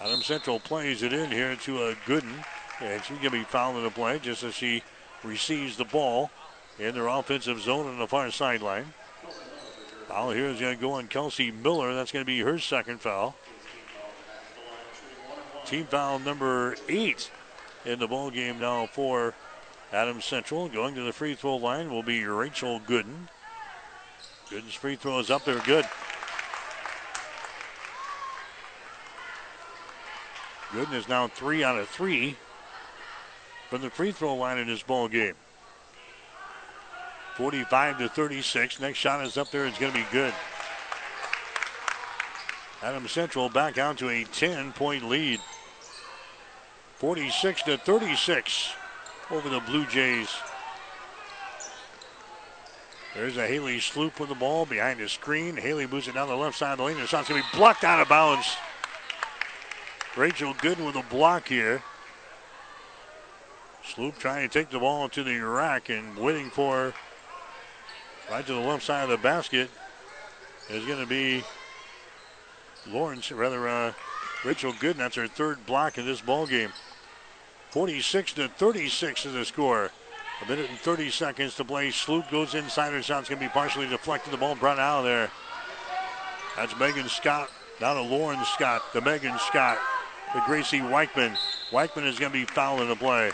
[0.00, 2.44] Adam Central plays it in here to a Gooden,
[2.80, 4.82] and she's going to be fouled in the play just as she
[5.22, 6.30] receives the ball
[6.78, 8.92] in their offensive zone on the far sideline.
[10.08, 11.94] Foul here is going to go on Kelsey Miller.
[11.94, 13.34] That's going to be her second foul.
[15.66, 17.30] Team foul number eight
[17.86, 19.34] in the ball game now for
[19.92, 20.68] Adams Central.
[20.68, 23.28] Going to the free throw line will be Rachel Gooden.
[24.50, 25.86] Gooden's free throw is up there, good.
[30.70, 32.36] Gooden is now three out of three
[33.70, 35.34] from the free throw line in this ball game.
[37.36, 38.80] 45 to 36.
[38.80, 39.66] Next shot is up there.
[39.66, 40.32] It's going to be good.
[42.82, 45.40] Adams Central back out to a 10 point lead.
[46.96, 48.72] 46 to 36
[49.30, 50.28] over the Blue Jays.
[53.14, 55.56] There's a Haley Sloop with the ball behind the screen.
[55.56, 56.96] Haley moves it down the left side of the lane.
[56.96, 58.56] The shot's going to be blocked out of bounds.
[60.16, 61.82] Rachel Gooden with a block here.
[63.84, 66.94] Sloop trying to take the ball to the rack and waiting for
[68.30, 69.70] right to the left side of the basket
[70.70, 71.44] is going to be
[72.86, 73.92] Lawrence, rather uh,
[74.44, 74.96] Rachel Gooden.
[74.96, 76.72] That's her third block in this ball game.
[77.70, 79.90] 46 to 36 is the score.
[80.42, 81.90] A minute and 30 seconds to play.
[81.90, 82.92] Sloop goes inside.
[82.92, 84.32] Her shot's going to be partially deflected.
[84.32, 85.30] The ball brought out of there.
[86.56, 87.50] That's Megan Scott.
[87.80, 88.82] Now to Lauren Scott.
[88.92, 89.78] The Megan Scott.
[90.34, 91.36] The Gracie Weichman.
[91.70, 93.32] Weichman is going to be fouled in the play.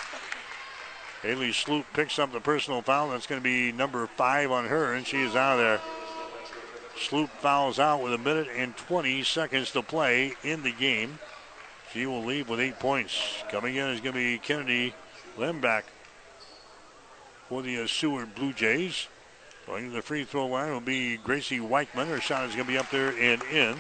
[1.23, 3.11] Haley Sloop picks up the personal foul.
[3.11, 5.81] That's going to be number five on her, and she is out of there.
[7.01, 11.19] Sloop fouls out with a minute and 20 seconds to play in the game.
[11.93, 13.43] She will leave with eight points.
[13.51, 14.95] Coming in is going to be Kennedy
[15.39, 15.85] Lemback
[17.49, 19.09] for the uh, Seward Blue Jays.
[19.67, 22.07] Going to the free throw line will be Gracie Weichman.
[22.07, 23.77] Her shot is going to be up there and in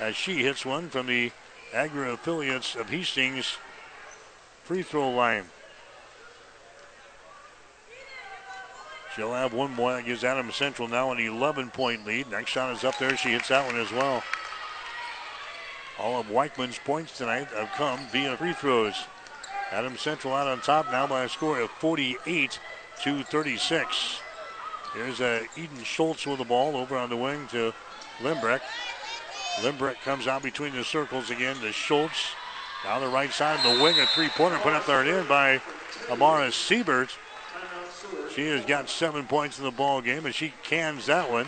[0.00, 1.32] as she hits one from the
[1.72, 3.58] Agri affiliates of Hastings
[4.64, 5.44] free throw line.
[9.16, 9.94] She'll have one more.
[9.94, 12.30] That gives Adam Central now an 11 point lead.
[12.30, 13.16] Next shot is up there.
[13.16, 14.22] She hits that one as well.
[15.98, 18.94] All of Weichman's points tonight have come via free throws.
[19.72, 22.60] Adam Central out on top now by a score of 48
[23.02, 24.20] to 36.
[24.92, 27.72] Here's uh, Eden Schultz with the ball over on the wing to
[28.20, 28.60] Limbrick.
[29.60, 32.32] Limbrick comes out between the circles again to Schultz.
[32.84, 35.60] Down the right side of the wing, a three-pointer put up there and in by
[36.10, 37.16] Amara Siebert.
[38.36, 41.46] She has got seven points in the ball game, and she cans that one.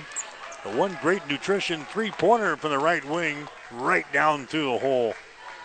[0.65, 5.13] The one great nutrition three-pointer from the right wing, right down through the hole.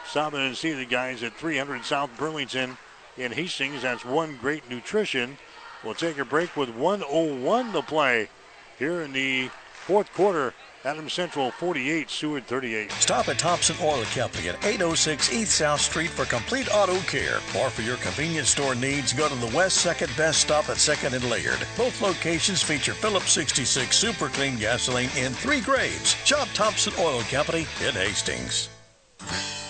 [0.06, 2.78] Stop and see the guys at 300 South Burlington
[3.18, 3.84] in Hastings.
[3.84, 5.38] That's one great nutrition.
[5.82, 8.28] We'll take a break with 101 to play
[8.78, 10.54] here in the fourth quarter.
[10.86, 12.92] Adams Central 48, Seward 38.
[12.92, 17.38] Stop at Thompson Oil Company at 806 East South Street for complete auto care.
[17.58, 21.14] Or for your convenience store needs, go to the West 2nd Best Stop at 2nd
[21.14, 21.66] and Laird.
[21.78, 26.16] Both locations feature Phillips 66 Super Clean gasoline in three grades.
[26.26, 28.68] Shop Thompson Oil Company in Hastings.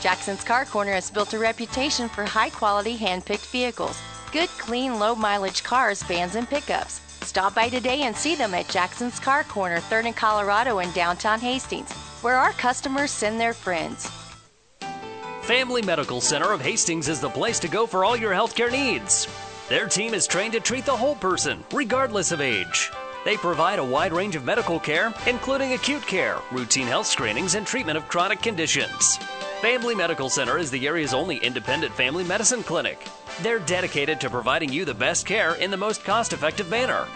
[0.02, 4.02] Jackson's Car Corner has built a reputation for high quality hand picked vehicles.
[4.31, 7.12] Good, clean, low mileage cars, vans, and pickups.
[7.23, 11.39] Stop by today and see them at Jackson's Car Corner, 3rd and Colorado in downtown
[11.39, 11.91] Hastings,
[12.21, 14.11] where our customers send their friends.
[15.41, 19.27] Family Medical Center of Hastings is the place to go for all your healthcare needs.
[19.69, 22.91] Their team is trained to treat the whole person, regardless of age.
[23.25, 27.65] They provide a wide range of medical care, including acute care, routine health screenings, and
[27.65, 29.17] treatment of chronic conditions.
[29.61, 33.07] Family Medical Center is the area's only independent family medicine clinic.
[33.41, 37.07] They're dedicated to providing you the best care in the most cost effective manner.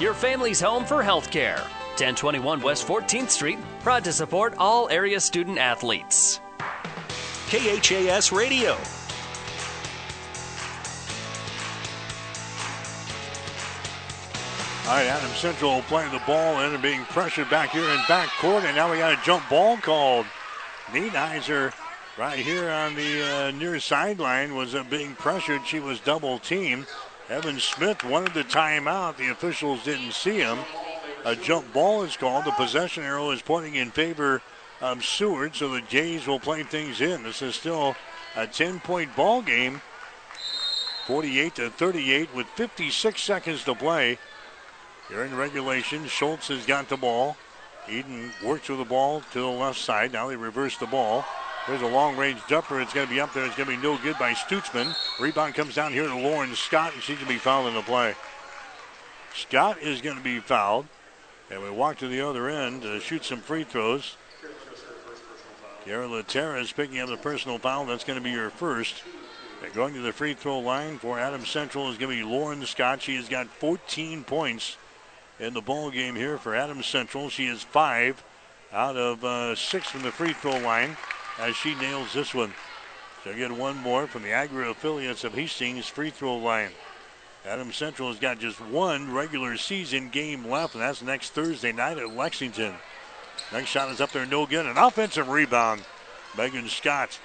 [0.00, 1.58] Your family's home for health care.
[1.96, 6.40] 1021 West 14th Street, proud to support all area student athletes.
[7.48, 8.72] KHAS Radio.
[14.86, 18.64] All right, Adam Central playing the ball and being pressured back here in back court,
[18.64, 20.26] and now we got a jump ball called.
[20.92, 21.72] Nienheiser
[22.18, 25.66] right here on the uh, near sideline was uh, being pressured.
[25.66, 26.86] She was double teamed.
[27.28, 29.16] Evan Smith wanted the timeout.
[29.16, 30.58] The officials didn't see him.
[31.24, 32.44] A jump ball is called.
[32.44, 34.40] The possession arrow is pointing in favor
[34.80, 37.22] of Seward, so the Jays will play things in.
[37.22, 37.96] This is still
[38.36, 39.82] a 10-point ball game.
[41.06, 44.18] 48 to 38 with 56 seconds to play.
[45.08, 47.36] Here in regulation, Schultz has got the ball.
[47.88, 50.12] Eden works with the ball to the left side.
[50.12, 51.24] Now they reverse the ball.
[51.66, 52.80] There's a long range jumper.
[52.80, 53.44] It's going to be up there.
[53.44, 54.94] It's going to be no good by Stutzman.
[55.18, 57.82] Rebound comes down here to Lauren Scott, and she's going to be fouled in the
[57.82, 58.14] play.
[59.34, 60.86] Scott is going to be fouled.
[61.50, 64.16] And we walk to the other end to shoot some free throws.
[65.84, 67.84] Kiara Laterra is picking up the personal foul.
[67.84, 69.02] That's going to be your first.
[69.64, 72.64] And going to the free throw line for Adams Central is going to be Lauren
[72.64, 73.02] Scott.
[73.02, 74.76] She has got 14 points
[75.40, 77.28] in the ball game here for Adams Central.
[77.28, 78.22] She is five
[78.72, 80.96] out of uh, six from the free throw line
[81.38, 82.52] as she nails this one.
[83.22, 86.70] She'll get one more from the Agri affiliates of Hastings free throw line.
[87.44, 91.98] Adam Central has got just one regular season game left, and that's next Thursday night
[91.98, 92.74] at Lexington.
[93.52, 94.66] Next shot is up there, no good.
[94.66, 95.82] An offensive rebound.
[96.36, 97.18] Megan Scott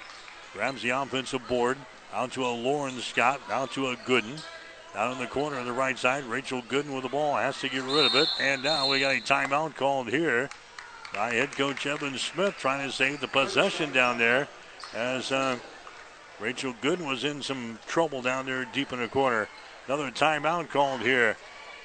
[0.52, 1.76] grabs the offensive board.
[2.12, 3.40] Out to a Lauren Scott.
[3.48, 4.42] Down to a Gooden.
[4.94, 7.68] Down in the corner on the right side, Rachel Gooden with the ball has to
[7.68, 8.28] get rid of it.
[8.38, 10.50] And now we got a timeout called here
[11.12, 14.48] by head coach Evan Smith trying to save the possession down there
[14.94, 15.58] as uh,
[16.40, 19.48] Rachel Gooden was in some trouble down there deep in the corner.
[19.86, 21.36] Another timeout called here.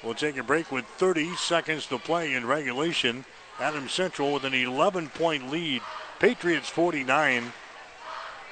[0.02, 3.24] We'll take a break with 30 seconds to play in regulation.
[3.60, 5.82] Adams Central with an 11 point lead.
[6.20, 7.52] Patriots 49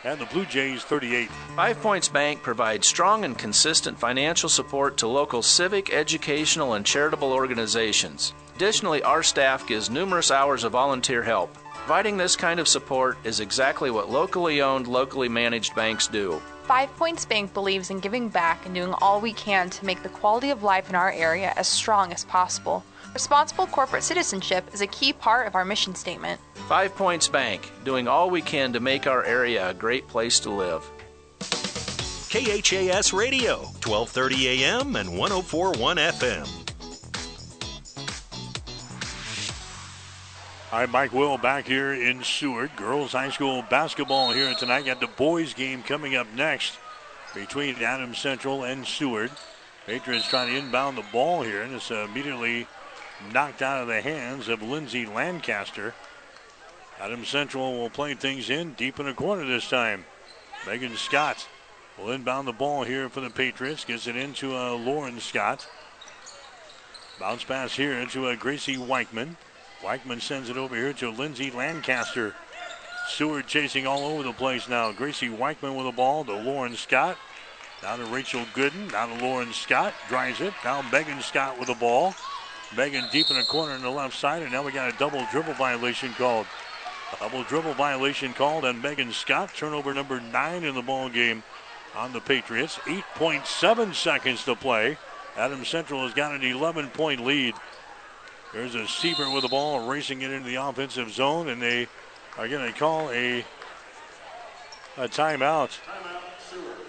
[0.05, 1.29] and the Blue Jays 38.
[1.57, 7.33] Five Points Bank provides strong and consistent financial support to local civic, educational, and charitable
[7.33, 8.33] organizations.
[8.57, 11.55] Additionally, our staff gives numerous hours of volunteer help.
[11.75, 16.41] Providing this kind of support is exactly what locally owned, locally managed banks do.
[16.63, 20.09] Five Points Bank believes in giving back and doing all we can to make the
[20.09, 22.83] quality of life in our area as strong as possible.
[23.13, 26.41] Responsible corporate citizenship is a key part of our mission statement.
[26.67, 30.51] Five Points Bank, doing all we can to make our area a great place to
[30.51, 30.83] live.
[32.31, 36.66] KHAS Radio, 1230 AM and 1041 FM.
[40.71, 42.75] Hi, Mike Will back here in Seward.
[42.75, 44.87] Girls High School basketball here tonight.
[44.87, 46.77] Got the boys game coming up next
[47.37, 49.31] between Adams Central and Seward.
[49.87, 52.67] Patriots trying to inbound the ball here, and it's immediately
[53.33, 55.95] knocked out of the hands of Lindsay Lancaster.
[56.99, 60.05] Adams Central will play things in deep in the corner this time.
[60.67, 61.47] Megan Scott
[61.97, 63.85] will inbound the ball here for the Patriots.
[63.85, 65.65] Gets it into uh, Lauren Scott.
[67.21, 69.37] Bounce pass here into uh, Gracie Weichman.
[69.83, 72.35] Weichman sends it over here to Lindsay Lancaster.
[73.09, 74.91] Seward chasing all over the place now.
[74.93, 77.17] Gracie Weichman with the ball to Lauren Scott.
[77.83, 78.91] Down to Rachel Gooden.
[78.91, 79.95] Down to Lauren Scott.
[80.09, 80.53] Drives it.
[80.65, 82.15] Now Megan Scott with the ball.
[82.77, 85.25] Megan deep in the corner on the left side, and now we got a double
[85.31, 86.47] dribble violation called.
[87.21, 89.55] Double dribble violation called on Megan Scott.
[89.55, 91.45] Turnover number nine in the ball game
[91.95, 92.77] on the Patriots.
[92.85, 94.99] 8.7 seconds to play.
[95.37, 97.55] Adams Central has got an 11 point lead.
[98.53, 101.89] There's a Siebert with the ball racing it into the offensive zone, and they
[102.39, 103.45] are going to call a,
[104.97, 105.71] a timeout.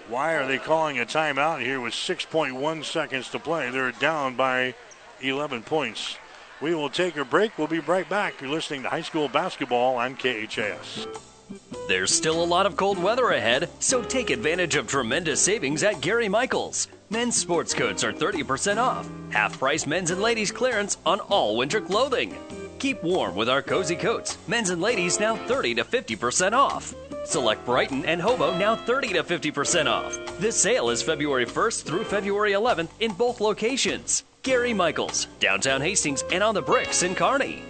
[0.08, 3.70] Why are they calling a timeout here with 6.1 seconds to play?
[3.70, 4.74] They're down by
[5.20, 6.16] 11 points.
[6.60, 7.58] We will take a break.
[7.58, 8.40] We'll be right back.
[8.40, 11.06] You're listening to high school basketball on KHS.
[11.88, 16.00] There's still a lot of cold weather ahead, so take advantage of tremendous savings at
[16.00, 16.88] Gary Michaels.
[17.10, 19.08] Men's sports coats are 30% off.
[19.30, 22.36] Half price men's and ladies clearance on all winter clothing.
[22.78, 24.36] Keep warm with our cozy coats.
[24.46, 26.94] Men's and ladies now 30 to 50% off.
[27.24, 30.18] Select Brighton and Hobo now 30 to 50% off.
[30.38, 34.24] This sale is February 1st through February 11th in both locations.
[34.42, 37.62] Gary Michaels, downtown Hastings, and on the bricks in Kearney.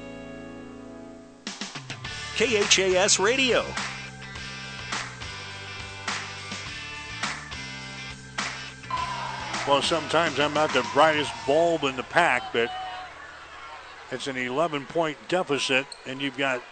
[2.36, 3.64] KHAS Radio.
[9.68, 12.70] Well, sometimes I'm not the brightest bulb in the pack, but
[14.10, 16.62] it's an 11 point deficit, and you've got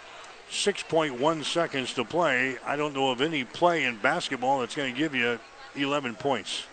[0.50, 2.56] 6.1 seconds to play.
[2.64, 5.38] I don't know of any play in basketball that's going to give you
[5.74, 6.64] 11 points.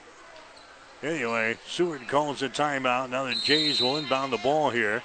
[1.03, 3.09] Anyway, Seward calls a timeout.
[3.09, 5.03] Now the Jays will inbound the ball here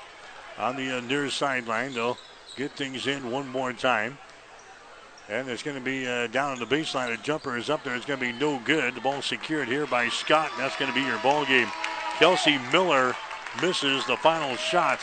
[0.57, 1.95] on the uh, near sideline.
[1.95, 2.17] They'll
[2.55, 4.19] get things in one more time.
[5.31, 7.13] And it's going to be uh, down on the baseline.
[7.13, 7.95] A jumper is up there.
[7.95, 8.95] It's going to be no good.
[8.95, 10.51] The ball secured here by Scott.
[10.53, 11.69] And that's going to be your ball game.
[12.19, 13.15] Kelsey Miller
[13.61, 15.01] misses the final shot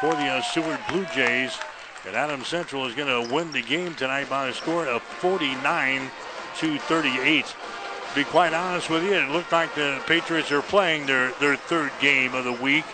[0.00, 1.58] for the uh, Seward Blue Jays.
[2.06, 6.10] And Adam Central is going to win the game tonight by a score of 49
[6.58, 7.46] to 38.
[7.46, 11.56] To be quite honest with you, it looked like the Patriots are playing their, their
[11.56, 12.84] third game of the week.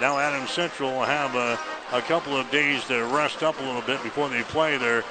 [0.00, 1.60] Now Adam Central will have a,
[1.96, 5.04] a couple of days to rest up a little bit before they play their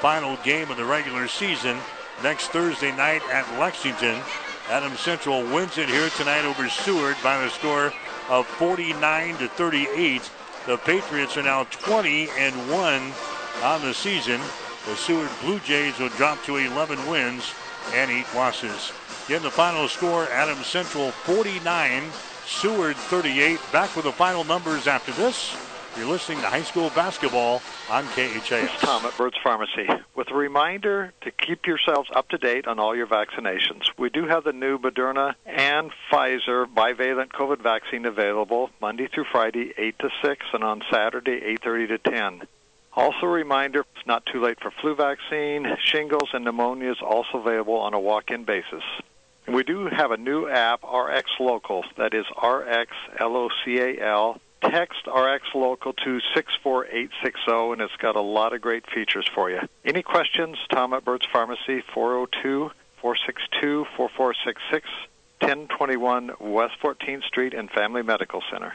[0.00, 1.76] final game of the regular season
[2.22, 4.18] next Thursday night at Lexington.
[4.70, 7.92] Adam Central wins it here tonight over Seward by the score
[8.30, 10.30] of 49 to 38.
[10.64, 13.12] The Patriots are now 20 and 1
[13.62, 14.40] on the season.
[14.86, 17.52] The Seward Blue Jays will drop to 11 wins
[17.92, 18.92] and 8 losses.
[19.28, 22.04] In the final score, Adam Central 49,
[22.46, 23.60] Seward 38.
[23.70, 27.60] Back with the final numbers after this You're listening to high school basketball
[27.90, 28.70] on KHAS.
[28.80, 32.94] Tom at Bert's Pharmacy with a reminder to keep yourselves up to date on all
[32.94, 33.90] your vaccinations.
[33.98, 39.74] We do have the new Moderna and Pfizer bivalent COVID vaccine available Monday through Friday,
[39.76, 42.42] 8 to 6, and on Saturday, 8.30 to 10.
[42.92, 47.38] Also, a reminder it's not too late for flu vaccine, shingles, and pneumonia is also
[47.38, 48.84] available on a walk in basis.
[49.46, 53.78] And we do have a new app, RX Local, that is RX L O C
[53.78, 59.28] A L text RX Local to 64860, and it's got a lot of great features
[59.34, 59.60] for you.
[59.84, 60.56] Any questions?
[60.70, 62.70] Tom at Bert's Pharmacy, 402
[63.00, 64.88] 462 4466,
[65.40, 68.74] 1021 West 14th Street and Family Medical Center.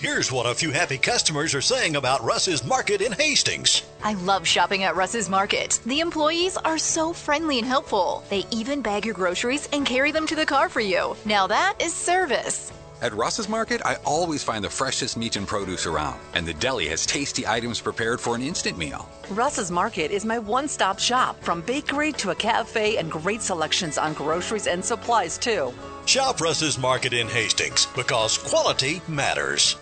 [0.00, 3.82] Here's what a few happy customers are saying about Russ's Market in Hastings.
[4.02, 5.80] I love shopping at Russ's Market.
[5.86, 8.24] The employees are so friendly and helpful.
[8.28, 11.16] They even bag your groceries and carry them to the car for you.
[11.24, 12.72] Now that is service.
[13.02, 16.86] At Russ's Market, I always find the freshest meat and produce around, and the deli
[16.86, 19.08] has tasty items prepared for an instant meal.
[19.30, 23.98] Russ's Market is my one stop shop from bakery to a cafe and great selections
[23.98, 25.74] on groceries and supplies, too.
[26.06, 29.74] Shop Russ's Market in Hastings because quality matters.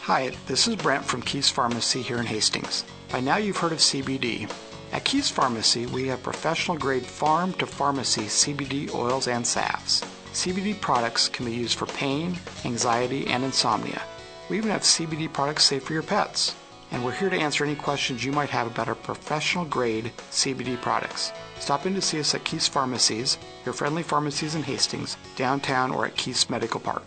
[0.00, 2.84] Hi, this is Brent from Keys Pharmacy here in Hastings.
[3.12, 4.50] By now you've heard of CBD.
[4.90, 10.02] At Keys Pharmacy, we have professional grade farm to pharmacy CBD oils and salves.
[10.32, 14.00] CBD products can be used for pain, anxiety, and insomnia.
[14.48, 16.54] We even have CBD products safe for your pets.
[16.90, 20.80] And we're here to answer any questions you might have about our professional grade CBD
[20.80, 21.32] products.
[21.58, 26.04] Stop in to see us at Keys Pharmacies, your friendly pharmacies in Hastings, downtown, or
[26.06, 27.06] at Keys Medical Park.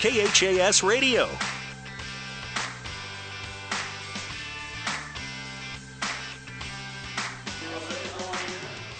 [0.00, 1.28] KHAS Radio.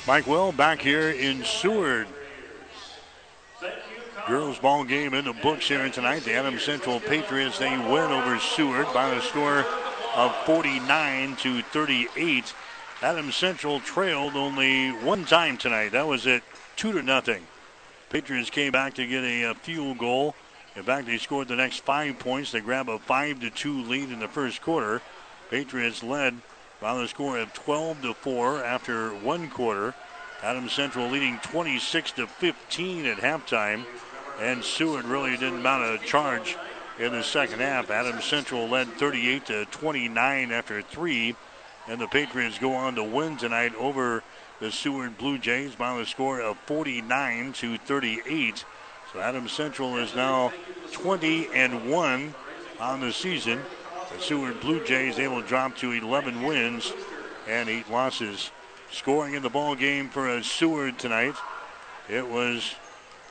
[0.07, 2.09] Mike Will back here in Seward.
[4.29, 6.23] Girls ball game in the books here tonight.
[6.23, 9.65] The Adams Central Patriots, they win over Seward by the score
[10.15, 12.53] of 49 to 38.
[13.01, 15.93] Adams Central trailed only one time tonight.
[15.93, 16.43] That was at
[16.77, 17.47] 2 to nothing.
[18.11, 20.35] Patriots came back to get a, a field goal.
[20.77, 22.53] In fact, they scored the next five points.
[22.53, 25.01] They grab a 5 to 2 lead in the first quarter.
[25.49, 26.37] Patriots led
[26.83, 29.95] by the score of 12 to 4 after one quarter.
[30.43, 33.87] Adams Central leading 26 to 15 at halftime.
[34.39, 36.57] And Seward really didn't mount a charge
[36.99, 37.91] in the second half.
[37.91, 41.35] Adams Central led 38 to 29 after three.
[41.89, 44.23] And the Patriots go on to win tonight over
[44.61, 48.65] the Seward Blue Jays by the score of 49 to 38.
[49.13, 50.53] So Adams Central is now
[50.93, 52.35] 20 and 1
[52.79, 53.61] on the season.
[54.15, 56.93] The Seward Blue Jays able to drop to 11 wins
[57.49, 58.51] and 8 losses.
[58.91, 61.35] Scoring in the ball game for Seward tonight.
[62.09, 62.75] It was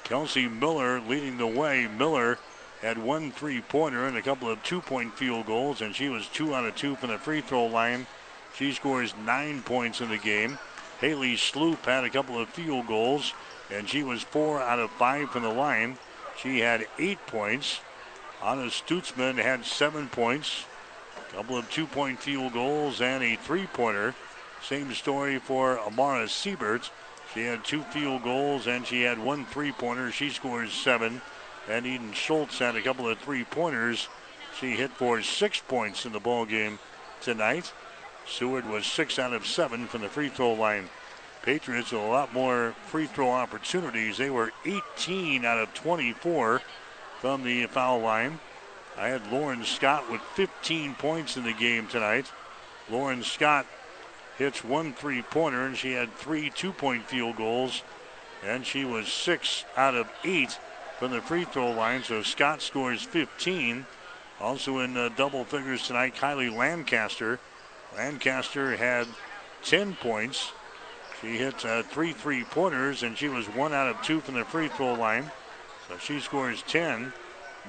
[0.07, 1.85] Kelsey Miller leading the way.
[1.85, 2.39] Miller
[2.81, 6.65] had one three-pointer and a couple of two-point field goals, and she was two out
[6.65, 8.07] of two from the free throw line.
[8.55, 10.59] She scores nine points in the game.
[11.01, 13.33] Haley Sloop had a couple of field goals,
[13.69, 15.97] and she was four out of five from the line.
[16.41, 17.81] She had eight points.
[18.41, 20.63] Anna Stutzman had seven points,
[21.29, 24.15] a couple of two-point field goals, and a three-pointer.
[24.63, 26.91] Same story for Amara Siebert.
[27.33, 30.11] She had two field goals and she had one three-pointer.
[30.11, 31.21] She scores seven.
[31.69, 34.07] And Eden Schultz had a couple of three-pointers.
[34.59, 36.79] She hit for six points in the ball game
[37.21, 37.73] tonight.
[38.25, 40.89] Seward was six out of seven from the free throw line.
[41.43, 44.17] Patriots with a lot more free throw opportunities.
[44.17, 46.61] They were 18 out of 24
[47.19, 48.39] from the foul line.
[48.97, 52.31] I had Lauren Scott with 15 points in the game tonight.
[52.89, 53.65] Lauren Scott
[54.37, 57.83] hits one three pointer, and she had three two point field goals,
[58.43, 60.57] and she was six out of eight
[60.99, 62.03] from the free throw line.
[62.03, 63.85] So Scott scores 15.
[64.39, 67.39] Also in uh, double figures tonight, Kylie Lancaster.
[67.95, 69.07] Lancaster had
[69.63, 70.51] 10 points.
[71.21, 74.45] She hit uh, three three pointers, and she was one out of two from the
[74.45, 75.31] free throw line.
[75.89, 77.11] So she scores 10.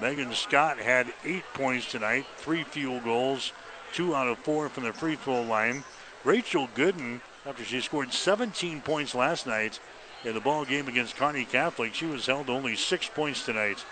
[0.00, 3.52] Megan Scott had eight points tonight, three field goals,
[3.94, 5.82] two out of four from the free throw line.
[6.28, 9.80] Rachel Gooden, after she scored 17 points last night
[10.26, 13.82] in the ball game against Kearney Catholic, she was held only six points tonight.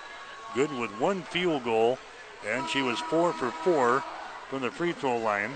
[0.55, 1.99] Good with one field goal,
[2.47, 4.05] and she was four for four
[4.51, 5.53] from the free throw line.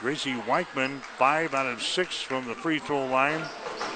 [0.00, 3.44] Gracie Weichman, five out of six from the free throw line.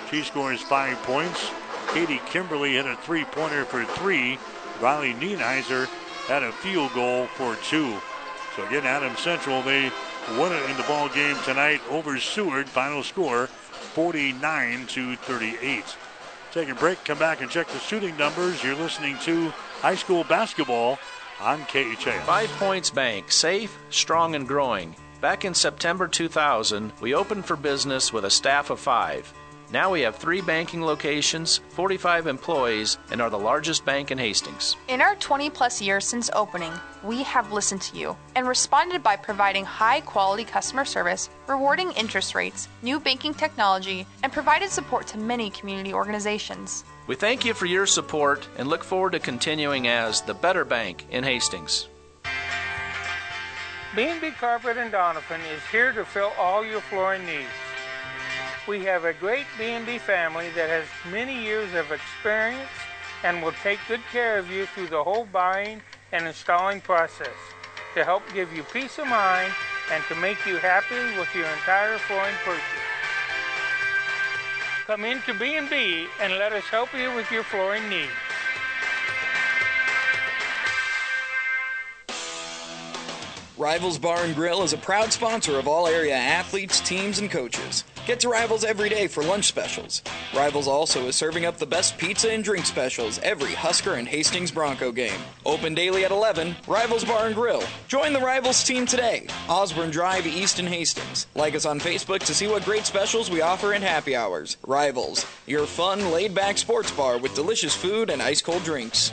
[0.08, 1.50] She scores five points.
[1.92, 4.38] Katie Kimberly hit a three pointer for three.
[4.80, 5.86] Riley Nienheiser
[6.28, 7.96] had a field goal for two.
[8.54, 9.90] So again, Adams Central, they
[10.36, 12.68] it in the ball game tonight over Seward.
[12.68, 15.84] Final score 49 to 38.
[16.52, 18.62] Take a break, come back and check the shooting numbers.
[18.62, 19.50] You're listening to
[19.80, 20.98] high school basketball
[21.40, 22.20] on KHA.
[22.24, 24.94] Five Points Bank, safe, strong, and growing.
[25.20, 29.32] Back in September 2000, we opened for business with a staff of five.
[29.70, 34.76] Now we have three banking locations, 45 employees, and are the largest bank in Hastings.
[34.88, 36.72] In our 20 plus years since opening,
[37.04, 42.34] we have listened to you and responded by providing high quality customer service, rewarding interest
[42.34, 46.84] rates, new banking technology, and provided support to many community organizations.
[47.06, 51.04] We thank you for your support and look forward to continuing as the better bank
[51.10, 51.88] in Hastings.
[53.94, 57.48] B&B Carpet and Donovan is here to fill all your flooring needs.
[58.68, 62.68] We have a great B&B family that has many years of experience
[63.24, 65.80] and will take good care of you through the whole buying
[66.12, 67.32] and installing process
[67.94, 69.54] to help give you peace of mind
[69.90, 72.62] and to make you happy with your entire flooring purchase.
[74.86, 78.12] Come into B&B and let us help you with your flooring needs.
[83.56, 87.84] Rivals Bar and Grill is a proud sponsor of all area athletes, teams, and coaches.
[88.08, 90.00] Get to Rivals every day for lunch specials.
[90.34, 94.50] Rivals also is serving up the best pizza and drink specials every Husker and Hastings
[94.50, 95.20] Bronco game.
[95.44, 97.62] Open daily at 11, Rivals Bar and Grill.
[97.86, 99.26] Join the Rivals team today.
[99.46, 101.26] Osborne Drive, East and Hastings.
[101.34, 104.56] Like us on Facebook to see what great specials we offer in happy hours.
[104.66, 109.12] Rivals, your fun, laid back sports bar with delicious food and ice cold drinks.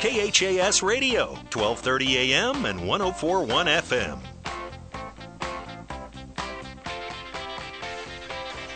[0.00, 4.20] KHAS Radio, 1230 AM and 1041 FM.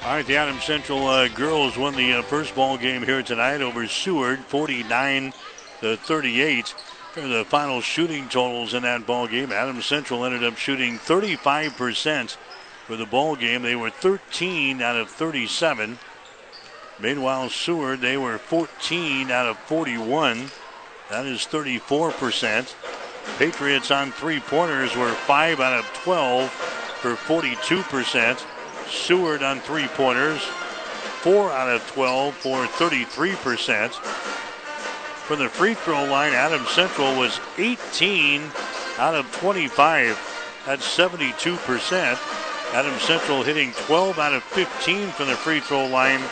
[0.03, 3.63] All right, the Adams Central uh, girls won the uh, first ball game here tonight
[3.63, 5.33] over Seward, 49
[5.81, 6.75] to 38.
[7.13, 12.37] For the final shooting totals in that ball game, Adams Central ended up shooting 35%
[12.89, 13.63] for the ball game.
[13.63, 16.01] They were 13 out of 37.
[16.99, 20.51] Meanwhile, Seward, they were 14 out of 41.
[21.13, 22.75] That is 34%.
[23.37, 28.43] Patriots on three pointers were 5 out of 12 for 42%.
[28.89, 33.93] Seward on three pointers, 4 out of 12 for 33%.
[33.93, 38.51] From the free throw line, Adam Central was 18
[38.97, 40.19] out of 25.
[40.65, 42.73] That's 72%.
[42.73, 46.23] Adam Central hitting 12 out of 15 from the free throw line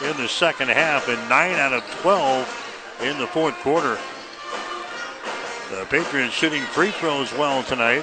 [0.00, 3.98] in the second half and 9 out of 12 in the fourth quarter.
[5.70, 8.02] The Patriots shooting free throws well tonight.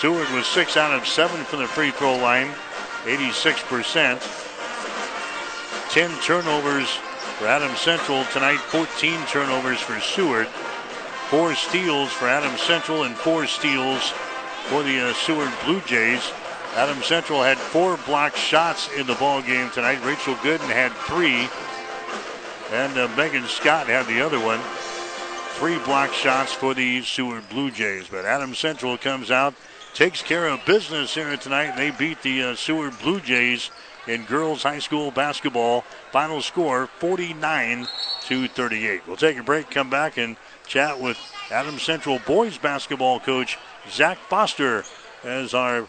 [0.00, 2.54] Seward was 6 out of 7 from the free throw line,
[3.04, 4.18] 86%.
[5.90, 6.88] 10 turnovers
[7.36, 10.46] for Adam Central tonight, 14 turnovers for Seward.
[11.28, 14.14] Four steals for Adam Central and four steals
[14.68, 16.32] for the uh, Seward Blue Jays.
[16.76, 20.02] Adams Central had four blocked shots in the ball game tonight.
[20.02, 21.48] Rachel Gooden had three,
[22.72, 24.60] and uh, Megan Scott had the other one.
[25.58, 28.06] Three block shots for the Seward Blue Jays.
[28.08, 29.54] But Adam Central comes out,
[29.92, 31.74] takes care of business here tonight.
[31.74, 33.72] They beat the uh, Seward Blue Jays
[34.06, 35.82] in girls high school basketball.
[36.12, 37.88] Final score 49
[38.26, 39.02] to 38.
[39.08, 40.36] We'll take a break, come back, and
[40.68, 41.18] chat with
[41.50, 43.58] Adam Central boys basketball coach
[43.90, 44.84] Zach Foster
[45.24, 45.88] as our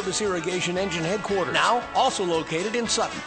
[0.01, 3.21] Service Irrigation Engine headquarters, now also located in Sutton.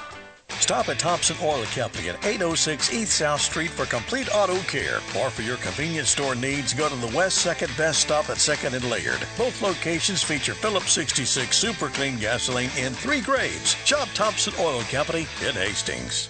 [0.58, 4.96] Stop at Thompson Oil Company at 806 East South Street for complete auto care.
[5.16, 8.74] Or for your convenience store needs, go to the West Second Best Stop at 2nd
[8.74, 9.20] and Laird.
[9.38, 13.76] Both locations feature Phillips 66 Super Clean gasoline in three grades.
[13.84, 16.28] Shop Thompson Oil Company in Hastings.